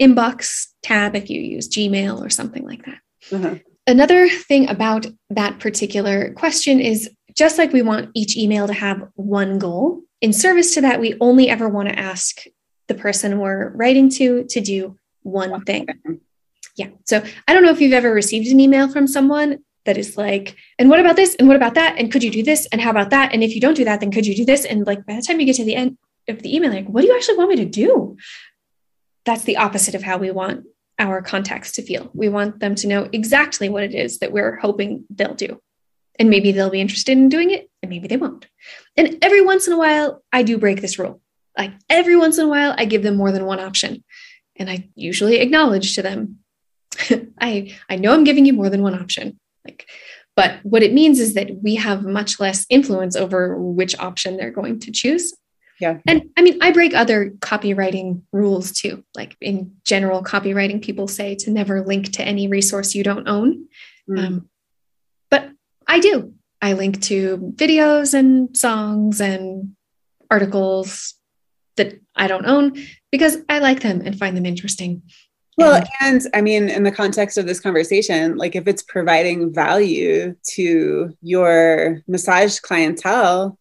inbox 0.00 0.68
tab 0.82 1.14
if 1.14 1.30
you 1.30 1.40
use 1.40 1.68
Gmail 1.68 2.20
or 2.20 2.30
something 2.30 2.64
like 2.64 2.84
that. 2.84 2.98
Uh-huh. 3.32 3.56
Another 3.86 4.28
thing 4.28 4.68
about 4.68 5.06
that 5.30 5.58
particular 5.58 6.32
question 6.34 6.80
is 6.80 7.10
just 7.34 7.58
like 7.58 7.72
we 7.72 7.82
want 7.82 8.10
each 8.14 8.36
email 8.36 8.66
to 8.66 8.72
have 8.72 9.08
one 9.14 9.58
goal, 9.58 10.02
in 10.22 10.32
service 10.32 10.72
to 10.74 10.80
that, 10.82 11.00
we 11.00 11.16
only 11.20 11.50
ever 11.50 11.68
want 11.68 11.88
to 11.88 11.98
ask 11.98 12.44
the 12.86 12.94
person 12.94 13.38
we're 13.38 13.70
writing 13.70 14.08
to 14.10 14.44
to 14.44 14.60
do 14.60 14.96
one 15.22 15.64
thing. 15.64 15.86
Yeah. 16.76 16.88
So 17.04 17.22
I 17.46 17.52
don't 17.52 17.64
know 17.64 17.70
if 17.70 17.80
you've 17.80 17.92
ever 17.92 18.14
received 18.14 18.46
an 18.48 18.60
email 18.60 18.90
from 18.90 19.06
someone 19.06 19.58
that 19.84 19.98
is 19.98 20.16
like, 20.16 20.56
and 20.78 20.88
what 20.88 21.00
about 21.00 21.16
this? 21.16 21.34
And 21.34 21.48
what 21.48 21.56
about 21.56 21.74
that? 21.74 21.98
And 21.98 22.10
could 22.10 22.22
you 22.22 22.30
do 22.30 22.42
this? 22.42 22.66
And 22.70 22.80
how 22.80 22.90
about 22.90 23.10
that? 23.10 23.32
And 23.34 23.42
if 23.42 23.54
you 23.54 23.60
don't 23.60 23.76
do 23.76 23.84
that, 23.84 24.00
then 24.00 24.12
could 24.12 24.26
you 24.26 24.34
do 24.34 24.44
this? 24.44 24.64
And 24.64 24.86
like 24.86 25.04
by 25.04 25.16
the 25.16 25.22
time 25.22 25.40
you 25.40 25.46
get 25.46 25.56
to 25.56 25.64
the 25.64 25.74
end, 25.74 25.98
of 26.28 26.42
the 26.42 26.54
email 26.54 26.70
like 26.70 26.86
what 26.86 27.02
do 27.02 27.08
you 27.08 27.16
actually 27.16 27.36
want 27.36 27.50
me 27.50 27.56
to 27.56 27.64
do? 27.64 28.16
That's 29.24 29.44
the 29.44 29.56
opposite 29.56 29.94
of 29.94 30.02
how 30.02 30.18
we 30.18 30.30
want 30.30 30.64
our 30.98 31.22
contacts 31.22 31.72
to 31.72 31.82
feel. 31.82 32.10
We 32.14 32.28
want 32.28 32.60
them 32.60 32.74
to 32.76 32.86
know 32.86 33.08
exactly 33.12 33.68
what 33.68 33.82
it 33.82 33.94
is 33.94 34.18
that 34.18 34.32
we're 34.32 34.56
hoping 34.56 35.04
they'll 35.10 35.34
do. 35.34 35.60
And 36.18 36.28
maybe 36.28 36.52
they'll 36.52 36.70
be 36.70 36.80
interested 36.80 37.12
in 37.12 37.28
doing 37.28 37.50
it 37.50 37.70
and 37.82 37.90
maybe 37.90 38.06
they 38.06 38.16
won't. 38.16 38.46
And 38.96 39.18
every 39.22 39.42
once 39.42 39.66
in 39.66 39.72
a 39.72 39.78
while 39.78 40.22
i 40.32 40.42
do 40.42 40.58
break 40.58 40.80
this 40.80 40.98
rule. 40.98 41.20
Like 41.56 41.72
every 41.88 42.16
once 42.16 42.38
in 42.38 42.46
a 42.46 42.48
while 42.48 42.74
i 42.76 42.84
give 42.84 43.02
them 43.02 43.16
more 43.16 43.32
than 43.32 43.44
one 43.44 43.60
option 43.60 44.04
and 44.56 44.70
i 44.70 44.88
usually 44.94 45.38
acknowledge 45.38 45.94
to 45.94 46.02
them 46.02 46.38
i 47.40 47.74
i 47.88 47.96
know 47.96 48.12
i'm 48.12 48.24
giving 48.24 48.44
you 48.44 48.52
more 48.52 48.70
than 48.70 48.82
one 48.82 48.94
option. 48.94 49.38
Like 49.64 49.88
but 50.34 50.60
what 50.62 50.82
it 50.82 50.94
means 50.94 51.20
is 51.20 51.34
that 51.34 51.62
we 51.62 51.74
have 51.74 52.04
much 52.04 52.40
less 52.40 52.64
influence 52.70 53.16
over 53.16 53.58
which 53.58 53.98
option 53.98 54.36
they're 54.36 54.50
going 54.50 54.80
to 54.80 54.90
choose 54.90 55.34
yeah. 55.82 55.98
And 56.06 56.30
I 56.36 56.42
mean, 56.42 56.58
I 56.62 56.70
break 56.70 56.94
other 56.94 57.30
copywriting 57.40 58.22
rules 58.32 58.70
too. 58.70 59.04
Like 59.16 59.36
in 59.40 59.74
general, 59.84 60.22
copywriting 60.22 60.80
people 60.80 61.08
say 61.08 61.34
to 61.40 61.50
never 61.50 61.84
link 61.84 62.12
to 62.12 62.22
any 62.22 62.46
resource 62.46 62.94
you 62.94 63.02
don't 63.02 63.28
own. 63.28 63.66
Mm. 64.08 64.24
Um, 64.24 64.48
but 65.28 65.50
I 65.88 65.98
do. 65.98 66.34
I 66.62 66.74
link 66.74 67.02
to 67.02 67.52
videos 67.56 68.14
and 68.14 68.56
songs 68.56 69.20
and 69.20 69.74
articles 70.30 71.14
that 71.76 72.00
I 72.14 72.28
don't 72.28 72.46
own 72.46 72.74
because 73.10 73.38
I 73.48 73.58
like 73.58 73.80
them 73.80 74.02
and 74.04 74.16
find 74.16 74.36
them 74.36 74.46
interesting. 74.46 75.02
Well, 75.58 75.74
and, 75.74 75.86
and 76.00 76.22
I 76.32 76.42
mean, 76.42 76.68
in 76.68 76.84
the 76.84 76.92
context 76.92 77.36
of 77.38 77.46
this 77.46 77.60
conversation, 77.60 78.36
like 78.36 78.54
if 78.54 78.68
it's 78.68 78.82
providing 78.82 79.52
value 79.52 80.36
to 80.54 81.16
your 81.20 82.02
massage 82.06 82.60
clientele, 82.60 83.58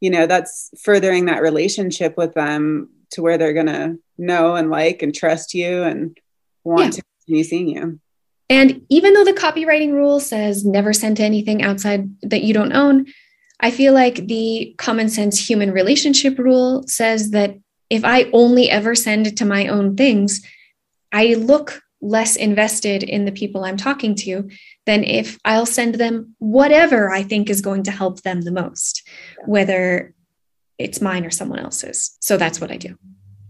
you 0.00 0.10
know 0.10 0.26
that's 0.26 0.70
furthering 0.82 1.26
that 1.26 1.42
relationship 1.42 2.16
with 2.16 2.34
them 2.34 2.88
to 3.10 3.22
where 3.22 3.38
they're 3.38 3.52
going 3.52 3.66
to 3.66 3.98
know 4.18 4.54
and 4.54 4.70
like 4.70 5.02
and 5.02 5.14
trust 5.14 5.54
you 5.54 5.82
and 5.82 6.18
want 6.64 6.84
yeah. 6.84 6.90
to 6.90 7.02
continue 7.26 7.44
seeing 7.44 7.68
you 7.68 8.00
and 8.50 8.84
even 8.88 9.14
though 9.14 9.24
the 9.24 9.32
copywriting 9.32 9.92
rule 9.92 10.20
says 10.20 10.64
never 10.64 10.92
send 10.92 11.20
anything 11.20 11.62
outside 11.62 12.08
that 12.22 12.42
you 12.42 12.52
don't 12.54 12.72
own 12.72 13.06
i 13.60 13.70
feel 13.70 13.92
like 13.92 14.26
the 14.26 14.74
common 14.78 15.08
sense 15.08 15.48
human 15.48 15.70
relationship 15.70 16.38
rule 16.38 16.84
says 16.86 17.30
that 17.30 17.56
if 17.90 18.04
i 18.04 18.28
only 18.32 18.70
ever 18.70 18.94
send 18.94 19.26
it 19.26 19.36
to 19.36 19.44
my 19.44 19.68
own 19.68 19.96
things 19.96 20.44
i 21.12 21.34
look 21.34 21.82
less 22.00 22.36
invested 22.36 23.02
in 23.02 23.24
the 23.24 23.32
people 23.32 23.64
i'm 23.64 23.76
talking 23.76 24.14
to 24.14 24.48
than 24.86 25.04
if 25.04 25.38
I'll 25.44 25.66
send 25.66 25.96
them 25.96 26.34
whatever 26.38 27.10
I 27.10 27.22
think 27.22 27.48
is 27.48 27.60
going 27.60 27.84
to 27.84 27.90
help 27.90 28.22
them 28.22 28.42
the 28.42 28.52
most, 28.52 29.08
whether 29.46 30.14
it's 30.78 31.00
mine 31.00 31.24
or 31.24 31.30
someone 31.30 31.60
else's. 31.60 32.16
So 32.20 32.36
that's 32.36 32.60
what 32.60 32.70
I 32.70 32.76
do. 32.76 32.98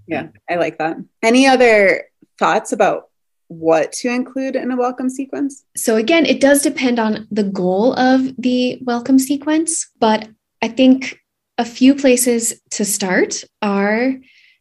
Yeah, 0.07 0.29
I 0.49 0.57
like 0.57 0.79
that. 0.79 0.97
Any 1.23 1.47
other 1.47 2.05
thoughts 2.39 2.73
about 2.73 3.09
what 3.49 3.93
to 3.93 4.09
include 4.09 4.57
in 4.57 4.71
a 4.71 4.77
welcome 4.77 5.09
sequence? 5.09 5.65
So, 5.77 5.97
again, 5.97 6.27
it 6.27 6.41
does 6.41 6.63
depend 6.63 6.99
on 6.99 7.27
the 7.31 7.45
goal 7.45 7.95
of 7.99 8.35
the 8.37 8.79
welcome 8.83 9.19
sequence, 9.19 9.91
but 9.99 10.29
I 10.63 10.69
think 10.69 11.19
a 11.59 11.65
few 11.65 11.95
places 11.95 12.61
to 12.71 12.85
start 12.85 13.45
are 13.63 14.15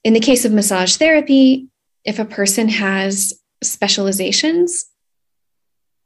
in 0.04 0.14
the 0.14 0.20
case 0.20 0.46
of 0.46 0.52
massage 0.52 0.96
therapy, 0.98 1.68
if 2.06 2.20
a 2.20 2.26
person 2.26 2.68
has 2.68 3.34
specializations 3.64 4.86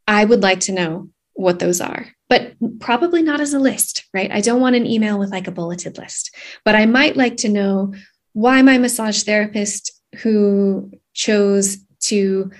I 0.07 0.25
would 0.25 0.41
like 0.41 0.61
to 0.61 0.71
know 0.71 1.09
what 1.33 1.59
those 1.59 1.81
are, 1.81 2.07
but 2.29 2.53
probably 2.79 3.21
not 3.21 3.41
as 3.41 3.53
a 3.53 3.59
list, 3.59 4.05
right? 4.13 4.31
I 4.31 4.41
don't 4.41 4.61
want 4.61 4.75
an 4.75 4.85
email 4.85 5.19
with 5.19 5.31
like 5.31 5.47
a 5.47 5.51
bulleted 5.51 5.97
list, 5.97 6.35
but 6.65 6.75
I 6.75 6.85
might 6.85 7.15
like 7.15 7.37
to 7.37 7.49
know 7.49 7.93
why 8.33 8.61
my 8.61 8.77
massage 8.77 9.23
therapist 9.23 9.91
who 10.21 10.91
chose 11.13 11.77
to 11.99 12.51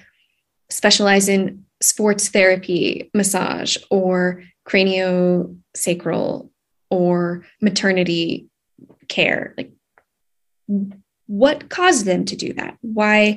specialize 0.69 1.29
in 1.29 1.63
sports 1.81 2.29
therapy 2.29 3.09
massage 3.13 3.77
or 3.89 4.43
craniosacral 4.67 6.49
or 6.89 7.45
maternity 7.61 8.49
care 9.07 9.53
like 9.57 9.71
what 11.27 11.69
caused 11.69 12.05
them 12.05 12.25
to 12.25 12.35
do 12.35 12.53
that 12.53 12.77
why 12.81 13.35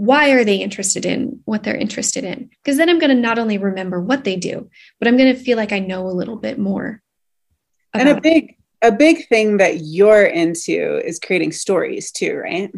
why 0.00 0.30
are 0.30 0.44
they 0.44 0.56
interested 0.56 1.04
in 1.04 1.42
what 1.44 1.62
they're 1.62 1.76
interested 1.76 2.24
in 2.24 2.48
because 2.64 2.78
then 2.78 2.88
i'm 2.88 2.98
going 2.98 3.14
to 3.14 3.22
not 3.22 3.38
only 3.38 3.58
remember 3.58 4.00
what 4.00 4.24
they 4.24 4.34
do 4.34 4.70
but 4.98 5.06
i'm 5.06 5.18
going 5.18 5.30
to 5.30 5.38
feel 5.38 5.58
like 5.58 5.72
i 5.72 5.78
know 5.78 6.06
a 6.06 6.08
little 6.08 6.36
bit 6.36 6.58
more 6.58 7.02
and 7.92 8.08
a 8.08 8.18
big 8.18 8.56
a 8.80 8.90
big 8.90 9.28
thing 9.28 9.58
that 9.58 9.80
you're 9.82 10.24
into 10.24 11.06
is 11.06 11.18
creating 11.18 11.52
stories 11.52 12.10
too 12.10 12.34
right 12.34 12.72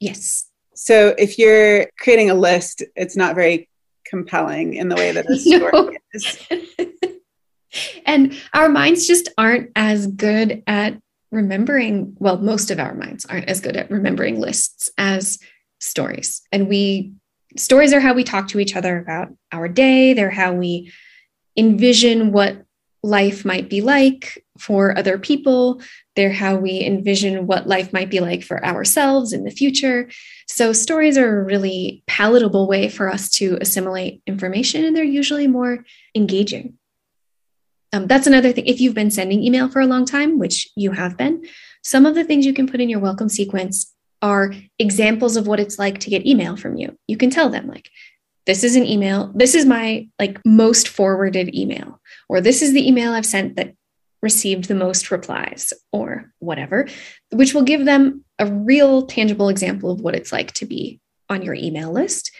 yes 0.00 0.50
so 0.74 1.14
if 1.16 1.38
you're 1.38 1.86
creating 1.98 2.28
a 2.28 2.34
list 2.34 2.82
it's 2.94 3.16
not 3.16 3.34
very 3.34 3.70
compelling 4.04 4.74
in 4.74 4.90
the 4.90 4.96
way 4.96 5.12
that 5.12 5.30
a 5.30 5.36
story 5.38 5.72
no. 5.72 5.92
is. 6.12 6.46
and 8.06 8.36
our 8.52 8.68
minds 8.68 9.06
just 9.06 9.30
aren't 9.38 9.70
as 9.76 10.06
good 10.06 10.62
at 10.66 11.00
remembering, 11.32 12.16
well, 12.18 12.38
most 12.38 12.70
of 12.70 12.78
our 12.78 12.94
minds 12.94 13.26
aren't 13.26 13.48
as 13.48 13.60
good 13.60 13.76
at 13.76 13.90
remembering 13.90 14.40
lists 14.40 14.90
as 14.96 15.38
stories. 15.78 16.42
And 16.52 16.68
we, 16.68 17.12
stories 17.56 17.92
are 17.92 18.00
how 18.00 18.14
we 18.14 18.24
talk 18.24 18.48
to 18.48 18.60
each 18.60 18.76
other 18.76 18.98
about 18.98 19.28
our 19.52 19.68
day, 19.68 20.14
they're 20.14 20.30
how 20.30 20.52
we 20.52 20.92
envision 21.56 22.32
what 22.32 22.66
life 23.02 23.44
might 23.44 23.70
be 23.70 23.80
like 23.80 24.44
for 24.58 24.96
other 24.98 25.16
people. 25.16 25.80
They're 26.16 26.32
how 26.32 26.56
we 26.56 26.80
envision 26.80 27.46
what 27.46 27.68
life 27.68 27.92
might 27.92 28.10
be 28.10 28.20
like 28.20 28.42
for 28.42 28.64
ourselves 28.64 29.32
in 29.32 29.44
the 29.44 29.50
future. 29.50 30.10
So, 30.48 30.72
stories 30.72 31.16
are 31.16 31.40
a 31.40 31.44
really 31.44 32.02
palatable 32.06 32.66
way 32.66 32.88
for 32.88 33.08
us 33.08 33.30
to 33.32 33.58
assimilate 33.60 34.22
information, 34.26 34.84
and 34.84 34.96
they're 34.96 35.04
usually 35.04 35.46
more 35.46 35.84
engaging. 36.14 36.74
Um, 37.92 38.06
that's 38.06 38.26
another 38.26 38.52
thing. 38.52 38.66
If 38.66 38.80
you've 38.80 38.94
been 38.94 39.10
sending 39.10 39.42
email 39.42 39.68
for 39.68 39.80
a 39.80 39.86
long 39.86 40.04
time, 40.04 40.38
which 40.38 40.68
you 40.74 40.90
have 40.90 41.16
been, 41.16 41.46
some 41.82 42.04
of 42.04 42.14
the 42.14 42.24
things 42.24 42.44
you 42.44 42.52
can 42.52 42.66
put 42.66 42.80
in 42.80 42.88
your 42.88 43.00
welcome 43.00 43.28
sequence 43.28 43.94
are 44.26 44.52
examples 44.80 45.36
of 45.36 45.46
what 45.46 45.60
it's 45.60 45.78
like 45.78 46.00
to 46.00 46.10
get 46.10 46.26
email 46.26 46.56
from 46.56 46.76
you. 46.76 46.98
You 47.06 47.16
can 47.16 47.30
tell 47.30 47.48
them, 47.48 47.68
like, 47.68 47.88
this 48.44 48.64
is 48.64 48.74
an 48.74 48.84
email. 48.84 49.32
This 49.34 49.54
is 49.54 49.64
my 49.64 50.08
like 50.18 50.40
most 50.44 50.88
forwarded 50.88 51.54
email, 51.54 52.00
or 52.28 52.40
this 52.40 52.60
is 52.60 52.72
the 52.72 52.86
email 52.86 53.12
I've 53.12 53.26
sent 53.26 53.54
that 53.56 53.74
received 54.22 54.66
the 54.66 54.74
most 54.74 55.10
replies, 55.12 55.72
or 55.92 56.32
whatever, 56.40 56.88
which 57.30 57.54
will 57.54 57.62
give 57.62 57.84
them 57.84 58.24
a 58.40 58.46
real 58.46 59.06
tangible 59.06 59.48
example 59.48 59.92
of 59.92 60.00
what 60.00 60.16
it's 60.16 60.32
like 60.32 60.52
to 60.54 60.66
be 60.66 61.00
on 61.28 61.42
your 61.42 61.54
email 61.54 61.92
list. 61.92 62.32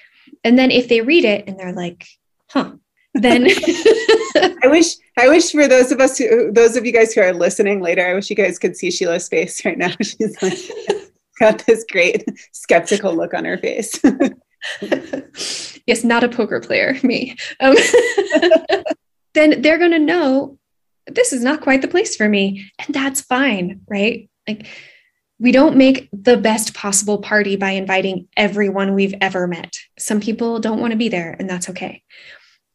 And 0.43 0.59
then 0.59 0.71
if 0.73 0.89
they 0.89 1.03
read 1.03 1.25
it 1.25 1.45
and 1.47 1.59
they're 1.59 1.73
like, 1.73 2.05
huh, 2.51 2.73
then 3.15 3.47
I 4.37 4.67
wish 4.67 4.97
I 5.17 5.29
wish 5.29 5.53
for 5.53 5.69
those 5.69 5.93
of 5.93 6.01
us 6.01 6.19
who 6.19 6.51
those 6.51 6.77
of 6.77 6.85
you 6.85 6.93
guys 6.93 7.13
who 7.13 7.21
are 7.21 7.33
listening 7.33 7.81
later, 7.81 8.05
I 8.07 8.15
wish 8.15 8.29
you 8.29 8.37
guys 8.37 8.59
could 8.59 8.77
see 8.77 8.91
Sheila's 8.91 9.29
face 9.29 9.65
right 9.65 9.79
now. 9.79 9.95
She's 10.03 10.43
like 10.43 10.59
got 11.39 11.65
this 11.67 11.85
great 11.91 12.25
skeptical 12.53 13.15
look 13.15 13.35
on 13.35 13.45
her 13.45 13.59
face. 13.59 14.01
yes, 15.87 16.05
not 16.05 16.25
a 16.25 16.29
poker 16.29 16.61
player, 16.61 16.97
me. 17.03 17.37
Um, 17.61 17.75
then 19.35 19.63
they're 19.63 19.79
going 19.79 19.93
to 19.93 19.99
know 19.99 20.59
this 21.07 21.33
is 21.33 21.43
not 21.43 21.61
quite 21.61 21.83
the 21.83 21.89
place 21.89 22.17
for 22.17 22.29
me. 22.29 22.71
And 22.85 22.95
that's 22.95 23.21
fine, 23.21 23.83
right? 23.89 24.29
Like, 24.49 24.67
we 25.39 25.53
don't 25.53 25.77
make 25.77 26.09
the 26.13 26.37
best 26.37 26.75
possible 26.75 27.19
party 27.19 27.57
by 27.57 27.73
inviting 27.73 28.27
everyone 28.37 28.95
we've 28.95 29.15
ever 29.21 29.47
met. 29.47 29.77
Some 29.99 30.21
people 30.21 30.61
don't 30.61 30.81
want 30.81 30.93
to 30.93 30.97
be 30.97 31.11
there, 31.11 31.37
and 31.39 31.49
that's 31.49 31.69
okay. 31.71 32.03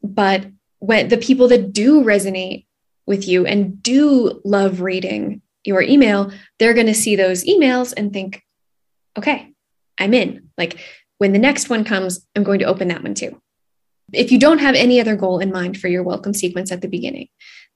But 0.04 0.46
when 0.80 1.08
the 1.08 1.18
people 1.18 1.48
that 1.48 1.74
do 1.74 2.04
resonate 2.04 2.66
with 3.08 3.28
you 3.28 3.46
and 3.46 3.82
do 3.82 4.42
love 4.46 4.82
reading 4.82 5.42
your 5.64 5.82
email, 5.82 6.32
they're 6.60 6.74
going 6.74 6.88
to 6.88 6.94
see 6.94 7.16
those 7.16 7.44
emails 7.46 7.94
and 7.96 8.14
think, 8.14 8.44
okay, 9.18 9.54
I'm 9.98 10.14
in. 10.14 10.50
Like 10.58 10.80
when 11.18 11.34
the 11.34 11.40
next 11.40 11.70
one 11.70 11.84
comes, 11.84 12.26
I'm 12.36 12.44
going 12.44 12.60
to 12.60 12.66
open 12.66 12.88
that 12.90 13.04
one 13.04 13.14
too. 13.14 13.42
If 14.14 14.32
you 14.32 14.40
don't 14.40 14.60
have 14.60 14.76
any 14.76 15.00
other 15.00 15.16
goal 15.16 15.40
in 15.40 15.52
mind 15.52 15.80
for 15.80 15.88
your 15.88 16.04
welcome 16.04 16.34
sequence 16.34 16.72
at 16.72 16.82
the 16.82 16.88
beginning, 16.88 17.28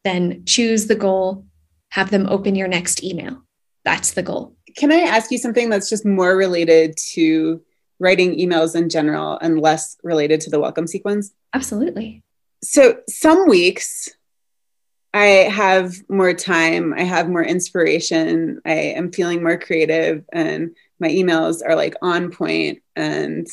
then 0.04 0.44
choose 0.46 0.88
the 0.88 0.96
goal, 0.96 1.46
have 1.90 2.12
them 2.12 2.28
open 2.28 2.56
your 2.56 2.68
next 2.68 3.04
email. 3.04 3.44
That's 3.84 4.14
the 4.14 4.24
goal. 4.24 4.56
Can 4.78 4.92
I 4.92 5.02
ask 5.02 5.32
you 5.32 5.38
something 5.38 5.70
that's 5.70 5.90
just 5.90 6.06
more 6.06 6.36
related 6.36 6.98
to 7.14 7.62
writing 8.00 8.38
emails 8.38 8.76
in 8.76 8.90
general 8.90 9.38
and 9.40 9.60
less 9.60 9.96
related 10.04 10.42
to 10.42 10.50
the 10.50 10.60
welcome 10.60 10.88
sequence? 10.88 11.32
Absolutely. 11.54 12.24
So 12.64 12.98
some 13.08 13.48
weeks 13.48 14.10
I 15.14 15.48
have 15.50 15.96
more 16.10 16.34
time, 16.34 16.94
I 16.94 17.04
have 17.04 17.30
more 17.30 17.44
inspiration, 17.44 18.60
I 18.66 18.74
am 18.74 19.14
feeling 19.14 19.42
more 19.42 19.58
creative, 19.58 20.26
and 20.34 20.76
my 21.00 21.10
emails 21.10 21.62
are 21.66 21.76
like 21.76 21.96
on 22.02 22.32
point 22.32 22.82
and 22.96 23.48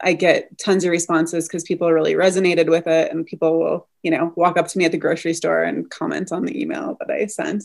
I 0.00 0.12
get 0.12 0.56
tons 0.58 0.84
of 0.84 0.90
responses 0.90 1.48
because 1.48 1.64
people 1.64 1.92
really 1.92 2.14
resonated 2.14 2.68
with 2.68 2.86
it 2.86 3.10
and 3.10 3.26
people 3.26 3.58
will, 3.58 3.88
you 4.02 4.10
know, 4.10 4.32
walk 4.36 4.56
up 4.56 4.68
to 4.68 4.78
me 4.78 4.84
at 4.84 4.92
the 4.92 4.98
grocery 4.98 5.34
store 5.34 5.62
and 5.62 5.90
comment 5.90 6.32
on 6.32 6.44
the 6.44 6.60
email 6.60 6.96
that 7.00 7.10
I 7.10 7.26
sent. 7.26 7.64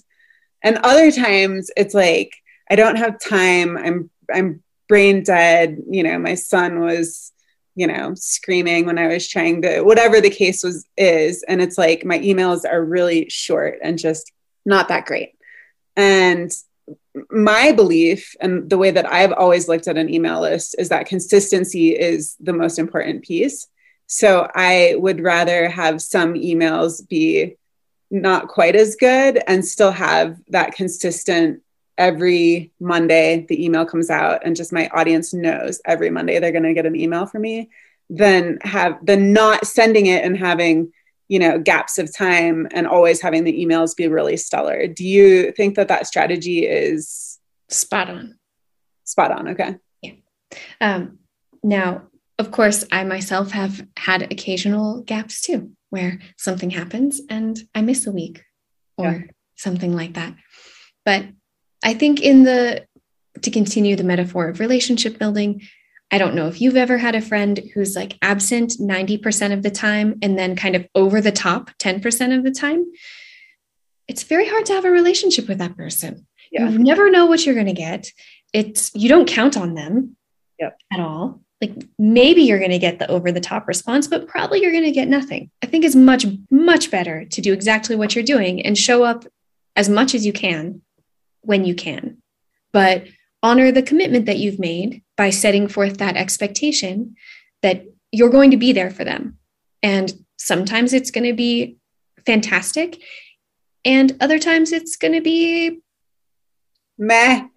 And 0.63 0.77
other 0.77 1.11
times 1.11 1.69
it's 1.77 1.93
like 1.93 2.33
I 2.69 2.75
don't 2.75 2.95
have 2.95 3.19
time. 3.19 3.77
I'm 3.77 4.09
I'm 4.33 4.63
brain 4.87 5.23
dead. 5.23 5.83
You 5.89 6.03
know, 6.03 6.17
my 6.17 6.35
son 6.35 6.79
was, 6.79 7.31
you 7.75 7.87
know, 7.87 8.13
screaming 8.15 8.85
when 8.85 8.97
I 8.97 9.07
was 9.07 9.27
trying 9.27 9.61
to 9.61 9.81
whatever 9.81 10.19
the 10.19 10.29
case 10.29 10.63
was 10.63 10.85
is. 10.97 11.43
And 11.47 11.61
it's 11.61 11.77
like 11.77 12.05
my 12.05 12.19
emails 12.19 12.65
are 12.65 12.83
really 12.83 13.29
short 13.29 13.79
and 13.83 13.99
just 13.99 14.31
not 14.65 14.87
that 14.87 15.05
great. 15.05 15.33
And 15.95 16.51
my 17.29 17.71
belief 17.71 18.35
and 18.41 18.69
the 18.69 18.77
way 18.77 18.91
that 18.91 19.11
I've 19.11 19.33
always 19.33 19.67
looked 19.67 19.87
at 19.87 19.97
an 19.97 20.13
email 20.13 20.41
list 20.41 20.75
is 20.77 20.89
that 20.89 21.05
consistency 21.05 21.89
is 21.89 22.35
the 22.39 22.53
most 22.53 22.79
important 22.79 23.23
piece. 23.23 23.67
So 24.07 24.49
I 24.53 24.95
would 24.97 25.21
rather 25.21 25.69
have 25.69 26.01
some 26.01 26.35
emails 26.35 27.07
be 27.07 27.55
not 28.11 28.47
quite 28.47 28.75
as 28.75 28.95
good 28.95 29.41
and 29.47 29.65
still 29.65 29.91
have 29.91 30.37
that 30.49 30.73
consistent 30.73 31.61
every 31.97 32.71
Monday 32.79 33.45
the 33.47 33.63
email 33.63 33.85
comes 33.85 34.09
out 34.09 34.41
and 34.43 34.55
just 34.55 34.73
my 34.73 34.89
audience 34.89 35.33
knows 35.33 35.81
every 35.85 36.09
Monday 36.09 36.39
they're 36.39 36.51
going 36.51 36.63
to 36.63 36.73
get 36.73 36.85
an 36.85 36.95
email 36.95 37.25
from 37.25 37.41
me 37.41 37.69
than 38.09 38.59
have 38.61 39.03
than 39.03 39.33
not 39.33 39.65
sending 39.65 40.05
it 40.07 40.23
and 40.23 40.37
having 40.37 40.91
you 41.27 41.39
know 41.39 41.59
gaps 41.59 41.97
of 41.97 42.15
time 42.15 42.67
and 42.71 42.87
always 42.87 43.21
having 43.21 43.43
the 43.43 43.65
emails 43.65 43.95
be 43.95 44.07
really 44.07 44.37
stellar. 44.37 44.87
Do 44.87 45.05
you 45.05 45.51
think 45.51 45.75
that 45.75 45.87
that 45.87 46.07
strategy 46.07 46.65
is 46.65 47.39
spot 47.69 48.09
on. 48.09 48.37
Spot 49.03 49.31
on 49.31 49.47
okay. 49.49 49.75
Yeah. 50.01 50.13
Um, 50.81 51.19
now 51.63 52.03
of 52.37 52.51
course 52.51 52.83
i 52.91 53.03
myself 53.03 53.51
have 53.51 53.85
had 53.97 54.21
occasional 54.23 55.01
gaps 55.01 55.41
too 55.41 55.71
where 55.89 56.19
something 56.37 56.69
happens 56.69 57.21
and 57.29 57.57
i 57.73 57.81
miss 57.81 58.05
a 58.05 58.11
week 58.11 58.43
or 58.97 59.05
yeah. 59.05 59.31
something 59.55 59.95
like 59.95 60.13
that. 60.13 60.35
But 61.03 61.25
i 61.83 61.93
think 61.93 62.21
in 62.21 62.43
the 62.43 62.85
to 63.41 63.51
continue 63.51 63.95
the 63.95 64.03
metaphor 64.03 64.49
of 64.49 64.59
relationship 64.59 65.19
building 65.19 65.61
I 66.15 66.17
don't 66.17 66.33
know 66.33 66.47
if 66.47 66.61
you've 66.61 66.77
ever 66.77 66.97
had 66.97 67.13
a 67.13 67.19
friend 67.19 67.59
who's 67.73 67.93
like 67.93 68.17
absent 68.21 68.77
90% 68.79 69.51
of 69.51 69.63
the 69.63 69.69
time 69.69 70.17
and 70.21 70.39
then 70.39 70.55
kind 70.55 70.73
of 70.73 70.87
over 70.95 71.19
the 71.19 71.33
top 71.33 71.71
10% 71.79 72.37
of 72.37 72.45
the 72.45 72.51
time. 72.51 72.85
It's 74.07 74.23
very 74.23 74.47
hard 74.47 74.65
to 74.67 74.73
have 74.75 74.85
a 74.85 74.91
relationship 74.91 75.49
with 75.49 75.57
that 75.57 75.75
person. 75.75 76.25
Yeah. 76.53 76.69
You 76.69 76.79
never 76.79 77.11
know 77.11 77.25
what 77.25 77.45
you're 77.45 77.53
going 77.53 77.65
to 77.67 77.73
get. 77.73 78.07
It's 78.53 78.95
you 78.95 79.09
don't 79.09 79.27
count 79.27 79.57
on 79.57 79.73
them 79.73 80.15
yep. 80.57 80.77
at 80.93 81.01
all. 81.01 81.41
Like 81.59 81.83
maybe 81.99 82.43
you're 82.43 82.59
going 82.59 82.71
to 82.71 82.79
get 82.79 82.97
the 82.97 83.11
over 83.11 83.33
the 83.33 83.41
top 83.41 83.67
response, 83.67 84.07
but 84.07 84.25
probably 84.25 84.61
you're 84.61 84.71
going 84.71 84.85
to 84.85 84.91
get 84.91 85.09
nothing. 85.09 85.51
I 85.61 85.65
think 85.65 85.83
it's 85.83 85.95
much, 85.95 86.25
much 86.49 86.91
better 86.91 87.25
to 87.25 87.41
do 87.41 87.51
exactly 87.51 87.97
what 87.97 88.15
you're 88.15 88.23
doing 88.23 88.65
and 88.65 88.77
show 88.77 89.03
up 89.03 89.25
as 89.75 89.89
much 89.89 90.15
as 90.15 90.25
you 90.25 90.31
can 90.31 90.81
when 91.41 91.65
you 91.65 91.75
can. 91.75 92.19
But 92.71 93.03
honor 93.43 93.71
the 93.71 93.83
commitment 93.83 94.25
that 94.25 94.37
you've 94.37 94.59
made 94.59 95.03
by 95.17 95.29
setting 95.29 95.67
forth 95.67 95.97
that 95.97 96.17
expectation 96.17 97.15
that 97.61 97.85
you're 98.11 98.29
going 98.29 98.51
to 98.51 98.57
be 98.57 98.73
there 98.73 98.89
for 98.89 99.03
them. 99.03 99.37
And 99.83 100.13
sometimes 100.37 100.93
it's 100.93 101.11
going 101.11 101.25
to 101.25 101.33
be 101.33 101.77
fantastic, 102.25 103.01
and 103.83 104.15
other 104.19 104.39
times 104.39 104.71
it's 104.71 104.95
going 104.97 105.13
to 105.13 105.21
be 105.21 105.79
meh. 106.97 107.47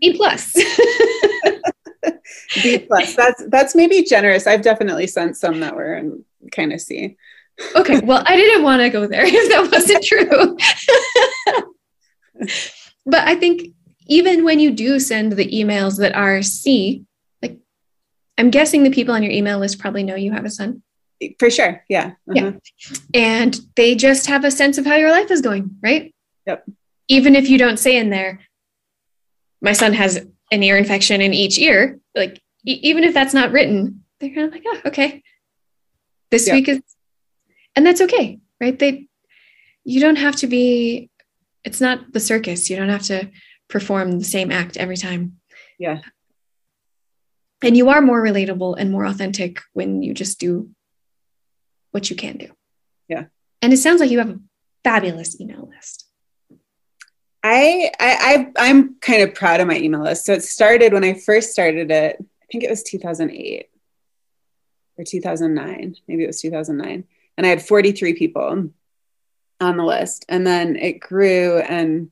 B 0.00 0.16
plus. 0.16 0.54
B 2.62 2.78
plus. 2.78 3.14
That's 3.14 3.44
that's 3.48 3.74
maybe 3.74 4.02
generous. 4.02 4.46
I've 4.46 4.62
definitely 4.62 5.06
sent 5.06 5.36
some 5.36 5.60
that 5.60 5.76
were 5.76 5.94
in 5.94 6.24
kind 6.52 6.72
of 6.72 6.80
C. 6.80 7.16
okay, 7.76 8.00
well, 8.00 8.22
I 8.26 8.36
didn't 8.36 8.62
want 8.62 8.80
to 8.80 8.90
go 8.90 9.06
there 9.06 9.24
if 9.26 9.48
that 9.50 9.70
wasn't 9.70 10.04
true. 10.04 10.56
but 13.06 13.28
I 13.28 13.34
think 13.34 13.74
even 14.10 14.44
when 14.44 14.58
you 14.58 14.72
do 14.72 14.98
send 14.98 15.32
the 15.32 15.46
emails 15.46 15.98
that 15.98 16.14
are 16.14 16.42
C, 16.42 17.04
like 17.40 17.58
I'm 18.36 18.50
guessing 18.50 18.82
the 18.82 18.90
people 18.90 19.14
on 19.14 19.22
your 19.22 19.32
email 19.32 19.58
list 19.58 19.78
probably 19.78 20.02
know 20.02 20.16
you 20.16 20.32
have 20.32 20.44
a 20.44 20.50
son. 20.50 20.82
For 21.38 21.48
sure. 21.48 21.84
Yeah. 21.88 22.12
Uh-huh. 22.28 22.34
Yeah. 22.34 22.52
And 23.14 23.58
they 23.76 23.94
just 23.94 24.26
have 24.26 24.44
a 24.44 24.50
sense 24.50 24.78
of 24.78 24.84
how 24.84 24.96
your 24.96 25.10
life 25.12 25.30
is 25.30 25.40
going, 25.40 25.76
right? 25.82 26.12
Yep. 26.46 26.68
Even 27.08 27.36
if 27.36 27.48
you 27.48 27.56
don't 27.56 27.78
say 27.78 27.96
in 27.96 28.10
there, 28.10 28.40
my 29.62 29.72
son 29.72 29.92
has 29.92 30.26
an 30.50 30.62
ear 30.62 30.76
infection 30.76 31.20
in 31.20 31.32
each 31.32 31.58
ear, 31.58 32.00
like 32.14 32.40
e- 32.66 32.80
even 32.82 33.04
if 33.04 33.14
that's 33.14 33.34
not 33.34 33.52
written, 33.52 34.02
they're 34.18 34.30
kind 34.30 34.46
of 34.46 34.52
like, 34.52 34.64
oh, 34.66 34.80
okay. 34.86 35.22
This 36.30 36.46
yep. 36.46 36.54
week 36.54 36.68
is, 36.68 36.80
and 37.76 37.86
that's 37.86 38.00
okay, 38.00 38.40
right? 38.60 38.76
They, 38.76 39.06
you 39.84 40.00
don't 40.00 40.16
have 40.16 40.36
to 40.36 40.46
be, 40.46 41.10
it's 41.62 41.80
not 41.80 42.12
the 42.12 42.20
circus. 42.20 42.70
You 42.70 42.76
don't 42.76 42.88
have 42.88 43.02
to 43.04 43.30
perform 43.70 44.18
the 44.18 44.24
same 44.24 44.50
act 44.50 44.76
every 44.76 44.96
time. 44.96 45.40
Yeah. 45.78 46.00
And 47.62 47.76
you 47.76 47.88
are 47.88 48.00
more 48.00 48.22
relatable 48.22 48.76
and 48.78 48.90
more 48.90 49.06
authentic 49.06 49.60
when 49.72 50.02
you 50.02 50.12
just 50.12 50.38
do 50.38 50.70
what 51.92 52.10
you 52.10 52.16
can 52.16 52.36
do. 52.36 52.48
Yeah. 53.08 53.24
And 53.62 53.72
it 53.72 53.78
sounds 53.78 54.00
like 54.00 54.10
you 54.10 54.18
have 54.18 54.30
a 54.30 54.40
fabulous 54.84 55.40
email 55.40 55.70
list. 55.74 56.06
I, 57.42 57.90
I 57.98 58.52
I 58.58 58.68
I'm 58.70 58.96
kind 59.00 59.22
of 59.22 59.34
proud 59.34 59.60
of 59.60 59.66
my 59.66 59.78
email 59.78 60.02
list. 60.02 60.26
So 60.26 60.34
it 60.34 60.42
started 60.42 60.92
when 60.92 61.04
I 61.04 61.14
first 61.14 61.52
started 61.52 61.90
it. 61.90 62.16
I 62.20 62.46
think 62.52 62.64
it 62.64 62.70
was 62.70 62.82
2008 62.82 63.66
or 64.98 65.04
2009. 65.04 65.96
Maybe 66.06 66.24
it 66.24 66.26
was 66.26 66.40
2009, 66.42 67.04
and 67.38 67.46
I 67.46 67.48
had 67.48 67.62
43 67.62 68.14
people 68.14 68.70
on 69.60 69.76
the 69.76 69.84
list, 69.84 70.26
and 70.28 70.46
then 70.46 70.76
it 70.76 71.00
grew 71.00 71.58
and 71.60 72.10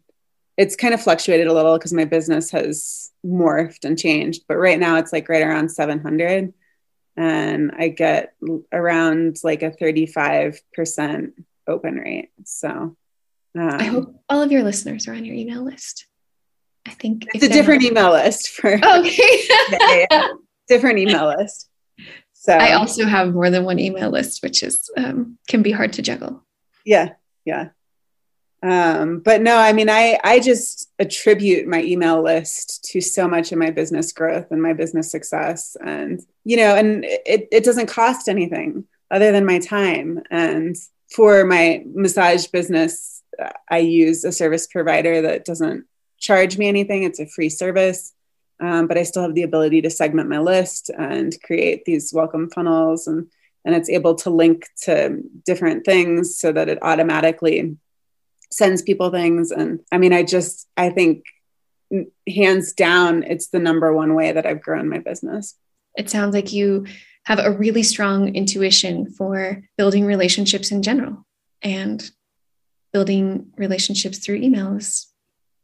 it's 0.59 0.75
kind 0.75 0.93
of 0.93 1.01
fluctuated 1.01 1.47
a 1.47 1.53
little 1.53 1.79
because 1.79 1.93
my 1.93 2.05
business 2.05 2.51
has 2.51 3.11
morphed 3.25 3.85
and 3.85 3.97
changed. 3.97 4.43
But 4.49 4.57
right 4.57 4.79
now 4.79 4.97
it's 4.97 5.13
like 5.13 5.29
right 5.29 5.43
around 5.43 5.71
700, 5.71 6.53
and 7.17 7.73
I 7.79 7.89
get 7.89 8.35
around 8.73 9.39
like 9.45 9.63
a 9.63 9.71
35 9.71 10.61
percent 10.75 11.35
open 11.69 11.95
rate. 11.95 12.31
So 12.45 12.69
um, 12.69 12.97
I 13.55 13.85
hope 13.85 14.21
all 14.29 14.43
of 14.43 14.51
your 14.51 14.65
listeners 14.65 15.07
are 15.07 15.15
on 15.15 15.25
your 15.25 15.37
email 15.37 15.63
list. 15.63 16.07
I 16.87 16.91
think 16.91 17.27
it's 17.35 17.45
a 17.45 17.49
different 17.49 17.83
not- 17.83 17.93
email 17.93 18.11
list 18.11 18.49
for 18.49 18.79
oh, 18.83 19.01
okay. 19.07 19.47
yeah, 20.11 20.29
different 20.67 20.99
email 20.99 21.29
list. 21.39 21.71
So 22.33 22.53
I 22.53 22.73
also 22.73 23.05
have 23.05 23.35
more 23.35 23.51
than 23.51 23.65
one 23.65 23.79
email 23.79 24.11
list, 24.11 24.43
which 24.43 24.63
is 24.63 24.91
um, 24.97 25.39
can 25.49 25.63
be 25.63 25.71
hard 25.71 25.93
to 25.95 26.03
juggle. 26.03 26.45
Yeah, 26.85 27.11
yeah. 27.45 27.71
Um, 28.63 29.21
but 29.21 29.41
no, 29.41 29.57
I 29.57 29.73
mean, 29.73 29.89
I 29.89 30.19
I 30.25 30.41
just 30.41 30.91
attribute 30.99 31.69
my 31.69 31.83
email 31.83 32.23
list 32.23 32.85
to 32.91 33.01
so 33.01 33.29
much 33.29 33.53
of 33.53 33.59
my 33.59 33.71
business 33.71 34.13
growth 34.13 34.51
and 34.51 34.61
my 34.61 34.73
business 34.73 35.11
success, 35.11 35.77
and 35.81 36.21
you 36.45 36.57
know, 36.57 36.75
and 36.75 37.05
it 37.05 37.49
it 37.53 37.65
doesn't 37.65 37.87
cost 37.87 38.29
anything 38.29 38.85
other 39.11 39.31
than 39.31 39.47
my 39.47 39.61
time. 39.61 40.23
And 40.31 40.77
for 41.11 41.45
my 41.45 41.85
massage 41.87 42.47
business, 42.47 43.23
I 43.71 43.79
use 43.79 44.25
a 44.25 44.33
service 44.33 44.67
provider 44.67 45.23
that 45.23 45.45
doesn't 45.45 45.87
charge 46.19 46.59
me 46.59 46.67
anything. 46.67 47.05
It's 47.05 47.21
a 47.21 47.27
free 47.27 47.51
service, 47.51 48.13
um, 48.61 48.89
but 48.89 48.99
I 48.99 49.05
still 49.05 49.23
have 49.23 49.35
the 49.35 49.45
ability 49.45 49.83
to 49.83 49.91
segment 49.91 50.29
my 50.29 50.39
list 50.39 50.91
and 50.91 51.35
create 51.45 51.85
these 51.85 52.13
welcome 52.13 52.51
funnels, 52.51 53.07
and 53.07 53.29
and 53.65 53.77
it's 53.77 53.89
able 53.89 54.17
to 54.17 54.31
link 54.31 54.67
to 54.83 55.21
different 55.47 55.85
things 55.85 56.39
so 56.39 56.51
that 56.51 56.69
it 56.69 56.79
automatically 56.83 57.77
sends 58.51 58.83
people 58.83 59.11
things. 59.11 59.51
And 59.51 59.81
I 59.93 59.99
mean, 59.99 60.13
I 60.13 60.23
just 60.23 60.69
I 60.77 60.91
think 60.91 61.25
hands 62.29 62.73
down, 62.73 63.23
it's 63.23 63.49
the 63.49 63.59
number 63.59 63.93
one 63.93 64.15
way 64.15 64.33
that 64.33 64.47
I've 64.47 64.63
grown 64.63 64.89
my 64.89 64.99
business. 64.99 65.55
It 65.97 66.11
sounds 66.11 66.35
like 66.35 66.53
you 66.53 66.87
have 67.25 67.39
a 67.39 67.51
really 67.51 67.83
strong 67.83 68.35
intuition 68.35 69.11
for 69.11 69.63
building 69.77 70.05
relationships 70.05 70.71
in 70.71 70.83
general 70.83 71.27
and 71.63 72.11
building 72.93 73.53
relationships 73.57 74.19
through 74.19 74.41
emails, 74.41 75.07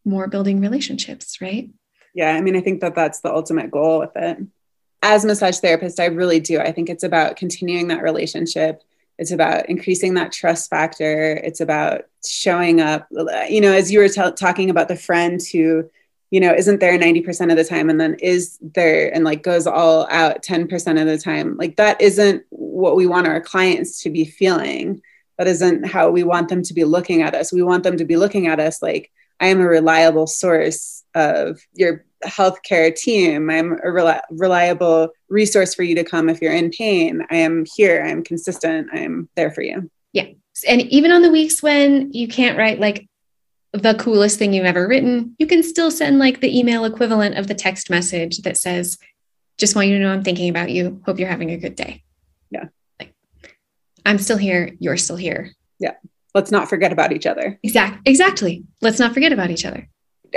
more 0.04 0.28
building 0.28 0.60
relationships, 0.60 1.40
right? 1.40 1.70
Yeah, 2.14 2.34
I 2.34 2.40
mean, 2.40 2.56
I 2.56 2.60
think 2.60 2.80
that 2.80 2.94
that's 2.94 3.20
the 3.20 3.32
ultimate 3.32 3.70
goal 3.70 4.00
with 4.00 4.16
it. 4.16 4.38
As 5.02 5.24
a 5.24 5.26
massage 5.26 5.58
therapist, 5.58 6.00
I 6.00 6.06
really 6.06 6.40
do. 6.40 6.60
I 6.60 6.72
think 6.72 6.88
it's 6.88 7.04
about 7.04 7.36
continuing 7.36 7.88
that 7.88 8.02
relationship. 8.02 8.82
It's 9.18 9.30
about 9.30 9.68
increasing 9.68 10.14
that 10.14 10.32
trust 10.32 10.70
factor. 10.70 11.34
It's 11.36 11.60
about 11.60 12.02
showing 12.26 12.80
up. 12.80 13.06
You 13.48 13.60
know, 13.60 13.72
as 13.72 13.92
you 13.92 14.00
were 14.00 14.08
t- 14.08 14.32
talking 14.36 14.70
about 14.70 14.88
the 14.88 14.96
friend 14.96 15.40
who, 15.52 15.88
you 16.30 16.40
know, 16.40 16.52
isn't 16.52 16.80
there 16.80 16.98
90% 16.98 17.50
of 17.50 17.56
the 17.56 17.64
time 17.64 17.88
and 17.90 18.00
then 18.00 18.14
is 18.14 18.58
there 18.60 19.14
and 19.14 19.24
like 19.24 19.42
goes 19.42 19.66
all 19.66 20.08
out 20.10 20.42
10% 20.42 21.00
of 21.00 21.06
the 21.06 21.18
time. 21.18 21.56
Like 21.56 21.76
that 21.76 22.00
isn't 22.00 22.44
what 22.50 22.96
we 22.96 23.06
want 23.06 23.28
our 23.28 23.40
clients 23.40 24.02
to 24.02 24.10
be 24.10 24.24
feeling 24.24 25.00
that 25.38 25.46
isn't 25.46 25.86
how 25.86 26.10
we 26.10 26.22
want 26.22 26.48
them 26.48 26.62
to 26.62 26.74
be 26.74 26.84
looking 26.84 27.22
at 27.22 27.34
us 27.34 27.52
we 27.52 27.62
want 27.62 27.82
them 27.84 27.96
to 27.96 28.04
be 28.04 28.16
looking 28.16 28.46
at 28.46 28.60
us 28.60 28.82
like 28.82 29.10
i 29.40 29.46
am 29.46 29.60
a 29.60 29.66
reliable 29.66 30.26
source 30.26 31.03
of 31.14 31.60
your 31.74 32.04
healthcare 32.24 32.94
team 32.94 33.50
i'm 33.50 33.72
a 33.72 33.86
reli- 33.86 34.20
reliable 34.30 35.08
resource 35.28 35.74
for 35.74 35.82
you 35.82 35.94
to 35.94 36.04
come 36.04 36.28
if 36.28 36.40
you're 36.40 36.52
in 36.52 36.70
pain 36.70 37.24
i 37.30 37.36
am 37.36 37.64
here 37.76 38.04
i'm 38.04 38.22
consistent 38.22 38.88
i'm 38.92 39.28
there 39.36 39.50
for 39.50 39.62
you 39.62 39.90
yeah 40.12 40.26
and 40.68 40.82
even 40.82 41.12
on 41.12 41.22
the 41.22 41.30
weeks 41.30 41.62
when 41.62 42.12
you 42.12 42.26
can't 42.26 42.56
write 42.56 42.80
like 42.80 43.06
the 43.72 43.94
coolest 43.94 44.38
thing 44.38 44.52
you've 44.52 44.64
ever 44.64 44.88
written 44.88 45.34
you 45.38 45.46
can 45.46 45.62
still 45.62 45.90
send 45.90 46.18
like 46.18 46.40
the 46.40 46.58
email 46.58 46.84
equivalent 46.84 47.36
of 47.36 47.46
the 47.46 47.54
text 47.54 47.90
message 47.90 48.38
that 48.38 48.56
says 48.56 48.98
just 49.58 49.76
want 49.76 49.88
you 49.88 49.98
to 49.98 50.02
know 50.02 50.12
i'm 50.12 50.24
thinking 50.24 50.48
about 50.48 50.70
you 50.70 51.02
hope 51.04 51.18
you're 51.18 51.28
having 51.28 51.50
a 51.50 51.58
good 51.58 51.74
day 51.74 52.02
yeah 52.50 52.64
Like, 52.98 53.14
I'm 54.06 54.18
still 54.18 54.36
here. 54.36 54.70
You're 54.78 54.96
still 54.96 55.16
here. 55.16 55.52
Yeah. 55.78 55.94
Let's 56.34 56.50
not 56.50 56.68
forget 56.68 56.92
about 56.92 57.12
each 57.12 57.26
other. 57.26 57.58
Exactly. 57.62 58.00
Exactly. 58.04 58.64
Let's 58.82 58.98
not 58.98 59.14
forget 59.14 59.32
about 59.32 59.50
each 59.50 59.64
other. 59.64 59.88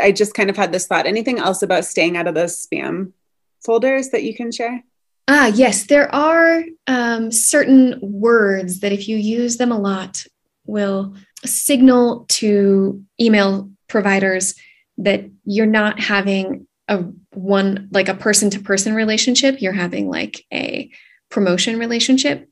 I 0.02 0.12
just 0.12 0.34
kind 0.34 0.50
of 0.50 0.58
had 0.58 0.72
this 0.72 0.88
thought. 0.88 1.06
Anything 1.06 1.40
else 1.40 1.62
about 1.62 1.86
staying 1.86 2.18
out 2.18 2.28
of 2.28 2.36
those 2.36 2.66
spam 2.66 3.14
folders 3.66 4.10
that 4.10 4.24
you 4.24 4.36
can 4.36 4.52
share? 4.52 4.84
Ah, 5.28 5.48
yes. 5.48 5.88
There 5.88 6.14
are 6.14 6.64
um, 6.88 7.32
certain 7.32 8.00
words 8.02 8.80
that, 8.80 8.94
if 8.94 9.08
you 9.08 9.18
use 9.18 9.58
them 9.58 9.72
a 9.72 9.80
lot, 9.80 10.26
will 10.66 11.16
signal 11.46 12.26
to 12.30 13.04
email 13.20 13.70
providers 13.88 14.56
that 14.98 15.26
you're 15.44 15.66
not 15.66 16.00
having 16.00 16.68
a 16.88 17.04
one 17.34 17.90
like 17.92 18.08
a 18.08 18.14
person 18.14 18.50
to 18.50 18.60
person 18.60 18.96
relationship 18.96 19.62
you're 19.62 19.74
having 19.74 20.10
like 20.10 20.46
a 20.52 20.90
promotion 21.30 21.78
relationship 21.78 22.50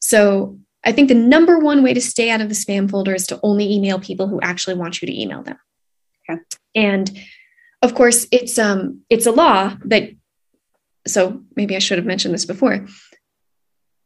so 0.00 0.58
I 0.84 0.92
think 0.92 1.08
the 1.08 1.14
number 1.14 1.58
one 1.58 1.82
way 1.82 1.94
to 1.94 2.00
stay 2.00 2.30
out 2.30 2.42
of 2.42 2.48
the 2.48 2.54
spam 2.54 2.90
folder 2.90 3.14
is 3.14 3.26
to 3.28 3.40
only 3.42 3.72
email 3.72 3.98
people 3.98 4.28
who 4.28 4.40
actually 4.42 4.76
want 4.76 5.00
you 5.00 5.06
to 5.06 5.20
email 5.20 5.42
them. 5.42 5.56
Okay. 6.28 6.40
And 6.74 7.10
of 7.82 7.94
course, 7.94 8.26
it's 8.32 8.58
um 8.58 9.02
it's 9.10 9.26
a 9.26 9.32
law 9.32 9.76
that 9.84 10.10
so 11.06 11.42
maybe 11.54 11.76
I 11.76 11.80
should 11.80 11.98
have 11.98 12.06
mentioned 12.06 12.34
this 12.34 12.46
before. 12.46 12.86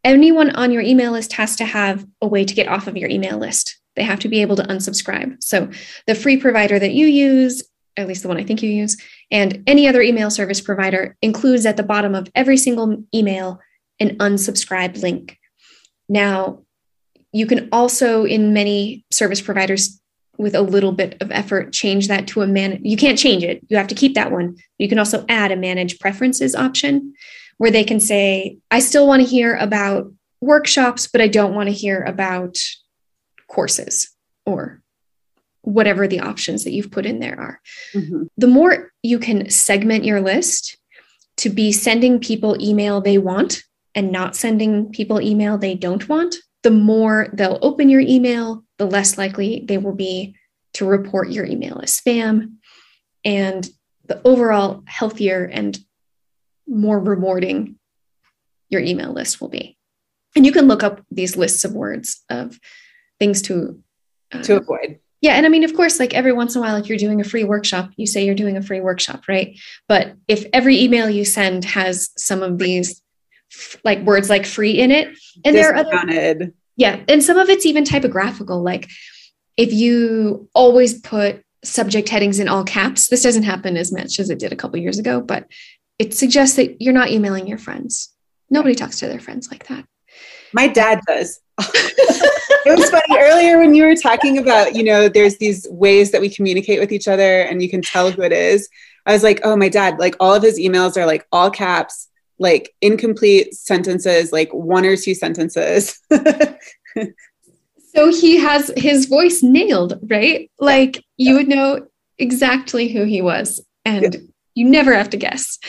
Anyone 0.04 0.50
on 0.50 0.72
your 0.72 0.82
email 0.82 1.12
list 1.12 1.32
has 1.34 1.56
to 1.56 1.64
have 1.64 2.06
a 2.20 2.26
way 2.26 2.44
to 2.44 2.54
get 2.54 2.68
off 2.68 2.86
of 2.86 2.96
your 2.96 3.08
email 3.08 3.38
list. 3.38 3.78
They 3.96 4.02
have 4.02 4.20
to 4.20 4.28
be 4.28 4.42
able 4.42 4.56
to 4.56 4.62
unsubscribe. 4.62 5.42
So 5.42 5.70
the 6.06 6.14
free 6.14 6.36
provider 6.36 6.78
that 6.78 6.92
you 6.92 7.06
use, 7.06 7.62
at 7.96 8.06
least 8.06 8.22
the 8.22 8.28
one 8.28 8.36
I 8.36 8.44
think 8.44 8.62
you 8.62 8.70
use, 8.70 8.96
and 9.30 9.62
any 9.66 9.88
other 9.88 10.00
email 10.00 10.30
service 10.30 10.60
provider 10.60 11.16
includes 11.20 11.66
at 11.66 11.76
the 11.76 11.82
bottom 11.82 12.14
of 12.14 12.30
every 12.34 12.56
single 12.56 13.04
email 13.14 13.60
an 14.00 14.16
unsubscribe 14.18 15.00
link. 15.02 15.36
Now, 16.08 16.62
you 17.32 17.46
can 17.46 17.68
also, 17.72 18.24
in 18.24 18.52
many 18.52 19.04
service 19.10 19.40
providers, 19.40 20.00
with 20.38 20.54
a 20.54 20.62
little 20.62 20.92
bit 20.92 21.16
of 21.20 21.30
effort, 21.32 21.72
change 21.72 22.08
that 22.08 22.28
to 22.28 22.42
a 22.42 22.46
man. 22.46 22.80
You 22.82 22.96
can't 22.96 23.18
change 23.18 23.42
it. 23.42 23.64
You 23.68 23.76
have 23.76 23.88
to 23.88 23.94
keep 23.94 24.14
that 24.14 24.30
one. 24.30 24.56
You 24.78 24.88
can 24.88 24.98
also 24.98 25.24
add 25.28 25.50
a 25.50 25.56
manage 25.56 25.98
preferences 25.98 26.54
option 26.54 27.14
where 27.58 27.72
they 27.72 27.84
can 27.84 27.98
say, 27.98 28.58
I 28.70 28.78
still 28.78 29.06
want 29.06 29.20
to 29.20 29.28
hear 29.28 29.56
about 29.56 30.12
workshops, 30.40 31.08
but 31.08 31.20
I 31.20 31.26
don't 31.26 31.54
want 31.54 31.68
to 31.68 31.74
hear 31.74 32.02
about 32.04 32.56
courses 33.48 34.14
or 34.46 34.80
whatever 35.62 36.06
the 36.06 36.20
options 36.20 36.64
that 36.64 36.70
you've 36.70 36.92
put 36.92 37.04
in 37.04 37.18
there 37.18 37.38
are. 37.38 37.60
Mm-hmm. 37.92 38.22
The 38.36 38.46
more 38.46 38.92
you 39.02 39.18
can 39.18 39.50
segment 39.50 40.04
your 40.04 40.20
list 40.20 40.78
to 41.38 41.50
be 41.50 41.72
sending 41.72 42.20
people 42.20 42.56
email 42.62 43.00
they 43.00 43.18
want 43.18 43.64
and 43.94 44.12
not 44.12 44.36
sending 44.36 44.90
people 44.92 45.20
email 45.20 45.58
they 45.58 45.74
don't 45.74 46.08
want, 46.08 46.36
the 46.62 46.70
more 46.70 47.28
they'll 47.32 47.58
open 47.60 47.88
your 47.88 48.00
email, 48.00 48.64
the 48.78 48.86
less 48.86 49.18
likely 49.18 49.64
they 49.66 49.78
will 49.78 49.94
be 49.94 50.36
to 50.74 50.86
report 50.86 51.30
your 51.30 51.44
email 51.44 51.80
as 51.82 51.98
spam. 52.00 52.54
And 53.24 53.68
the 54.06 54.20
overall 54.24 54.82
healthier 54.86 55.44
and 55.44 55.78
more 56.66 56.98
rewarding 56.98 57.76
your 58.70 58.80
email 58.80 59.12
list 59.12 59.40
will 59.40 59.48
be. 59.48 59.76
And 60.36 60.46
you 60.46 60.52
can 60.52 60.68
look 60.68 60.82
up 60.82 61.02
these 61.10 61.36
lists 61.36 61.64
of 61.64 61.72
words 61.72 62.24
of 62.30 62.58
things 63.18 63.42
to 63.42 63.82
uh, 64.32 64.42
to 64.42 64.56
avoid. 64.56 65.00
Yeah, 65.20 65.32
and 65.32 65.44
I 65.44 65.48
mean, 65.48 65.64
of 65.64 65.74
course, 65.74 65.98
like 65.98 66.14
every 66.14 66.32
once 66.32 66.54
in 66.54 66.60
a 66.60 66.62
while, 66.62 66.76
if 66.76 66.88
you're 66.88 66.96
doing 66.96 67.20
a 67.20 67.24
free 67.24 67.42
workshop, 67.42 67.90
you 67.96 68.06
say 68.06 68.24
you're 68.24 68.36
doing 68.36 68.56
a 68.56 68.62
free 68.62 68.80
workshop, 68.80 69.22
right? 69.26 69.58
But 69.88 70.14
if 70.28 70.44
every 70.52 70.80
email 70.80 71.10
you 71.10 71.24
send 71.24 71.64
has 71.64 72.10
some 72.16 72.42
of 72.42 72.58
these 72.58 73.02
like 73.84 74.00
words 74.00 74.30
like 74.30 74.46
free 74.46 74.72
in 74.72 74.90
it. 74.90 75.16
And 75.44 75.56
there 75.56 75.72
are 75.72 75.76
other, 75.76 76.52
yeah, 76.78 77.00
and 77.08 77.22
some 77.22 77.36
of 77.36 77.50
it's 77.50 77.66
even 77.66 77.84
typographical. 77.84 78.62
Like 78.62 78.88
if 79.56 79.72
you 79.72 80.48
always 80.54 80.98
put 81.00 81.42
subject 81.64 82.08
headings 82.08 82.38
in 82.38 82.48
all 82.48 82.62
caps, 82.62 83.08
this 83.08 83.24
doesn't 83.24 83.42
happen 83.42 83.76
as 83.76 83.92
much 83.92 84.20
as 84.20 84.30
it 84.30 84.38
did 84.38 84.52
a 84.52 84.56
couple 84.56 84.78
years 84.78 84.98
ago, 84.98 85.20
but 85.20 85.48
it 85.98 86.14
suggests 86.14 86.54
that 86.54 86.80
you're 86.80 86.94
not 86.94 87.10
emailing 87.10 87.48
your 87.48 87.58
friends. 87.58 88.14
Nobody 88.48 88.76
talks 88.76 89.00
to 89.00 89.08
their 89.08 89.18
friends 89.18 89.50
like 89.50 89.66
that. 89.66 89.84
My 90.54 90.68
dad 90.68 91.00
does. 91.06 91.40
it 91.58 92.78
was 92.78 92.88
funny 92.88 93.18
earlier 93.18 93.58
when 93.58 93.74
you 93.74 93.84
were 93.84 93.96
talking 93.96 94.38
about, 94.38 94.76
you 94.76 94.84
know, 94.84 95.08
there's 95.08 95.36
these 95.38 95.66
ways 95.70 96.12
that 96.12 96.20
we 96.20 96.30
communicate 96.30 96.78
with 96.78 96.92
each 96.92 97.08
other 97.08 97.40
and 97.42 97.60
you 97.60 97.68
can 97.68 97.82
tell 97.82 98.12
who 98.12 98.22
it 98.22 98.32
is. 98.32 98.68
I 99.04 99.12
was 99.12 99.24
like, 99.24 99.40
oh, 99.42 99.56
my 99.56 99.68
dad, 99.68 99.98
like 99.98 100.14
all 100.20 100.34
of 100.34 100.44
his 100.44 100.60
emails 100.60 100.96
are 100.96 101.06
like 101.06 101.26
all 101.32 101.50
caps 101.50 102.07
like 102.38 102.74
incomplete 102.80 103.54
sentences, 103.54 104.32
like 104.32 104.52
one 104.52 104.84
or 104.84 104.96
two 104.96 105.14
sentences. 105.14 106.00
so 107.94 108.10
he 108.10 108.38
has 108.38 108.70
his 108.76 109.06
voice 109.06 109.42
nailed, 109.42 109.98
right? 110.02 110.50
Like 110.58 110.96
yeah. 110.96 111.30
you 111.30 111.34
would 111.36 111.48
know 111.48 111.86
exactly 112.18 112.88
who 112.88 113.04
he 113.04 113.22
was, 113.22 113.64
and 113.84 114.14
yeah. 114.14 114.20
you 114.54 114.64
never 114.66 114.94
have 114.94 115.10
to 115.10 115.16
guess. 115.16 115.58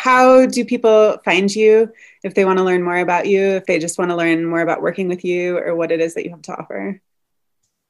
How 0.00 0.46
do 0.46 0.64
people 0.64 1.18
find 1.26 1.54
you 1.54 1.92
if 2.24 2.34
they 2.34 2.46
want 2.46 2.58
to 2.58 2.64
learn 2.64 2.82
more 2.82 2.96
about 2.96 3.26
you, 3.26 3.42
if 3.42 3.66
they 3.66 3.78
just 3.78 3.98
want 3.98 4.10
to 4.10 4.16
learn 4.16 4.46
more 4.46 4.62
about 4.62 4.80
working 4.80 5.08
with 5.08 5.26
you 5.26 5.58
or 5.58 5.74
what 5.74 5.92
it 5.92 6.00
is 6.00 6.14
that 6.14 6.24
you 6.24 6.30
have 6.30 6.40
to 6.42 6.56
offer? 6.56 7.02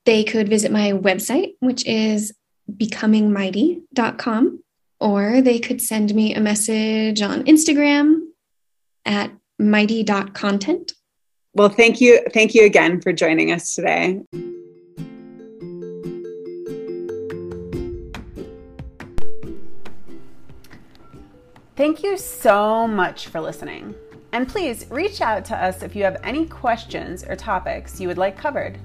They 0.06 0.24
could 0.24 0.48
visit 0.48 0.72
my 0.72 0.90
website, 0.90 1.52
which 1.60 1.86
is 1.86 2.32
becomingmighty.com, 2.68 4.62
or 5.00 5.40
they 5.40 5.58
could 5.58 5.80
send 5.80 6.14
me 6.14 6.34
a 6.34 6.40
message 6.40 7.22
on 7.22 7.42
Instagram 7.44 8.20
at 9.04 9.30
mighty.content. 9.58 10.92
Well, 11.54 11.68
thank 11.68 12.00
you. 12.00 12.20
Thank 12.32 12.54
you 12.54 12.64
again 12.64 13.00
for 13.00 13.12
joining 13.12 13.50
us 13.50 13.74
today. 13.74 14.20
Thank 21.76 22.02
you 22.02 22.18
so 22.18 22.86
much 22.86 23.28
for 23.28 23.40
listening. 23.40 23.94
And 24.32 24.46
please 24.46 24.86
reach 24.90 25.20
out 25.20 25.44
to 25.46 25.56
us 25.56 25.82
if 25.82 25.96
you 25.96 26.04
have 26.04 26.20
any 26.22 26.44
questions 26.46 27.24
or 27.24 27.34
topics 27.34 27.98
you 28.00 28.06
would 28.06 28.18
like 28.18 28.36
covered. 28.36 28.78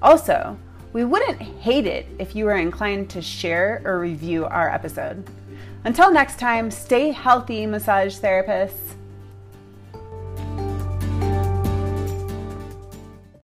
Also, 0.00 0.56
we 0.92 1.04
wouldn't 1.04 1.40
hate 1.40 1.86
it 1.86 2.06
if 2.18 2.36
you 2.36 2.44
were 2.44 2.56
inclined 2.56 3.08
to 3.10 3.22
share 3.22 3.82
or 3.84 3.98
review 3.98 4.44
our 4.44 4.70
episode. 4.70 5.28
Until 5.84 6.12
next 6.12 6.38
time, 6.38 6.70
stay 6.70 7.10
healthy, 7.10 7.66
massage 7.66 8.18
therapists. 8.18 8.94